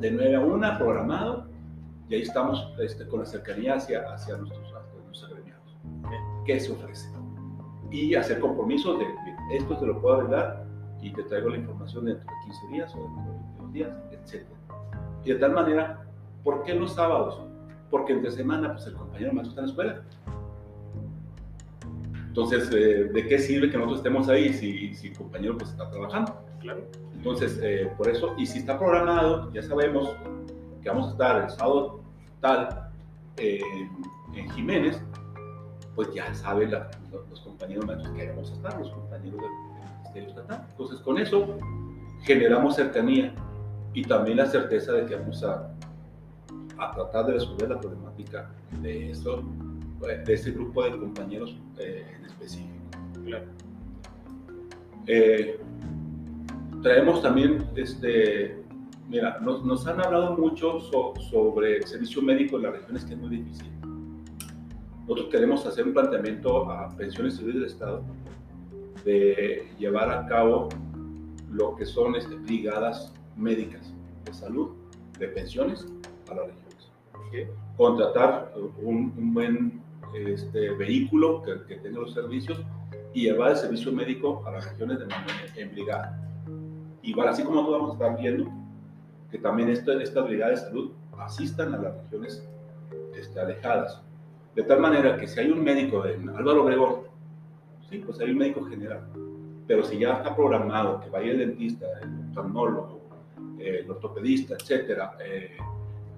de 0.00 0.10
9 0.10 0.36
a 0.36 0.40
1, 0.40 0.78
programado, 0.78 1.46
y 2.08 2.14
ahí 2.16 2.22
estamos 2.22 2.72
este, 2.78 3.08
con 3.08 3.20
la 3.20 3.26
cercanía 3.26 3.74
hacia, 3.74 4.02
hacia 4.12 4.36
nuestros 4.36 4.66
qué 6.46 6.60
se 6.60 6.72
ofrece. 6.72 7.10
Y 7.90 8.14
hacer 8.14 8.40
compromisos 8.40 8.98
de, 8.98 9.06
esto 9.56 9.76
te 9.76 9.86
lo 9.86 10.00
puedo 10.00 10.16
arreglar 10.16 10.64
y 11.02 11.12
te 11.12 11.22
traigo 11.24 11.50
la 11.50 11.58
información 11.58 12.06
dentro 12.06 12.24
de 12.24 12.32
15 12.44 12.66
días 12.68 12.94
o 12.94 13.02
dentro 13.02 13.22
de 13.22 13.30
22 13.30 13.72
días, 13.72 13.90
etc. 14.12 14.46
Y 15.24 15.32
de 15.32 15.38
tal 15.38 15.52
manera, 15.52 16.06
¿por 16.42 16.62
qué 16.62 16.74
los 16.74 16.94
sábados? 16.94 17.42
Porque 17.90 18.12
entre 18.12 18.30
semana, 18.30 18.72
pues 18.72 18.86
el 18.86 18.94
compañero 18.94 19.32
maestro 19.32 19.50
está 19.50 19.60
en 19.60 19.66
la 19.66 19.70
escuela. 19.70 20.02
Entonces, 22.28 22.70
eh, 22.72 23.10
¿de 23.12 23.26
qué 23.26 23.38
sirve 23.38 23.70
que 23.70 23.78
nosotros 23.78 24.00
estemos 24.00 24.28
ahí 24.28 24.52
si, 24.52 24.94
si 24.94 25.08
el 25.08 25.16
compañero 25.16 25.56
pues 25.56 25.70
está 25.70 25.88
trabajando? 25.90 26.36
Claro. 26.60 26.84
Entonces, 27.14 27.58
eh, 27.62 27.90
por 27.96 28.08
eso, 28.08 28.34
y 28.36 28.46
si 28.46 28.58
está 28.58 28.78
programado, 28.78 29.52
ya 29.52 29.62
sabemos 29.62 30.14
que 30.82 30.88
vamos 30.88 31.08
a 31.08 31.10
estar 31.12 31.42
el 31.42 31.50
sábado 31.50 32.00
tal 32.40 32.90
eh, 33.36 33.60
en 34.34 34.50
Jiménez, 34.50 35.02
pues 35.94 36.12
ya 36.12 36.32
saben 36.34 36.70
los, 36.70 37.40
compañeros 37.40 37.86
maestros 37.86 38.14
que 38.14 38.28
vamos 38.28 38.50
a 38.50 38.54
estar, 38.54 38.78
los 38.78 38.90
compañeros 38.90 39.40
del, 39.40 39.50
Ministerio 39.96 40.28
Estatal. 40.28 40.66
Entonces, 40.70 41.00
con 41.00 41.18
eso 41.18 41.56
generamos 42.22 42.76
cercanía 42.76 43.34
y 43.94 44.02
también 44.02 44.36
la 44.36 44.46
certeza 44.46 44.92
de 44.92 45.06
que 45.06 45.16
vamos 45.16 45.42
a, 45.42 45.74
a 46.78 46.92
tratar 46.92 47.26
de 47.26 47.32
resolver 47.34 47.68
la 47.68 47.80
problemática 47.80 48.50
de, 48.82 49.10
eso, 49.10 49.42
de 50.00 50.32
ese 50.32 50.52
grupo 50.52 50.84
de 50.84 50.90
compañeros 50.98 51.56
eh, 51.78 52.04
en 52.18 52.24
específico. 52.26 52.74
Claro. 53.24 53.46
Eh, 55.06 55.58
traemos 56.82 57.22
también, 57.22 57.64
este, 57.76 58.62
mira, 59.08 59.38
nos, 59.40 59.64
nos 59.64 59.86
han 59.86 60.00
hablado 60.00 60.36
mucho 60.36 60.80
sobre 60.80 61.78
el 61.78 61.84
servicio 61.84 62.22
médico 62.22 62.56
en 62.56 62.64
las 62.64 62.72
regiones 62.72 63.04
que 63.04 63.14
es 63.14 63.18
muy 63.18 63.30
difícil. 63.30 63.70
Nosotros 65.02 65.28
queremos 65.30 65.64
hacer 65.66 65.86
un 65.86 65.92
planteamiento 65.92 66.68
a 66.68 66.88
pensiones 66.96 67.36
civiles 67.36 67.54
del 67.54 67.66
Estado 67.66 68.02
de 69.04 69.68
llevar 69.78 70.10
a 70.10 70.26
cabo 70.26 70.68
lo 71.48 71.76
que 71.76 71.86
son 71.86 72.16
este, 72.16 72.34
brigadas 72.34 73.14
médicas 73.36 73.94
de 74.24 74.34
salud, 74.34 74.70
de 75.18 75.28
pensiones 75.28 75.86
a 76.28 76.34
las 76.34 76.48
regiones. 77.44 77.76
Contratar 77.76 78.52
un, 78.82 79.34
buen 79.34 79.82
este, 80.14 80.70
vehículo 80.70 81.42
que, 81.42 81.62
que, 81.66 81.76
tenga 81.76 82.00
los 82.00 82.14
servicios 82.14 82.58
y 83.12 83.24
llevar 83.24 83.50
el 83.50 83.56
servicio 83.56 83.92
médico 83.92 84.42
a 84.46 84.52
las 84.52 84.68
regiones 84.70 84.98
de 84.98 85.06
manera 85.06 85.34
en 85.56 85.72
brigada. 85.72 86.18
Igual, 87.02 87.28
así 87.28 87.42
como 87.42 87.56
nosotros 87.56 87.80
vamos 87.80 87.90
a 87.90 88.04
estar 88.04 88.20
viendo 88.20 88.50
que 89.30 89.38
también 89.38 89.68
estas 89.68 90.00
esta 90.00 90.22
brigadas 90.22 90.62
de 90.62 90.68
salud 90.68 90.92
asistan 91.18 91.74
a 91.74 91.78
las 91.78 91.96
regiones 92.02 92.48
este, 93.14 93.40
alejadas 93.40 94.00
de 94.56 94.62
tal 94.62 94.80
manera 94.80 95.18
que 95.18 95.28
si 95.28 95.38
hay 95.38 95.50
un 95.50 95.62
médico 95.62 96.06
en 96.06 96.30
Álvaro 96.30 96.64
Obregón, 96.64 97.02
sí, 97.90 97.98
pues 97.98 98.18
hay 98.20 98.30
un 98.30 98.38
médico 98.38 98.64
general. 98.64 99.02
Pero 99.66 99.84
si 99.84 99.98
ya 99.98 100.14
está 100.14 100.34
programado 100.34 100.98
que 101.00 101.10
vaya 101.10 101.32
el 101.32 101.38
dentista, 101.38 101.86
el 102.02 102.28
oftalmólogo, 102.28 103.02
el 103.58 103.90
ortopedista, 103.90 104.54
etcétera, 104.54 105.14
eh, 105.22 105.58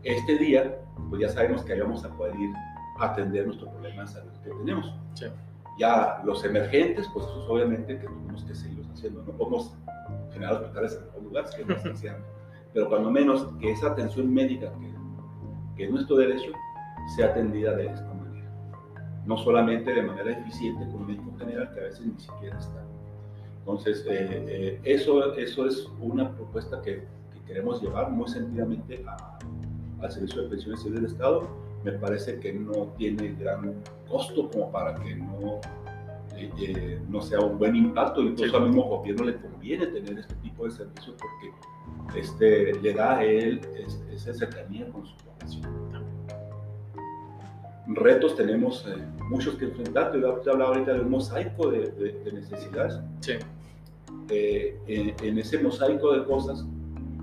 este 0.09 0.39
día, 0.39 0.79
pues 1.09 1.23
ya 1.23 1.29
sabemos 1.29 1.63
que 1.63 1.73
ahí 1.73 1.81
vamos 1.81 2.05
a 2.05 2.17
poder 2.17 2.35
ir 2.37 2.51
a 2.99 3.07
atender 3.07 3.47
nuestros 3.47 3.71
problemas 3.71 4.15
de 4.15 4.21
salud 4.21 4.33
que 4.43 4.51
tenemos. 4.51 4.95
Ya 5.79 6.21
los 6.25 6.45
emergentes, 6.45 7.09
pues 7.13 7.25
eso 7.25 7.47
obviamente 7.49 7.99
que 7.99 8.07
tenemos 8.07 8.45
que 8.45 8.55
seguirlos 8.55 8.89
haciendo. 8.91 9.23
No 9.23 9.33
podemos 9.33 9.77
generar 10.33 10.55
hospitales 10.55 10.99
en 11.01 11.09
otros 11.09 11.23
lugares 11.23 11.51
que 11.55 11.65
no 11.65 11.75
están 11.75 11.93
haciendo. 11.95 12.21
Pero 12.73 12.89
cuando 12.89 13.11
menos 13.11 13.49
que 13.61 13.71
esa 13.71 13.89
atención 13.89 14.33
médica, 14.33 14.73
que, 14.73 14.93
que 15.77 15.85
es 15.85 15.91
nuestro 15.91 16.17
derecho, 16.17 16.51
sea 17.17 17.27
atendida 17.27 17.75
de 17.75 17.87
esta 17.87 18.09
no 19.29 19.37
solamente 19.37 19.93
de 19.93 20.03
manera 20.03 20.31
eficiente 20.31 20.87
con 20.87 21.03
un 21.03 21.07
médico 21.07 21.37
general 21.39 21.71
que 21.75 21.81
a 21.81 21.83
veces 21.85 22.07
ni 22.07 22.19
siquiera 22.19 22.59
está. 22.59 22.83
Entonces, 23.59 24.03
eh, 24.09 24.45
eh, 24.49 24.81
eso, 24.85 25.35
eso 25.35 25.67
es 25.67 25.87
una 26.01 26.35
propuesta 26.35 26.81
que, 26.81 27.07
queremos 27.47 27.81
llevar 27.81 28.11
muy 28.11 28.29
sentidamente 28.29 29.03
al 30.01 30.12
Servicio 30.12 30.42
de 30.42 30.49
Pensiones 30.49 30.84
del 30.84 31.05
Estado. 31.05 31.49
Me 31.84 31.92
parece 31.92 32.38
que 32.40 32.53
no 32.53 32.92
tiene 32.96 33.34
gran 33.38 33.74
costo 34.09 34.51
como 34.51 34.70
para 34.70 34.94
que 34.96 35.14
no, 35.14 35.61
eh, 36.36 37.01
no 37.09 37.20
sea 37.22 37.40
un 37.40 37.59
buen 37.59 37.76
impacto. 37.76 38.22
Incluso 38.22 38.57
al 38.57 38.66
mismo 38.66 38.84
gobierno 38.84 39.24
le 39.24 39.36
conviene 39.36 39.86
tener 39.86 40.18
este 40.18 40.34
tipo 40.36 40.64
de 40.64 40.70
servicios 40.72 41.16
porque 41.18 42.18
este, 42.18 42.74
le 42.80 42.94
da 42.94 43.18
a 43.18 43.24
él 43.24 43.61
esa 44.12 44.34
cercanía 44.34 44.88
con 44.90 45.07
su 45.07 45.16
población 45.16 45.88
retos 47.94 48.36
tenemos 48.36 48.86
eh, 48.86 49.03
muchos 49.28 49.55
que 49.57 49.66
enfrentar. 49.66 50.12
Te 50.12 50.18
hablaba 50.51 50.74
ahorita 50.74 50.94
de 50.94 51.01
un 51.01 51.11
mosaico 51.11 51.70
de, 51.70 52.30
necesidades. 52.32 53.01
Sí. 53.20 53.32
Eh, 54.30 55.14
en, 55.22 55.38
ese 55.38 55.59
mosaico 55.59 56.12
de 56.12 56.24
cosas 56.24 56.66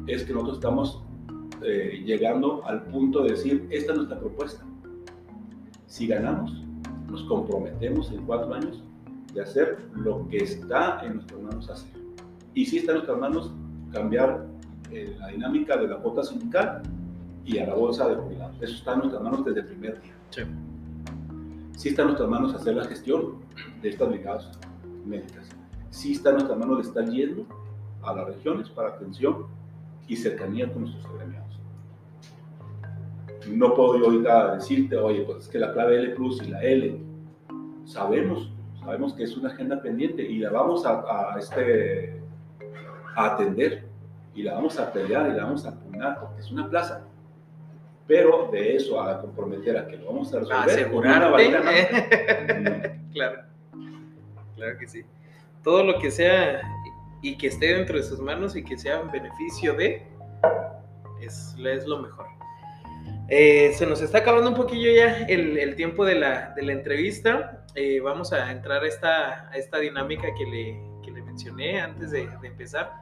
es 0.07 0.23
que 0.23 0.33
nosotros 0.33 0.57
estamos 0.57 1.03
eh, 1.65 2.03
llegando 2.05 2.65
al 2.65 2.83
punto 2.85 3.23
de 3.23 3.31
decir, 3.31 3.67
esta 3.71 3.91
es 3.91 3.97
nuestra 3.97 4.19
propuesta. 4.19 4.63
Si 5.87 6.07
ganamos, 6.07 6.63
nos 7.09 7.23
comprometemos 7.23 8.11
en 8.11 8.25
cuatro 8.25 8.53
años 8.53 8.83
de 9.33 9.41
hacer 9.41 9.79
lo 9.93 10.27
que 10.29 10.37
está 10.37 11.01
en 11.05 11.15
nuestras 11.15 11.41
manos 11.41 11.69
hacer. 11.69 11.91
Y 12.53 12.65
si 12.65 12.77
está 12.77 12.91
en 12.91 12.97
nuestras 12.97 13.19
manos 13.19 13.51
cambiar 13.91 14.45
la 14.91 15.27
dinámica 15.27 15.77
de 15.77 15.87
la 15.87 15.97
cuota 15.97 16.23
sindical 16.23 16.81
y 17.45 17.57
a 17.59 17.67
la 17.67 17.75
bolsa 17.75 18.07
de 18.07 18.15
jubilados. 18.15 18.55
Eso 18.61 18.75
está 18.75 18.93
en 18.93 18.99
nuestras 18.99 19.21
manos 19.21 19.45
desde 19.45 19.61
el 19.61 19.67
primer 19.67 20.01
día. 20.01 20.13
Sí. 20.29 20.41
sí 21.77 21.89
está 21.89 22.01
en 22.01 22.07
nuestras 22.09 22.29
manos 22.29 22.53
hacer 22.53 22.75
la 22.75 22.85
gestión 22.85 23.35
de 23.81 23.89
estas 23.89 24.09
brigadas 24.09 24.51
médicas. 25.05 25.47
Sí 25.91 26.13
está 26.13 26.29
en 26.29 26.35
nuestras 26.35 26.57
manos 26.57 26.77
de 26.77 26.83
estar 26.83 27.05
yendo 27.09 27.45
a 28.03 28.13
las 28.13 28.27
regiones 28.27 28.69
para 28.69 28.89
atención 28.89 29.45
y 30.07 30.15
cercanía 30.15 30.71
con 30.71 30.83
nuestros 30.83 31.05
agremiados. 31.05 31.54
No 33.49 33.73
puedo 33.73 33.99
yo 33.99 34.05
ahorita 34.05 34.55
decirte, 34.55 34.97
oye, 34.97 35.21
pues 35.21 35.45
es 35.45 35.47
que 35.47 35.59
la 35.59 35.73
clave 35.73 35.97
L 35.99 36.09
Plus 36.15 36.41
y 36.41 36.49
la 36.49 36.63
L, 36.63 36.99
sabemos, 37.85 38.51
sabemos 38.79 39.13
que 39.13 39.23
es 39.23 39.37
una 39.37 39.49
agenda 39.49 39.81
pendiente 39.81 40.23
y 40.23 40.39
la 40.39 40.51
vamos 40.51 40.85
a, 40.85 41.33
a 41.33 41.39
este, 41.39 42.21
a 43.15 43.33
atender 43.33 43.85
y 44.33 44.43
la 44.43 44.53
vamos 44.55 44.79
a 44.79 44.91
pelear 44.91 45.29
y 45.31 45.33
la 45.33 45.43
vamos 45.45 45.65
a 45.65 45.79
pugnar 45.79 46.19
porque 46.19 46.41
es 46.41 46.51
una 46.51 46.69
plaza 46.69 47.05
pero 48.07 48.49
de 48.51 48.75
eso 48.75 49.01
a 49.01 49.19
comprometer 49.19 49.77
a 49.77 49.87
que 49.87 49.97
lo 49.97 50.07
vamos 50.07 50.33
a 50.33 50.39
resolver. 50.39 50.69
Asegurarte. 50.69 51.49
claro, 53.13 53.43
claro 54.55 54.77
que 54.77 54.87
sí. 54.87 55.03
Todo 55.63 55.83
lo 55.83 55.99
que 55.99 56.11
sea 56.11 56.61
y 57.21 57.37
que 57.37 57.47
esté 57.47 57.73
dentro 57.73 57.97
de 57.97 58.03
sus 58.03 58.19
manos 58.19 58.55
y 58.55 58.63
que 58.63 58.77
sea 58.77 59.01
en 59.01 59.11
beneficio 59.11 59.73
de, 59.73 60.05
es, 61.19 61.55
es 61.57 61.87
lo 61.87 61.99
mejor. 61.99 62.27
Eh, 63.27 63.73
se 63.73 63.85
nos 63.87 64.01
está 64.01 64.19
acabando 64.19 64.49
un 64.49 64.55
poquillo 64.55 64.91
ya 64.91 65.25
el, 65.27 65.57
el 65.57 65.75
tiempo 65.75 66.05
de 66.05 66.15
la, 66.15 66.53
de 66.55 66.61
la 66.61 66.73
entrevista. 66.73 67.65
Eh, 67.73 67.99
vamos 67.99 68.31
a 68.33 68.51
entrar 68.51 68.83
a 68.83 68.87
esta, 68.87 69.49
a 69.49 69.57
esta 69.57 69.79
dinámica 69.79 70.27
que 70.37 70.45
le, 70.45 70.81
que 71.03 71.11
le 71.11 71.21
mencioné 71.23 71.81
antes 71.81 72.11
de, 72.11 72.27
de 72.41 72.47
empezar 72.47 72.93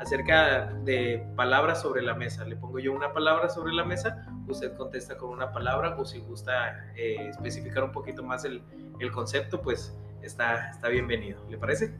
acerca 0.00 0.72
de 0.84 1.22
palabras 1.36 1.82
sobre 1.82 2.02
la 2.02 2.14
mesa. 2.14 2.44
Le 2.44 2.56
pongo 2.56 2.78
yo 2.78 2.92
una 2.92 3.12
palabra 3.12 3.48
sobre 3.48 3.72
la 3.72 3.84
mesa, 3.84 4.26
usted 4.48 4.74
contesta 4.76 5.16
con 5.16 5.30
una 5.30 5.52
palabra 5.52 5.94
o 5.98 6.04
si 6.04 6.20
gusta 6.20 6.90
eh, 6.96 7.28
especificar 7.28 7.84
un 7.84 7.92
poquito 7.92 8.22
más 8.22 8.44
el, 8.44 8.62
el, 8.98 9.10
concepto, 9.12 9.60
pues 9.60 9.94
está, 10.22 10.70
está 10.70 10.88
bienvenido. 10.88 11.44
¿Le 11.50 11.58
parece? 11.58 11.94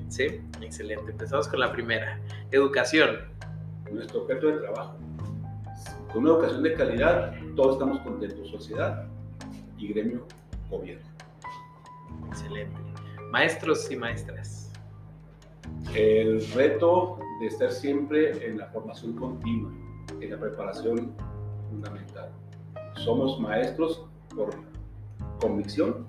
sí. 0.00 0.06
Sí, 0.08 0.40
excelente. 0.60 1.12
Empezamos 1.12 1.48
con 1.48 1.60
la 1.60 1.72
primera. 1.72 2.20
Educación. 2.50 3.20
Nuestro 3.90 4.22
objeto 4.22 4.48
de 4.48 4.58
trabajo. 4.58 4.98
Con 6.14 6.22
una 6.22 6.34
educación 6.34 6.62
de 6.62 6.74
calidad, 6.74 7.32
todos 7.56 7.72
estamos 7.72 7.98
contentos. 8.02 8.48
Sociedad 8.48 9.08
y 9.76 9.88
gremio, 9.88 10.24
gobierno. 10.70 11.04
Excelente. 12.28 12.76
Maestros 13.32 13.90
y 13.90 13.96
maestras. 13.96 14.70
El 15.92 16.46
reto 16.52 17.18
de 17.40 17.46
estar 17.48 17.72
siempre 17.72 18.46
en 18.46 18.58
la 18.58 18.66
formación 18.66 19.14
continua, 19.14 19.72
en 20.20 20.30
la 20.30 20.38
preparación 20.38 21.12
fundamental. 21.68 22.30
Somos 22.94 23.40
maestros 23.40 24.06
por 24.36 24.50
convicción, 25.40 26.06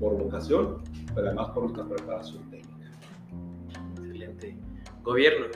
por 0.00 0.18
vocación, 0.18 0.82
pero 1.14 1.28
además 1.28 1.50
por 1.50 1.70
nuestra 1.70 1.84
preparación 1.84 2.42
técnica. 2.50 2.90
Excelente. 3.96 4.56
Gobierno. 5.04 5.46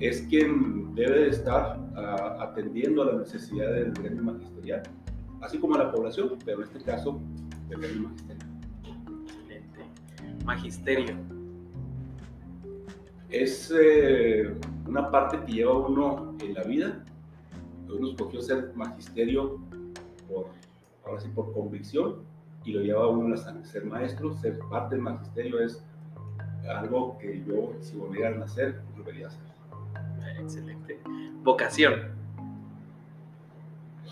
Es 0.00 0.22
quien 0.22 0.94
debe 0.94 1.20
de 1.20 1.28
estar 1.28 1.83
atendiendo 1.96 3.02
a 3.02 3.06
las 3.06 3.16
necesidades 3.16 3.84
del 3.84 4.02
gremio 4.02 4.22
magisterial, 4.24 4.82
así 5.40 5.58
como 5.58 5.76
a 5.76 5.78
la 5.78 5.92
población, 5.92 6.38
pero 6.44 6.58
en 6.58 6.64
este 6.64 6.80
caso 6.82 7.20
del 7.68 7.80
gremio 7.80 8.08
magisterial. 8.08 8.48
Excelente. 9.24 9.80
Magisterio. 10.44 11.16
Es 13.30 13.72
eh, 13.76 14.54
una 14.86 15.10
parte 15.10 15.40
que 15.44 15.52
lleva 15.52 15.74
uno 15.74 16.34
en 16.40 16.54
la 16.54 16.62
vida. 16.62 17.04
Uno 17.88 18.10
escogió 18.10 18.40
ser 18.40 18.72
magisterio 18.74 19.60
por, 20.28 20.46
ahora 21.04 21.20
sí, 21.20 21.28
por 21.34 21.52
convicción 21.52 22.16
y 22.64 22.72
lo 22.72 22.80
lleva 22.80 23.08
uno 23.08 23.24
en 23.26 23.30
la 23.32 23.36
sangre. 23.36 23.64
Ser 23.66 23.84
maestro, 23.84 24.32
ser 24.34 24.58
parte 24.70 24.94
del 24.94 25.02
magisterio 25.02 25.60
es 25.60 25.82
algo 26.68 27.18
que 27.18 27.44
yo, 27.44 27.72
si 27.80 27.96
volviera 27.96 28.28
a 28.28 28.38
nacer, 28.38 28.80
debería 28.96 29.28
hacer. 29.28 29.40
Excelente. 30.40 30.98
Vocación. 31.44 32.12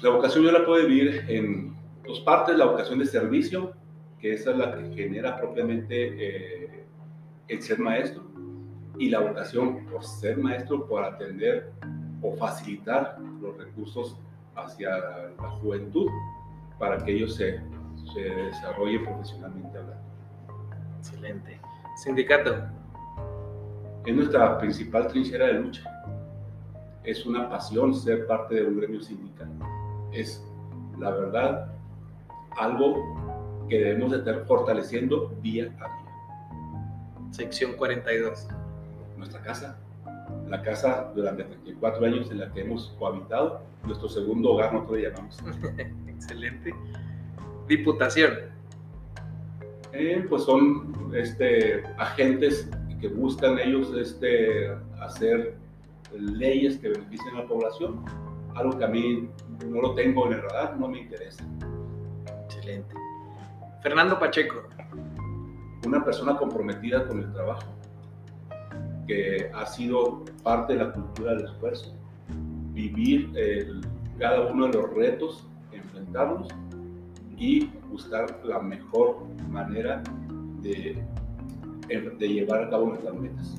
La 0.01 0.11
vocación 0.11 0.45
yo 0.45 0.53
la 0.53 0.65
puedo 0.65 0.87
vivir 0.87 1.25
en 1.29 1.75
dos 2.07 2.21
partes. 2.21 2.57
La 2.57 2.67
vocación 2.67 3.01
de 3.01 3.07
servicio, 3.07 3.73
que 4.21 4.35
esa 4.35 4.53
es 4.53 4.57
la 4.59 4.77
que 4.77 4.95
genera 4.95 5.37
propiamente 5.37 5.95
eh, 5.97 6.85
el 7.49 7.61
ser 7.61 7.81
maestro, 7.81 8.23
y 8.99 9.09
la 9.09 9.19
vocación 9.19 9.87
por 9.87 10.05
ser 10.05 10.37
maestro, 10.39 10.87
por 10.87 11.03
atender 11.03 11.73
o 12.21 12.37
facilitar 12.37 13.19
los 13.41 13.57
recursos 13.57 14.17
hacia 14.55 14.91
la 14.91 15.51
juventud 15.61 16.09
para 16.79 17.03
que 17.05 17.13
ellos 17.13 17.35
se 17.35 17.61
se 18.13 18.21
desarrolle 18.21 19.01
profesionalmente 19.01 19.79
hablando. 19.79 20.03
Excelente. 20.99 21.61
Sindicato. 21.97 22.57
Es 24.05 24.15
nuestra 24.15 24.59
principal 24.59 25.07
trinchera 25.09 25.47
de 25.47 25.55
lucha. 25.55 26.02
Es 27.05 27.27
una 27.27 27.49
pasión 27.49 27.95
ser 27.95 28.27
parte 28.27 28.55
de 28.55 28.67
un 28.67 28.79
gremio 28.79 29.01
sindical. 29.01 29.49
Es, 30.13 30.45
la 30.99 31.11
verdad, 31.11 31.73
algo 32.57 33.67
que 33.69 33.79
debemos 33.79 34.13
de 34.13 34.19
estar 34.19 34.45
fortaleciendo 34.47 35.33
día 35.43 35.65
a 35.81 35.87
día. 35.87 37.33
Sección 37.33 37.73
42. 37.73 38.47
Nuestra 39.17 39.41
casa. 39.41 39.79
La 40.49 40.63
casa 40.63 41.11
durante 41.15 41.45
34 41.45 42.07
años 42.07 42.31
en 42.31 42.39
la 42.39 42.53
que 42.53 42.61
hemos 42.61 42.95
cohabitado. 42.99 43.63
Nuestro 43.85 44.09
segundo 44.09 44.53
hogar, 44.53 44.73
nosotros 44.73 44.99
le 44.99 45.11
llamamos. 45.11 45.39
Excelente. 46.07 46.75
Diputación. 47.67 48.33
Eh, 49.93 50.25
pues 50.29 50.45
son 50.45 51.13
este, 51.15 51.83
agentes 51.99 52.71
que 53.01 53.09
buscan 53.09 53.59
ellos 53.59 53.93
este, 53.97 54.71
hacer 55.01 55.57
leyes 56.15 56.79
que 56.79 56.89
beneficien 56.89 57.37
a 57.37 57.41
la 57.41 57.47
población, 57.47 58.05
algo 58.55 58.77
que 58.79 58.85
a 58.85 58.89
mí 58.89 59.29
no 59.67 59.81
lo 59.81 59.95
tengo 59.95 60.27
en 60.27 60.35
el 60.35 60.43
radar, 60.43 60.79
no 60.79 60.89
me 60.89 61.01
interesa. 61.01 61.45
Excelente. 62.45 62.95
Fernando 63.83 64.19
Pacheco. 64.19 64.63
Una 65.87 66.05
persona 66.05 66.37
comprometida 66.37 67.09
con 67.09 67.19
el 67.19 67.33
trabajo, 67.33 67.67
que 69.07 69.51
ha 69.53 69.67
sido 69.67 70.25
parte 70.45 70.75
de 70.75 70.85
la 70.85 70.93
cultura 70.93 71.35
del 71.35 71.47
esfuerzo, 71.47 71.93
vivir 72.73 73.33
cada 74.19 74.43
uno 74.43 74.69
de 74.69 74.75
los 74.75 74.95
retos, 74.95 75.49
enfrentarlos 75.73 76.47
y 77.37 77.69
buscar 77.91 78.41
la 78.45 78.61
mejor 78.61 79.25
manera 79.49 80.03
de, 80.61 81.03
de 81.89 82.29
llevar 82.29 82.63
a 82.63 82.71
cabo 82.71 82.87
nuestras 82.87 83.15
metas. 83.15 83.57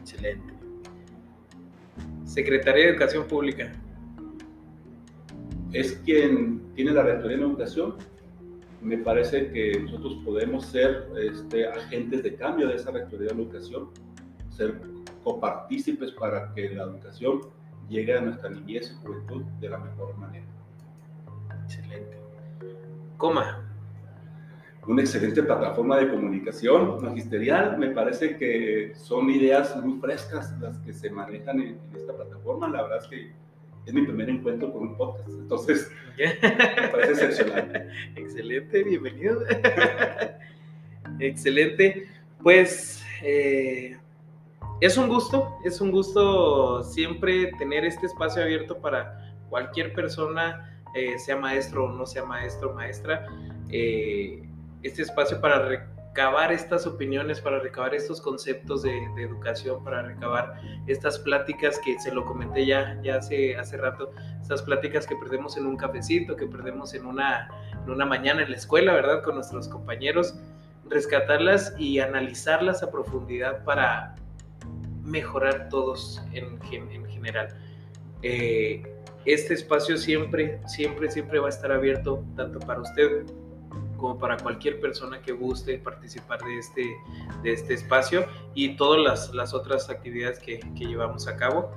Excelente. 0.00 0.57
Secretaría 2.28 2.84
de 2.84 2.90
Educación 2.90 3.26
Pública. 3.26 3.72
Es 5.72 5.94
quien 6.04 6.72
tiene 6.74 6.92
la 6.92 7.02
Rectoría 7.02 7.38
de 7.38 7.42
Educación. 7.42 7.94
Me 8.80 8.98
parece 8.98 9.50
que 9.50 9.80
nosotros 9.80 10.18
podemos 10.24 10.66
ser 10.66 11.08
este, 11.20 11.66
agentes 11.66 12.22
de 12.22 12.36
cambio 12.36 12.68
de 12.68 12.76
esa 12.76 12.90
Rectoría 12.92 13.28
de 13.28 13.42
Educación, 13.42 13.88
ser 14.50 14.80
copartícipes 15.24 16.12
para 16.12 16.52
que 16.54 16.70
la 16.70 16.84
educación 16.84 17.40
llegue 17.88 18.14
a 18.14 18.20
nuestra 18.20 18.50
niñez 18.50 18.92
y 18.92 19.04
juventud 19.04 19.42
de 19.60 19.68
la 19.70 19.78
mejor 19.78 20.16
manera. 20.18 20.46
Excelente 21.64 22.18
coma. 23.18 23.64
Una 24.88 25.02
excelente 25.02 25.42
plataforma 25.42 25.98
de 25.98 26.08
comunicación 26.08 27.02
magisterial. 27.02 27.76
Me 27.76 27.90
parece 27.90 28.38
que 28.38 28.94
son 28.94 29.28
ideas 29.28 29.76
muy 29.84 30.00
frescas 30.00 30.58
las 30.60 30.78
que 30.78 30.94
se 30.94 31.10
manejan 31.10 31.60
en, 31.60 31.78
esta 31.94 32.16
plataforma. 32.16 32.68
La 32.68 32.82
verdad 32.84 32.98
es 33.02 33.08
que 33.08 33.30
es 33.84 33.92
mi 33.92 34.00
primer 34.00 34.30
encuentro 34.30 34.72
con 34.72 34.84
un 34.84 34.96
podcast, 34.96 35.28
entonces 35.28 35.92
me 36.16 36.88
parece 36.88 37.26
excepcional. 37.26 37.90
Excelente, 38.16 38.82
bienvenido. 38.82 39.42
Excelente. 41.20 42.08
Pues 42.42 43.04
eh, 43.22 43.94
es 44.80 44.96
un 44.96 45.08
gusto, 45.08 45.58
es 45.66 45.82
un 45.82 45.90
gusto 45.90 46.82
siempre 46.82 47.52
tener 47.58 47.84
este 47.84 48.06
espacio 48.06 48.42
abierto 48.42 48.78
para 48.78 49.34
cualquier 49.50 49.92
persona 49.92 50.80
eh, 50.94 51.18
sea 51.18 51.36
maestro 51.36 51.84
o 51.84 51.92
no 51.92 52.06
sea 52.06 52.24
maestro 52.24 52.72
maestra, 52.72 53.26
eh, 53.68 54.47
este 54.82 55.02
espacio 55.02 55.40
para 55.40 55.60
recabar 55.60 56.52
estas 56.52 56.86
opiniones, 56.86 57.40
para 57.40 57.60
recabar 57.60 57.94
estos 57.94 58.20
conceptos 58.20 58.82
de, 58.82 58.96
educación, 59.18 59.82
para 59.84 60.02
recabar 60.02 60.60
estas 60.86 61.18
pláticas 61.18 61.78
que 61.84 61.98
se 62.00 62.12
lo 62.12 62.24
comenté 62.24 62.66
ya, 62.66 62.98
ya 63.02 63.16
hace, 63.16 63.56
hace 63.56 63.76
rato, 63.76 64.10
estas 64.40 64.62
pláticas 64.62 65.06
que 65.06 65.16
perdemos 65.16 65.56
en 65.56 65.66
un 65.66 65.76
cafecito, 65.76 66.36
que 66.36 66.46
perdemos 66.46 66.94
en 66.94 67.06
una, 67.06 67.48
en 67.84 67.90
una 67.90 68.04
mañana 68.04 68.42
en 68.42 68.50
la 68.50 68.56
escuela, 68.56 68.92
¿verdad? 68.92 69.22
Con 69.22 69.36
nuestros 69.36 69.68
compañeros, 69.68 70.34
rescatarlas 70.88 71.74
y 71.78 72.00
analizarlas 72.00 72.82
a 72.82 72.90
profundidad 72.90 73.62
para 73.64 74.14
mejorar 75.02 75.68
todos 75.68 76.22
en, 76.32 76.58
en 76.72 77.06
general. 77.06 77.48
Eh, 78.22 78.82
este 79.24 79.54
espacio 79.54 79.96
siempre, 79.96 80.60
siempre, 80.66 81.10
siempre 81.10 81.38
va 81.38 81.46
a 81.46 81.50
estar 81.50 81.70
abierto 81.70 82.24
tanto 82.34 82.58
para 82.60 82.80
usted 82.80 83.26
como 83.98 84.16
para 84.16 84.38
cualquier 84.38 84.80
persona 84.80 85.20
que 85.20 85.32
guste 85.32 85.76
participar 85.76 86.40
de 86.40 86.58
este, 86.58 86.96
de 87.42 87.52
este 87.52 87.74
espacio 87.74 88.26
y 88.54 88.76
todas 88.76 89.02
las, 89.02 89.34
las 89.34 89.52
otras 89.52 89.90
actividades 89.90 90.38
que, 90.38 90.60
que, 90.74 90.86
llevamos 90.86 91.28
a 91.28 91.36
cabo. 91.36 91.70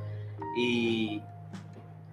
Y 0.56 1.22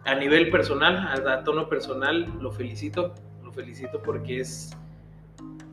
a 0.04 0.14
nivel 0.14 0.50
personal, 0.50 0.96
a, 1.28 1.44
tono 1.44 1.68
personal, 1.68 2.34
lo 2.40 2.50
felicito, 2.50 3.14
lo 3.44 3.52
felicito 3.52 4.02
porque 4.02 4.40
es, 4.40 4.70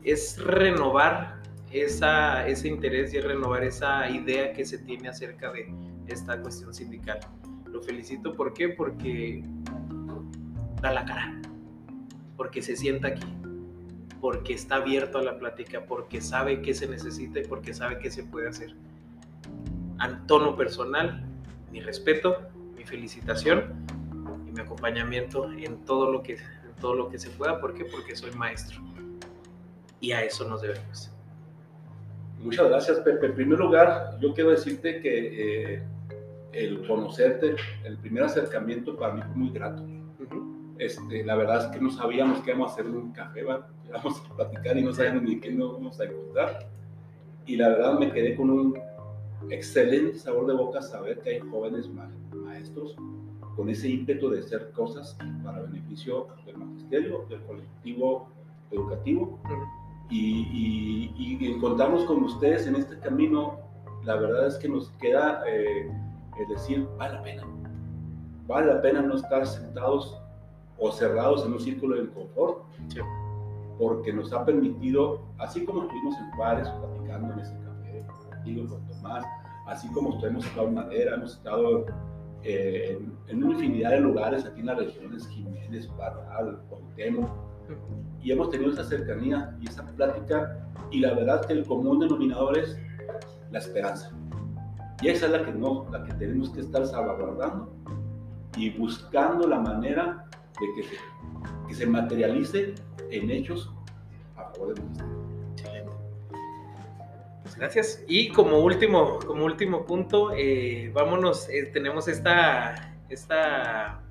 es 0.04 0.38
renovar 0.38 1.40
esa, 1.72 2.46
ese 2.46 2.68
interés 2.68 3.14
y 3.14 3.20
renovar 3.20 3.64
esa 3.64 4.08
idea 4.10 4.52
que 4.52 4.64
se 4.64 4.78
tiene 4.78 5.08
acerca 5.08 5.50
de 5.50 5.72
esta 6.06 6.40
cuestión 6.40 6.74
sindical. 6.74 7.18
Lo 7.72 7.80
felicito, 7.82 8.34
¿por 8.34 8.52
qué? 8.52 8.68
Porque 8.68 9.42
da 10.82 10.92
la 10.92 11.04
cara, 11.04 11.40
porque 12.36 12.60
se 12.60 12.76
sienta 12.76 13.08
aquí, 13.08 13.26
porque 14.20 14.54
está 14.54 14.76
abierto 14.76 15.18
a 15.18 15.22
la 15.22 15.38
plática, 15.38 15.84
porque 15.86 16.20
sabe 16.20 16.62
qué 16.62 16.74
se 16.74 16.86
necesita 16.88 17.40
y 17.40 17.44
porque 17.44 17.74
sabe 17.74 17.98
qué 17.98 18.10
se 18.10 18.24
puede 18.24 18.48
hacer. 18.48 18.74
A 19.98 20.26
tono 20.26 20.56
personal, 20.56 21.24
mi 21.72 21.80
respeto, 21.80 22.42
mi 22.76 22.84
felicitación 22.84 23.74
y 24.46 24.52
mi 24.52 24.60
acompañamiento 24.60 25.50
en 25.52 25.84
todo 25.84 26.10
lo 26.10 26.22
que, 26.22 26.34
en 26.34 26.74
todo 26.80 26.94
lo 26.94 27.08
que 27.08 27.18
se 27.18 27.30
pueda. 27.30 27.60
¿Por 27.60 27.74
qué? 27.74 27.84
Porque 27.84 28.16
soy 28.16 28.32
maestro. 28.32 28.80
Y 30.00 30.12
a 30.12 30.22
eso 30.22 30.48
nos 30.48 30.62
debemos. 30.62 31.10
Muchas 32.40 32.68
gracias, 32.68 32.98
Pepe. 33.00 33.26
En 33.26 33.34
primer 33.34 33.58
lugar, 33.58 34.18
yo 34.20 34.34
quiero 34.34 34.50
decirte 34.50 35.00
que 35.00 35.74
eh, 35.74 35.82
el 36.52 36.86
conocerte, 36.86 37.56
el 37.84 37.96
primer 37.98 38.24
acercamiento 38.24 38.96
para 38.96 39.14
mí 39.14 39.22
fue 39.22 39.34
muy 39.34 39.50
grato. 39.50 39.82
Este, 40.78 41.24
la 41.24 41.36
verdad 41.36 41.66
es 41.66 41.76
que 41.76 41.80
no 41.80 41.90
sabíamos 41.90 42.40
qué 42.40 42.50
íbamos 42.50 42.70
a 42.70 42.74
hacer 42.74 42.86
en 42.86 42.96
un 42.96 43.12
café, 43.12 43.42
¿va? 43.44 43.66
íbamos 43.88 44.22
a 44.30 44.36
platicar 44.36 44.76
y 44.76 44.82
no 44.82 44.92
sabíamos 44.92 45.22
ni 45.22 45.40
qué 45.40 45.52
nos 45.52 45.72
íbamos 45.72 46.00
a 46.00 46.04
encontrar. 46.04 46.68
Y 47.46 47.56
la 47.56 47.68
verdad 47.68 47.98
me 47.98 48.12
quedé 48.12 48.34
con 48.34 48.50
un 48.50 48.78
excelente 49.50 50.18
sabor 50.18 50.46
de 50.46 50.54
boca 50.54 50.82
saber 50.82 51.20
que 51.20 51.30
hay 51.30 51.40
jóvenes 51.40 51.88
maestros 52.32 52.96
con 53.54 53.70
ese 53.70 53.88
ímpetu 53.88 54.28
de 54.28 54.40
hacer 54.40 54.70
cosas 54.72 55.16
para 55.42 55.62
beneficio 55.62 56.28
del 56.44 56.58
magisterio, 56.58 57.24
del 57.28 57.40
colectivo 57.42 58.28
educativo. 58.70 59.38
Y, 60.10 61.10
y, 61.16 61.46
encontrarnos 61.52 62.04
con 62.04 62.22
ustedes 62.22 62.66
en 62.66 62.76
este 62.76 62.98
camino, 62.98 63.58
la 64.04 64.16
verdad 64.16 64.46
es 64.46 64.56
que 64.56 64.68
nos 64.68 64.90
queda 65.00 65.42
eh, 65.48 65.90
decir, 66.48 66.86
vale 66.96 67.14
la 67.14 67.22
pena. 67.22 67.44
Vale 68.46 68.66
la 68.74 68.82
pena 68.82 69.02
no 69.02 69.16
estar 69.16 69.46
sentados 69.46 70.20
o 70.78 70.92
cerrados 70.92 71.44
en 71.46 71.52
un 71.52 71.60
círculo 71.60 71.96
de 71.96 72.08
confort, 72.10 72.64
porque 73.78 74.12
nos 74.12 74.32
ha 74.32 74.44
permitido, 74.44 75.20
así 75.38 75.64
como 75.64 75.82
estuvimos 75.82 76.16
en 76.18 76.30
Juárez 76.32 76.68
platicando 76.68 77.34
en 77.34 77.40
ese 77.40 77.54
café 77.58 78.06
contigo, 78.30 78.68
con 78.68 78.86
Tomás, 78.86 79.24
así 79.66 79.88
como 79.92 80.24
hemos 80.24 80.46
estado 80.46 80.68
en 80.68 80.74
Madera, 80.74 81.14
hemos 81.14 81.34
estado 81.34 81.86
eh, 82.42 82.98
en, 83.28 83.42
una 83.42 83.54
infinidad 83.54 83.90
de 83.90 84.00
lugares 84.00 84.44
aquí 84.44 84.60
en 84.60 84.66
las 84.66 84.78
regiones 84.78 85.26
Jiménez, 85.28 85.86
Parral, 85.88 86.60
Cuauhtémoc, 86.68 87.28
y 88.20 88.32
hemos 88.32 88.50
tenido 88.50 88.72
esa 88.72 88.84
cercanía 88.84 89.56
y 89.60 89.68
esa 89.68 89.84
plática, 89.84 90.66
y 90.90 91.00
la 91.00 91.14
verdad 91.14 91.44
que 91.44 91.52
el 91.52 91.64
común 91.66 91.98
denominador 91.98 92.58
es 92.58 92.78
la 93.50 93.58
esperanza. 93.58 94.10
Y 95.02 95.08
esa 95.08 95.26
es 95.26 95.32
la 95.32 95.44
que, 95.44 95.52
no, 95.52 95.86
la 95.90 96.04
que 96.04 96.14
tenemos 96.14 96.50
que 96.50 96.60
estar 96.60 96.86
salvaguardando 96.86 97.70
y 98.56 98.70
buscando 98.70 99.46
la 99.46 99.60
manera 99.60 100.24
de 100.60 100.74
que 100.74 100.82
se, 100.88 100.96
que 101.68 101.74
se 101.74 101.86
materialice 101.86 102.74
en 103.10 103.30
hechos 103.30 103.70
a 104.36 104.44
favor 104.44 104.74
del 104.74 104.84
ministerio. 104.84 105.92
Pues 107.42 107.56
gracias. 107.56 108.04
Y 108.08 108.30
como 108.30 108.58
último, 108.58 109.18
como 109.26 109.44
último 109.44 109.86
punto, 109.86 110.32
eh, 110.34 110.90
vámonos, 110.94 111.48
eh, 111.48 111.70
tenemos 111.72 112.08
esta, 112.08 112.96
esta 113.08 114.02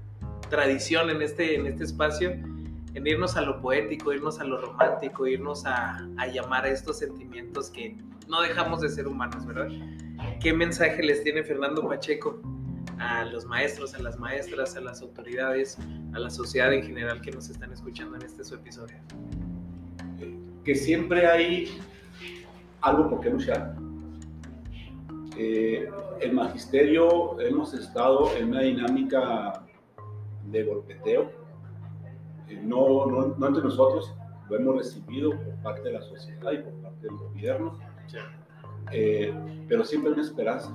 tradición 0.50 1.10
en 1.10 1.22
este, 1.22 1.56
en 1.56 1.68
este 1.68 1.84
espacio, 1.84 2.32
en 2.32 3.08
irnos 3.08 3.36
a 3.36 3.42
lo 3.42 3.62
poético, 3.62 4.14
irnos 4.14 4.40
a 4.40 4.46
lo 4.46 4.62
romántico, 4.62 5.28
irnos 5.28 5.66
a, 5.66 6.08
a 6.18 6.28
llamar 6.28 6.66
a 6.66 6.70
estos 6.70 7.00
sentimientos 7.00 7.70
que 7.70 7.98
no 8.28 8.42
dejamos 8.42 8.82
de 8.82 8.90
ser 8.90 9.08
humanos, 9.08 9.46
¿verdad? 9.46 9.68
¿Qué 10.40 10.54
mensaje 10.54 11.04
les 11.04 11.24
tiene 11.24 11.44
Fernando 11.44 11.88
Pacheco 11.88 12.40
a 13.00 13.26
los 13.26 13.46
maestros, 13.46 13.94
a 13.96 14.00
las 14.00 14.18
maestras, 14.18 14.76
a 14.76 14.82
las 14.82 15.02
autoridades, 15.02 15.78
a 16.14 16.20
la 16.20 16.30
sociedad 16.30 16.74
en 16.74 16.84
general 16.84 17.22
que 17.22 17.32
nos 17.32 17.50
están 17.50 17.72
escuchando 17.72 18.16
en 18.16 18.24
este 18.24 18.44
su 18.44 18.56
episodio? 18.56 18.98
Que 20.64 20.76
siempre 20.76 21.28
hay 21.28 21.78
algo 22.82 23.10
por 23.10 23.22
qué 23.22 23.30
luchar. 23.30 23.76
Eh, 25.38 25.90
el 26.22 26.34
magisterio 26.34 27.40
hemos 27.42 27.74
estado 27.74 28.36
en 28.38 28.50
una 28.50 28.62
dinámica 28.62 29.64
de 30.46 30.64
golpeteo, 30.64 31.32
eh, 32.48 32.62
no, 32.64 33.06
no, 33.06 33.36
no, 33.38 33.48
entre 33.48 33.64
nosotros, 33.64 34.14
lo 34.50 34.56
hemos 34.56 34.78
recibido 34.78 35.32
por 35.32 35.56
parte 35.64 35.82
de 35.82 35.92
la 35.94 36.02
sociedad 36.02 36.52
y 36.52 36.60
por 36.60 36.74
parte 36.76 37.08
del 37.08 37.18
gobierno, 37.18 37.78
eh, 38.92 39.34
pero 39.68 39.84
siempre 39.84 40.12
hay 40.12 40.14
una 40.14 40.24
esperanza 40.24 40.72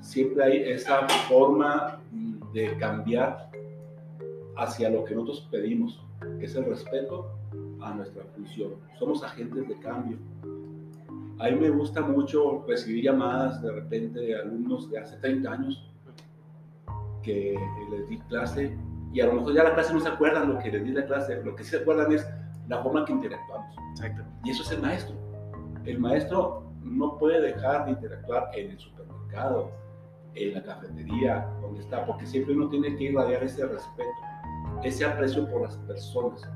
siempre 0.00 0.44
hay 0.44 0.56
esa 0.70 1.08
forma 1.28 2.00
de 2.52 2.76
cambiar 2.78 3.50
hacia 4.56 4.90
lo 4.90 5.04
que 5.04 5.14
nosotros 5.14 5.48
pedimos, 5.50 6.00
que 6.38 6.46
es 6.46 6.54
el 6.54 6.64
respeto 6.64 7.30
a 7.80 7.94
nuestra 7.94 8.24
función. 8.34 8.72
Somos 8.98 9.22
agentes 9.22 9.68
de 9.68 9.78
cambio. 9.78 10.18
A 11.38 11.48
mí 11.48 11.56
me 11.56 11.70
gusta 11.70 12.02
mucho 12.02 12.64
recibir 12.68 13.04
llamadas 13.04 13.62
de 13.62 13.72
repente 13.72 14.20
de 14.20 14.36
alumnos 14.38 14.90
de 14.90 14.98
hace 14.98 15.16
30 15.16 15.50
años 15.50 15.90
que 17.22 17.54
les 17.90 18.08
di 18.08 18.18
clase 18.20 18.76
y 19.12 19.20
a 19.20 19.26
lo 19.26 19.34
mejor 19.34 19.54
ya 19.54 19.64
la 19.64 19.74
clase 19.74 19.92
no 19.92 20.00
se 20.00 20.08
acuerdan 20.08 20.52
lo 20.52 20.58
que 20.58 20.70
les 20.70 20.84
di 20.84 20.92
la 20.92 21.06
clase, 21.06 21.42
lo 21.42 21.56
que 21.56 21.64
sí 21.64 21.70
se 21.70 21.78
acuerdan 21.78 22.12
es 22.12 22.26
la 22.68 22.82
forma 22.82 23.00
en 23.00 23.06
que 23.06 23.12
interactuamos. 23.12 23.74
Exacto. 23.90 24.22
Y 24.44 24.50
eso 24.50 24.62
es 24.62 24.72
el 24.72 24.82
maestro. 24.82 25.16
El 25.84 25.98
maestro 25.98 26.70
no 26.82 27.18
puede 27.18 27.40
dejar 27.40 27.86
de 27.86 27.92
interactuar 27.92 28.50
en 28.54 28.70
el 28.70 28.78
supermercado, 28.78 29.70
en 30.34 30.54
la 30.54 30.62
cafetería, 30.62 31.46
donde 31.60 31.80
está, 31.80 32.06
porque 32.06 32.26
siempre 32.26 32.54
uno 32.54 32.68
tiene 32.68 32.96
que 32.96 33.04
irradiar 33.04 33.42
ese 33.42 33.66
respeto, 33.66 34.10
ese 34.82 35.04
aprecio 35.04 35.48
por 35.50 35.62
las 35.62 35.76
personas, 35.76 36.48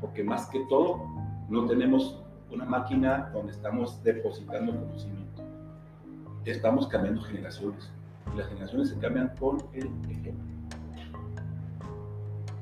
porque 0.00 0.22
más 0.22 0.46
que 0.48 0.60
todo 0.68 1.02
no 1.48 1.66
tenemos 1.66 2.22
una 2.50 2.64
máquina 2.64 3.30
donde 3.32 3.52
estamos 3.52 4.02
depositando 4.02 4.72
conocimiento. 4.72 5.42
Estamos 6.44 6.86
cambiando 6.86 7.22
generaciones 7.22 7.90
y 8.32 8.36
las 8.36 8.48
generaciones 8.48 8.90
se 8.90 8.98
cambian 8.98 9.32
con 9.38 9.58
el 9.72 9.88
ejemplo. 10.10 10.54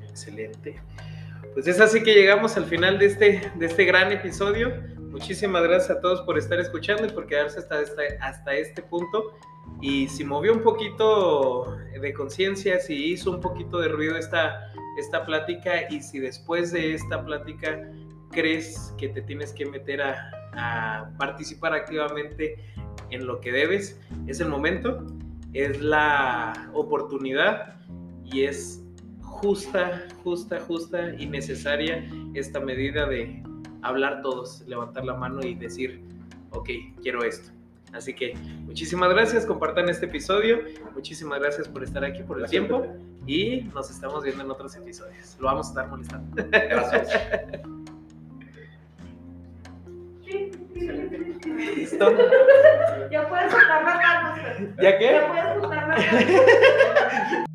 Excelente. 0.07 0.81
Pues 1.53 1.67
es 1.67 1.79
así 1.79 2.01
que 2.01 2.13
llegamos 2.13 2.57
al 2.57 2.65
final 2.65 2.97
de 2.97 3.05
este, 3.05 3.51
de 3.55 3.65
este 3.65 3.85
gran 3.85 4.11
episodio. 4.11 4.71
Muchísimas 5.13 5.61
gracias 5.61 5.91
a 5.91 6.01
todos 6.01 6.21
por 6.23 6.39
estar 6.39 6.59
escuchando 6.59 7.05
y 7.05 7.09
por 7.11 7.27
quedarse 7.27 7.59
hasta 7.59 7.79
este, 7.79 8.17
hasta 8.19 8.55
este 8.55 8.81
punto. 8.81 9.37
Y 9.79 10.07
si 10.07 10.25
movió 10.25 10.51
un 10.51 10.63
poquito 10.63 11.77
de 12.01 12.13
conciencia, 12.15 12.79
si 12.79 13.11
hizo 13.11 13.29
un 13.29 13.39
poquito 13.39 13.77
de 13.77 13.89
ruido 13.89 14.17
esta, 14.17 14.73
esta 14.97 15.23
plática 15.23 15.87
y 15.87 16.01
si 16.01 16.17
después 16.17 16.71
de 16.71 16.95
esta 16.95 17.23
plática 17.23 17.91
crees 18.31 18.91
que 18.97 19.07
te 19.09 19.21
tienes 19.21 19.53
que 19.53 19.67
meter 19.67 20.01
a, 20.01 20.31
a 20.53 21.11
participar 21.19 21.73
activamente 21.73 22.55
en 23.11 23.27
lo 23.27 23.39
que 23.39 23.51
debes, 23.51 24.01
es 24.25 24.39
el 24.39 24.47
momento, 24.47 25.05
es 25.53 25.79
la 25.79 26.71
oportunidad 26.73 27.75
y 28.25 28.45
es 28.45 28.83
justa, 29.21 30.07
justa, 30.23 30.59
justa 30.61 31.13
y 31.19 31.27
necesaria 31.27 32.03
esta 32.33 32.59
medida 32.59 33.05
de 33.05 33.43
hablar 33.83 34.21
todos, 34.21 34.61
levantar 34.67 35.05
la 35.05 35.13
mano 35.13 35.41
y 35.43 35.53
decir, 35.55 36.01
ok, 36.51 36.69
quiero 37.01 37.23
esto. 37.23 37.51
Así 37.93 38.15
que 38.15 38.33
muchísimas 38.65 39.09
gracias, 39.09 39.45
compartan 39.45 39.87
este 39.87 40.07
episodio, 40.07 40.61
muchísimas 40.95 41.39
gracias 41.39 41.67
por 41.67 41.83
estar 41.83 42.03
aquí, 42.03 42.23
por 42.23 42.41
el 42.41 42.49
tiempo 42.49 42.87
y 43.27 43.61
nos 43.73 43.91
estamos 43.91 44.23
viendo 44.23 44.43
en 44.43 44.49
otros 44.49 44.75
episodios. 44.75 45.37
Lo 45.39 45.45
vamos 45.45 45.67
a 45.67 45.69
estar 45.69 45.87
molestando. 45.87 46.43
Gracias. 46.49 47.21
¿Listo? 51.75 52.11
Ya 53.11 53.29
puedes 53.29 53.51
soltar 53.51 53.83
las 53.83 53.95
manos. 53.95 54.39
¿Ya 54.81 54.97
qué? 54.97 55.11
Ya 55.11 55.27
puedes 55.27 55.61
soltar 55.61 55.87
las 55.87 56.13
manos. 56.13 57.49